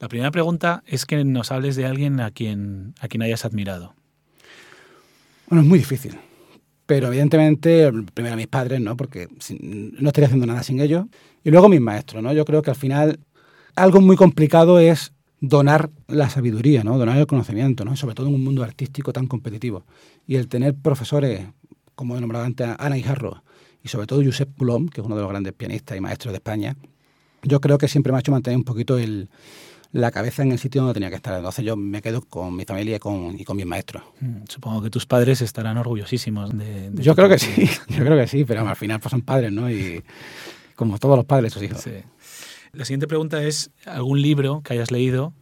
La 0.00 0.08
primera 0.08 0.30
pregunta 0.32 0.82
es 0.86 1.06
que 1.06 1.24
nos 1.24 1.52
hables 1.52 1.76
de 1.76 1.86
alguien 1.86 2.20
a 2.20 2.32
quien, 2.32 2.94
a 3.00 3.08
quien 3.08 3.22
hayas 3.22 3.44
admirado. 3.44 3.94
Bueno, 5.46 5.62
es 5.62 5.68
muy 5.68 5.78
difícil. 5.78 6.18
Pero 6.86 7.06
evidentemente, 7.06 7.90
primero 8.12 8.34
mis 8.36 8.48
padres, 8.48 8.80
¿no? 8.80 8.96
Porque 8.96 9.28
no 9.50 10.08
estaría 10.08 10.26
haciendo 10.26 10.46
nada 10.46 10.62
sin 10.62 10.80
ellos. 10.80 11.06
Y 11.44 11.50
luego 11.50 11.68
mis 11.68 11.80
maestros, 11.80 12.22
¿no? 12.22 12.32
Yo 12.32 12.44
creo 12.44 12.62
que 12.62 12.70
al 12.70 12.76
final 12.76 13.20
algo 13.76 14.00
muy 14.00 14.16
complicado 14.16 14.78
es 14.80 15.12
donar 15.42 15.90
la 16.06 16.30
sabiduría, 16.30 16.84
¿no? 16.84 16.96
Donar 16.96 17.18
el 17.18 17.26
conocimiento, 17.26 17.84
¿no? 17.84 17.96
Sobre 17.96 18.14
todo 18.14 18.28
en 18.28 18.34
un 18.34 18.44
mundo 18.44 18.62
artístico 18.62 19.12
tan 19.12 19.26
competitivo. 19.26 19.84
Y 20.24 20.36
el 20.36 20.46
tener 20.46 20.74
profesores, 20.74 21.48
como 21.96 22.16
he 22.16 22.20
nombrado 22.20 22.44
antes, 22.44 22.68
Ana 22.78 22.94
Guijarro, 22.94 23.42
y 23.82 23.88
sobre 23.88 24.06
todo 24.06 24.22
Josep 24.24 24.48
Plom, 24.56 24.88
que 24.88 25.00
es 25.00 25.06
uno 25.06 25.16
de 25.16 25.22
los 25.22 25.30
grandes 25.30 25.52
pianistas 25.52 25.98
y 25.98 26.00
maestros 26.00 26.32
de 26.32 26.36
España, 26.36 26.76
yo 27.42 27.60
creo 27.60 27.76
que 27.76 27.88
siempre 27.88 28.12
me 28.12 28.18
ha 28.18 28.20
hecho 28.20 28.30
mantener 28.30 28.56
un 28.56 28.62
poquito 28.62 28.98
el, 28.98 29.28
la 29.90 30.12
cabeza 30.12 30.44
en 30.44 30.52
el 30.52 30.60
sitio 30.60 30.82
donde 30.82 30.94
tenía 30.94 31.10
que 31.10 31.16
estar. 31.16 31.36
Entonces 31.36 31.64
yo 31.64 31.76
me 31.76 32.00
quedo 32.00 32.22
con 32.22 32.54
mi 32.54 32.64
familia 32.64 32.96
y 32.96 32.98
con, 33.00 33.34
y 33.36 33.42
con 33.42 33.56
mis 33.56 33.66
maestros. 33.66 34.04
Mm, 34.20 34.44
supongo 34.48 34.80
que 34.80 34.90
tus 34.90 35.06
padres 35.06 35.42
estarán 35.42 35.76
orgullosísimos 35.76 36.56
de... 36.56 36.92
yo 36.94 37.16
creo 37.16 37.28
que 37.28 37.38
sí, 37.38 37.68
yo 37.88 38.04
creo 38.04 38.16
que 38.16 38.28
sí, 38.28 38.44
pero 38.44 38.68
al 38.68 38.76
final 38.76 39.00
pues 39.00 39.10
son 39.10 39.22
padres, 39.22 39.50
¿no? 39.50 39.68
Y 39.68 40.04
como 40.76 41.00
todos 41.00 41.16
los 41.16 41.26
padres, 41.26 41.52
sus 41.52 41.64
hijos. 41.64 41.80
Sí. 41.80 41.90
La 42.74 42.86
siguiente 42.86 43.06
pregunta 43.06 43.42
es, 43.42 43.70
¿algún 43.84 44.22
libro 44.22 44.62
que 44.64 44.72
hayas 44.72 44.90
leído 44.90 45.34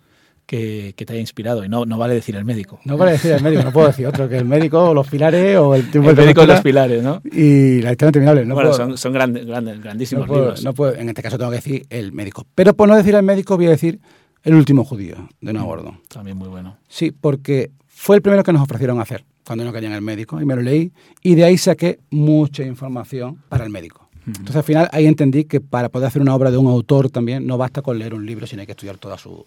que, 0.51 0.95
te 0.97 1.13
haya 1.13 1.21
inspirado. 1.21 1.65
Y 1.65 1.69
no, 1.69 1.85
no 1.87 1.97
vale 1.97 2.15
decir 2.15 2.35
el 2.35 2.45
médico. 2.45 2.81
No 2.85 2.97
vale 2.97 3.13
decir 3.13 3.31
el 3.31 3.41
médico, 3.41 3.63
no 3.63 3.73
puedo 3.73 3.87
decir 3.87 4.05
otro, 4.09 4.29
que 4.29 4.37
el 4.37 4.45
médico 4.45 4.91
o 4.91 4.95
los 4.95 5.07
pilares 5.07 5.57
o 5.57 5.77
el 5.77 5.89
tiempo 5.93 6.11
El 6.11 6.17
médico 6.17 6.41
de 6.41 6.47
los 6.49 6.61
pilares, 6.61 7.05
¿no? 7.05 7.23
Y 7.25 7.81
la 7.83 7.93
historia 7.93 8.09
interminable. 8.09 8.45
No 8.45 8.55
bueno, 8.55 8.73
son, 8.73 8.99
son 8.99 9.13
grandes, 9.13 9.47
grandes, 9.47 9.81
grandísimos 9.81 10.29
libros. 10.29 10.65
No 10.65 10.75
puedo, 10.75 10.97
en 10.97 11.09
este 11.09 11.23
caso 11.23 11.39
tengo 11.39 11.53
que 11.53 11.59
decir 11.59 11.87
el 11.89 12.13
médico. 12.13 12.47
Pero 12.57 12.75
por 12.75 12.89
no 12.89 12.97
decir 12.97 13.15
el 13.15 13.23
médico 13.23 13.57
voy 13.57 13.67
a 13.67 13.71
decir 13.71 14.01
el 14.43 14.55
último 14.55 14.85
judío, 14.85 15.29
de 15.41 15.53
Noah 15.53 15.67
Gordon. 15.67 16.01
También 16.09 16.37
muy 16.37 16.49
bueno. 16.49 16.79
Sí, 16.89 17.13
porque 17.13 17.71
fue 17.87 18.17
el 18.17 18.23
primero 18.23 18.43
que 18.43 18.53
nos 18.53 18.63
ofrecieron 18.63 19.01
hacer 19.01 19.25
cuando 19.47 19.65
no 19.65 19.73
querían 19.73 19.93
el 19.93 20.03
médico 20.03 20.41
y 20.41 20.45
me 20.45 20.57
lo 20.57 20.63
leí 20.63 20.93
y 21.23 21.37
de 21.37 21.45
ahí 21.45 21.59
saqué 21.59 22.01
mucha 22.11 22.65
información 22.65 23.41
para 23.49 23.63
el 23.63 23.71
médico. 23.71 24.10
Entonces 24.39 24.57
al 24.57 24.65
final 24.65 24.89
ahí 24.93 25.07
entendí 25.07 25.45
que 25.45 25.61
para 25.61 25.89
poder 25.89 26.09
hacer 26.09 26.23
una 26.23 26.35
obra 26.35 26.51
de 26.51 26.57
un 26.57 26.67
autor 26.67 27.11
también 27.11 27.47
no 27.47 27.59
basta 27.59 27.83
con 27.83 27.99
leer 27.99 28.15
un 28.15 28.27
libro, 28.27 28.47
sino 28.47 28.61
hay 28.61 28.67
que 28.67 28.73
estudiar 28.73 28.99
toda 28.99 29.19
su, 29.19 29.47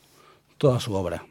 toda 0.58 0.80
su 0.80 0.94
obra. 0.94 1.26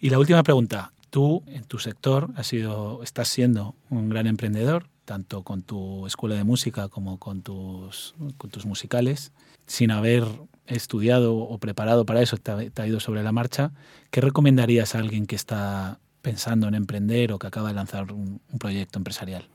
Y 0.00 0.10
la 0.10 0.18
última 0.18 0.42
pregunta. 0.42 0.92
Tú, 1.10 1.42
en 1.46 1.64
tu 1.64 1.78
sector, 1.78 2.28
has 2.36 2.46
sido, 2.46 3.02
estás 3.02 3.28
siendo 3.28 3.74
un 3.88 4.10
gran 4.10 4.26
emprendedor, 4.26 4.88
tanto 5.06 5.42
con 5.42 5.62
tu 5.62 6.06
escuela 6.06 6.34
de 6.34 6.44
música 6.44 6.88
como 6.88 7.18
con 7.18 7.40
tus, 7.40 8.14
con 8.36 8.50
tus 8.50 8.66
musicales, 8.66 9.32
sin 9.66 9.90
haber 9.90 10.24
estudiado 10.66 11.34
o 11.34 11.58
preparado 11.58 12.04
para 12.04 12.20
eso, 12.20 12.36
te 12.36 12.52
ha, 12.82 12.86
ido 12.86 13.00
sobre 13.00 13.22
la 13.22 13.32
marcha. 13.32 13.72
¿Qué 14.10 14.20
recomendarías 14.20 14.94
a 14.94 14.98
alguien 14.98 15.26
que 15.26 15.34
está 15.34 15.98
pensando 16.20 16.68
en 16.68 16.74
emprender 16.74 17.32
o 17.32 17.38
que 17.38 17.46
acaba 17.46 17.68
de 17.68 17.74
lanzar 17.74 18.12
un, 18.12 18.40
proyecto 18.58 18.98
empresarial? 18.98 19.48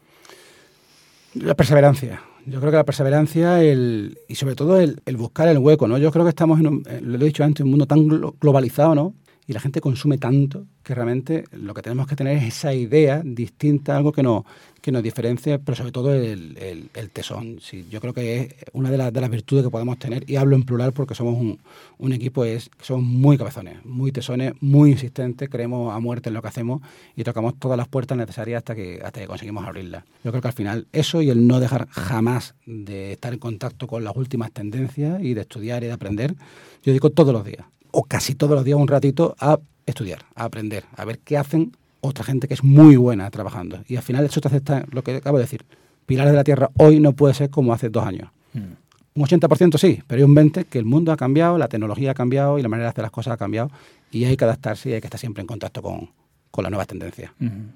La 1.35 1.55
perseverancia. 1.55 2.21
Yo 2.45 2.59
creo 2.59 2.71
que 2.71 2.77
la 2.77 2.83
perseverancia 2.83 3.63
el, 3.63 4.17
y 4.27 4.35
sobre 4.35 4.55
todo 4.55 4.79
el, 4.79 5.01
el, 5.05 5.17
buscar 5.17 5.47
el 5.47 5.57
hueco, 5.57 5.87
¿no? 5.87 5.97
Yo 5.97 6.11
creo 6.11 6.25
que 6.25 6.29
estamos 6.29 6.59
en 6.59 6.67
un, 6.67 6.83
lo 7.01 7.15
he 7.17 7.25
dicho 7.25 7.43
antes, 7.43 7.63
un 7.63 7.71
mundo 7.71 7.85
tan 7.85 8.07
globalizado, 8.07 8.95
¿no? 8.95 9.13
y 9.45 9.53
la 9.53 9.59
gente 9.59 9.81
consume 9.81 10.17
tanto 10.17 10.65
que 10.83 10.95
realmente 10.95 11.45
lo 11.51 11.73
que 11.73 11.81
tenemos 11.81 12.07
que 12.07 12.15
tener 12.15 12.37
es 12.37 12.45
esa 12.45 12.73
idea 12.73 13.21
distinta, 13.23 13.97
algo 13.97 14.11
que, 14.11 14.23
no, 14.23 14.45
que 14.83 14.91
nos 14.91 15.01
diferencie, 15.01 15.59
pero 15.59 15.77
sobre 15.77 15.93
todo 15.93 16.13
el, 16.13 16.89
tesón. 17.13 17.59
Yo 17.89 18.01
creo 18.01 18.13
que 18.13 18.41
es 18.41 18.49
una 18.73 18.91
de, 18.91 18.97
las, 18.97 19.13
de 19.13 19.21
las 19.21 19.29
virtudes 19.29 19.63
que 19.63 19.69
podemos 19.69 19.97
tener, 19.97 20.29
y 20.29 20.35
hablo 20.35 20.57
en 20.57 20.63
plural 20.63 20.91
porque 20.91 21.15
somos 21.15 21.39
un, 21.39 21.57
un 21.99 22.11
equipo, 22.11 22.43
es 22.43 22.67
que 22.67 22.83
somos 22.83 23.05
muy 23.05 23.37
cabezones, 23.37 23.77
muy 23.85 24.11
tesones, 24.11 24.55
muy 24.59 24.91
insistentes, 24.91 25.47
creemos 25.47 25.95
a 25.95 25.99
muerte 26.01 26.27
en 26.27 26.33
lo 26.33 26.41
que 26.41 26.49
hacemos 26.49 26.81
y 27.15 27.23
tocamos 27.23 27.57
todas 27.57 27.77
las 27.77 27.87
puertas 27.87 28.17
necesarias 28.17 28.57
hasta 28.57 28.75
que, 28.75 28.99
hasta 29.01 29.21
que 29.21 29.25
conseguimos 29.25 29.65
abrirlas. 29.65 30.03
Yo 30.21 30.31
creo 30.31 30.41
que 30.41 30.49
al 30.49 30.53
final 30.53 30.85
eso 30.91 31.21
y 31.21 31.29
el 31.29 31.47
no 31.47 31.61
dejar 31.61 31.87
jamás 31.87 32.53
de 32.65 33.13
estar 33.13 33.31
en 33.31 33.39
contacto 33.39 33.87
con 33.87 34.03
las 34.03 34.17
últimas 34.17 34.51
tendencias 34.51 35.23
y 35.23 35.33
de 35.33 35.41
estudiar 35.41 35.85
y 35.85 35.87
de 35.87 35.93
aprender, 35.93 36.35
yo 36.83 36.91
digo 36.91 37.09
todos 37.09 37.31
los 37.31 37.45
días 37.45 37.65
o 37.91 38.03
casi 38.03 38.35
todos 38.35 38.53
los 38.53 38.65
días 38.65 38.77
un 38.77 38.89
ratito 38.89 39.33
a 39.39 39.59
estudiar, 39.85 40.25
a 40.35 40.43
aprender, 40.43 40.83
a 40.97 41.05
ver 41.05 41.19
qué 41.19 41.37
hacen 41.37 41.71
otra 42.03 42.23
gente 42.23 42.47
que 42.47 42.53
es 42.53 42.63
muy 42.63 42.97
buena 42.97 43.31
trabajando. 43.31 43.83
Y 43.87 43.95
al 43.95 44.03
final 44.03 44.25
eso 44.25 44.41
te 44.41 44.49
acepta 44.49 44.85
lo 44.91 45.03
que 45.03 45.15
acabo 45.15 45.37
de 45.37 45.45
decir. 45.45 45.65
Pilares 46.05 46.33
de 46.33 46.37
la 46.37 46.43
Tierra 46.43 46.69
hoy 46.77 46.99
no 46.99 47.13
puede 47.13 47.33
ser 47.33 47.49
como 47.49 47.73
hace 47.73 47.89
dos 47.89 48.05
años. 48.05 48.29
Hmm. 48.53 48.75
Un 49.15 49.25
80% 49.25 49.77
sí, 49.77 50.03
pero 50.05 50.19
hay 50.19 50.23
un 50.23 50.35
20% 50.35 50.65
que 50.65 50.79
el 50.79 50.85
mundo 50.85 51.11
ha 51.11 51.17
cambiado, 51.17 51.57
la 51.57 51.69
tecnología 51.69 52.11
ha 52.11 52.13
cambiado 52.13 52.59
y 52.59 52.61
la 52.61 52.67
manera 52.67 52.87
de 52.87 52.89
hacer 52.89 53.03
las 53.03 53.11
cosas 53.11 53.33
ha 53.33 53.37
cambiado 53.37 53.71
y 54.11 54.25
hay 54.25 54.35
que 54.35 54.43
adaptarse 54.43 54.89
y 54.89 54.93
hay 54.93 55.01
que 55.01 55.07
estar 55.07 55.19
siempre 55.19 55.41
en 55.41 55.47
contacto 55.47 55.81
con, 55.81 56.09
con 56.51 56.63
las 56.63 56.71
nuevas 56.71 56.87
tendencias. 56.87 57.31
Hmm. 57.39 57.69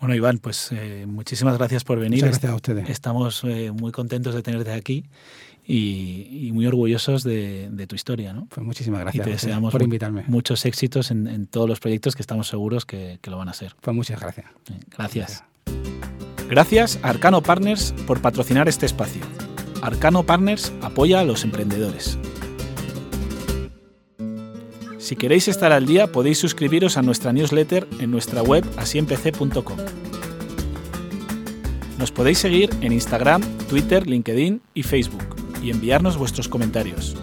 Bueno, 0.00 0.14
Iván, 0.14 0.38
pues 0.38 0.70
eh, 0.72 1.06
muchísimas 1.06 1.56
gracias 1.56 1.84
por 1.84 1.98
venir. 1.98 2.18
Muchas 2.24 2.40
gracias 2.40 2.52
a 2.52 2.56
ustedes. 2.56 2.90
Estamos 2.90 3.44
eh, 3.44 3.70
muy 3.70 3.92
contentos 3.92 4.34
de 4.34 4.42
tenerte 4.42 4.72
aquí 4.72 5.04
y, 5.66 6.50
muy 6.52 6.66
orgullosos 6.66 7.22
de, 7.24 7.86
tu 7.88 7.94
historia. 7.94 8.32
¿no? 8.32 8.46
Pues 8.46 8.64
muchísimas 8.64 9.00
gracias 9.00 9.22
y 9.22 9.24
te 9.24 9.30
deseamos 9.32 9.72
por 9.72 9.82
invitarme. 9.82 10.24
Muchos 10.28 10.64
éxitos 10.64 11.10
en, 11.10 11.46
todos 11.46 11.68
los 11.68 11.80
proyectos 11.80 12.14
que 12.14 12.22
estamos 12.22 12.48
seguros 12.48 12.86
que, 12.86 13.18
lo 13.24 13.38
van 13.38 13.48
a 13.48 13.52
ser. 13.52 13.74
Pues 13.80 13.94
muchas 13.94 14.20
gracias. 14.20 14.46
Gracias. 14.96 15.44
Gracias 16.48 16.98
a 17.02 17.08
Arcano 17.08 17.42
Partners 17.42 17.92
por 18.06 18.20
patrocinar 18.20 18.68
este 18.68 18.86
espacio. 18.86 19.22
Arcano 19.82 20.22
Partners 20.22 20.72
apoya 20.80 21.20
a 21.20 21.24
los 21.24 21.44
emprendedores. 21.44 22.18
Si 24.98 25.14
queréis 25.14 25.48
estar 25.48 25.72
al 25.72 25.86
día 25.86 26.10
podéis 26.10 26.38
suscribiros 26.38 26.96
a 26.96 27.02
nuestra 27.02 27.32
newsletter 27.32 27.86
en 28.00 28.10
nuestra 28.10 28.42
web 28.42 28.64
asiempc.com. 28.76 29.78
Nos 31.98 32.12
podéis 32.12 32.38
seguir 32.38 32.70
en 32.80 32.92
Instagram, 32.92 33.42
Twitter, 33.68 34.06
LinkedIn 34.06 34.60
y 34.74 34.82
Facebook 34.82 35.45
y 35.66 35.70
enviarnos 35.70 36.16
vuestros 36.16 36.48
comentarios. 36.48 37.14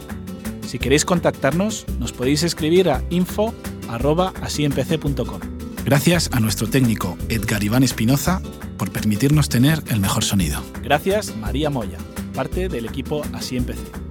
Si 0.67 0.77
queréis 0.79 1.05
contactarnos, 1.05 1.85
nos 1.99 2.11
podéis 2.11 2.43
escribir 2.43 2.89
a 2.89 3.01
info.asiempc.com. 3.09 5.39
Gracias 5.85 6.29
a 6.33 6.39
nuestro 6.39 6.67
técnico 6.67 7.17
Edgar 7.29 7.63
Iván 7.63 7.83
Espinoza 7.83 8.41
por 8.77 8.91
permitirnos 8.91 9.49
tener 9.49 9.83
el 9.89 9.99
mejor 9.99 10.23
sonido. 10.23 10.61
Gracias 10.81 11.35
María 11.37 11.69
Moya, 11.69 11.99
parte 12.33 12.69
del 12.69 12.85
equipo 12.85 13.21
Así 13.33 13.57
Empecé. 13.57 14.02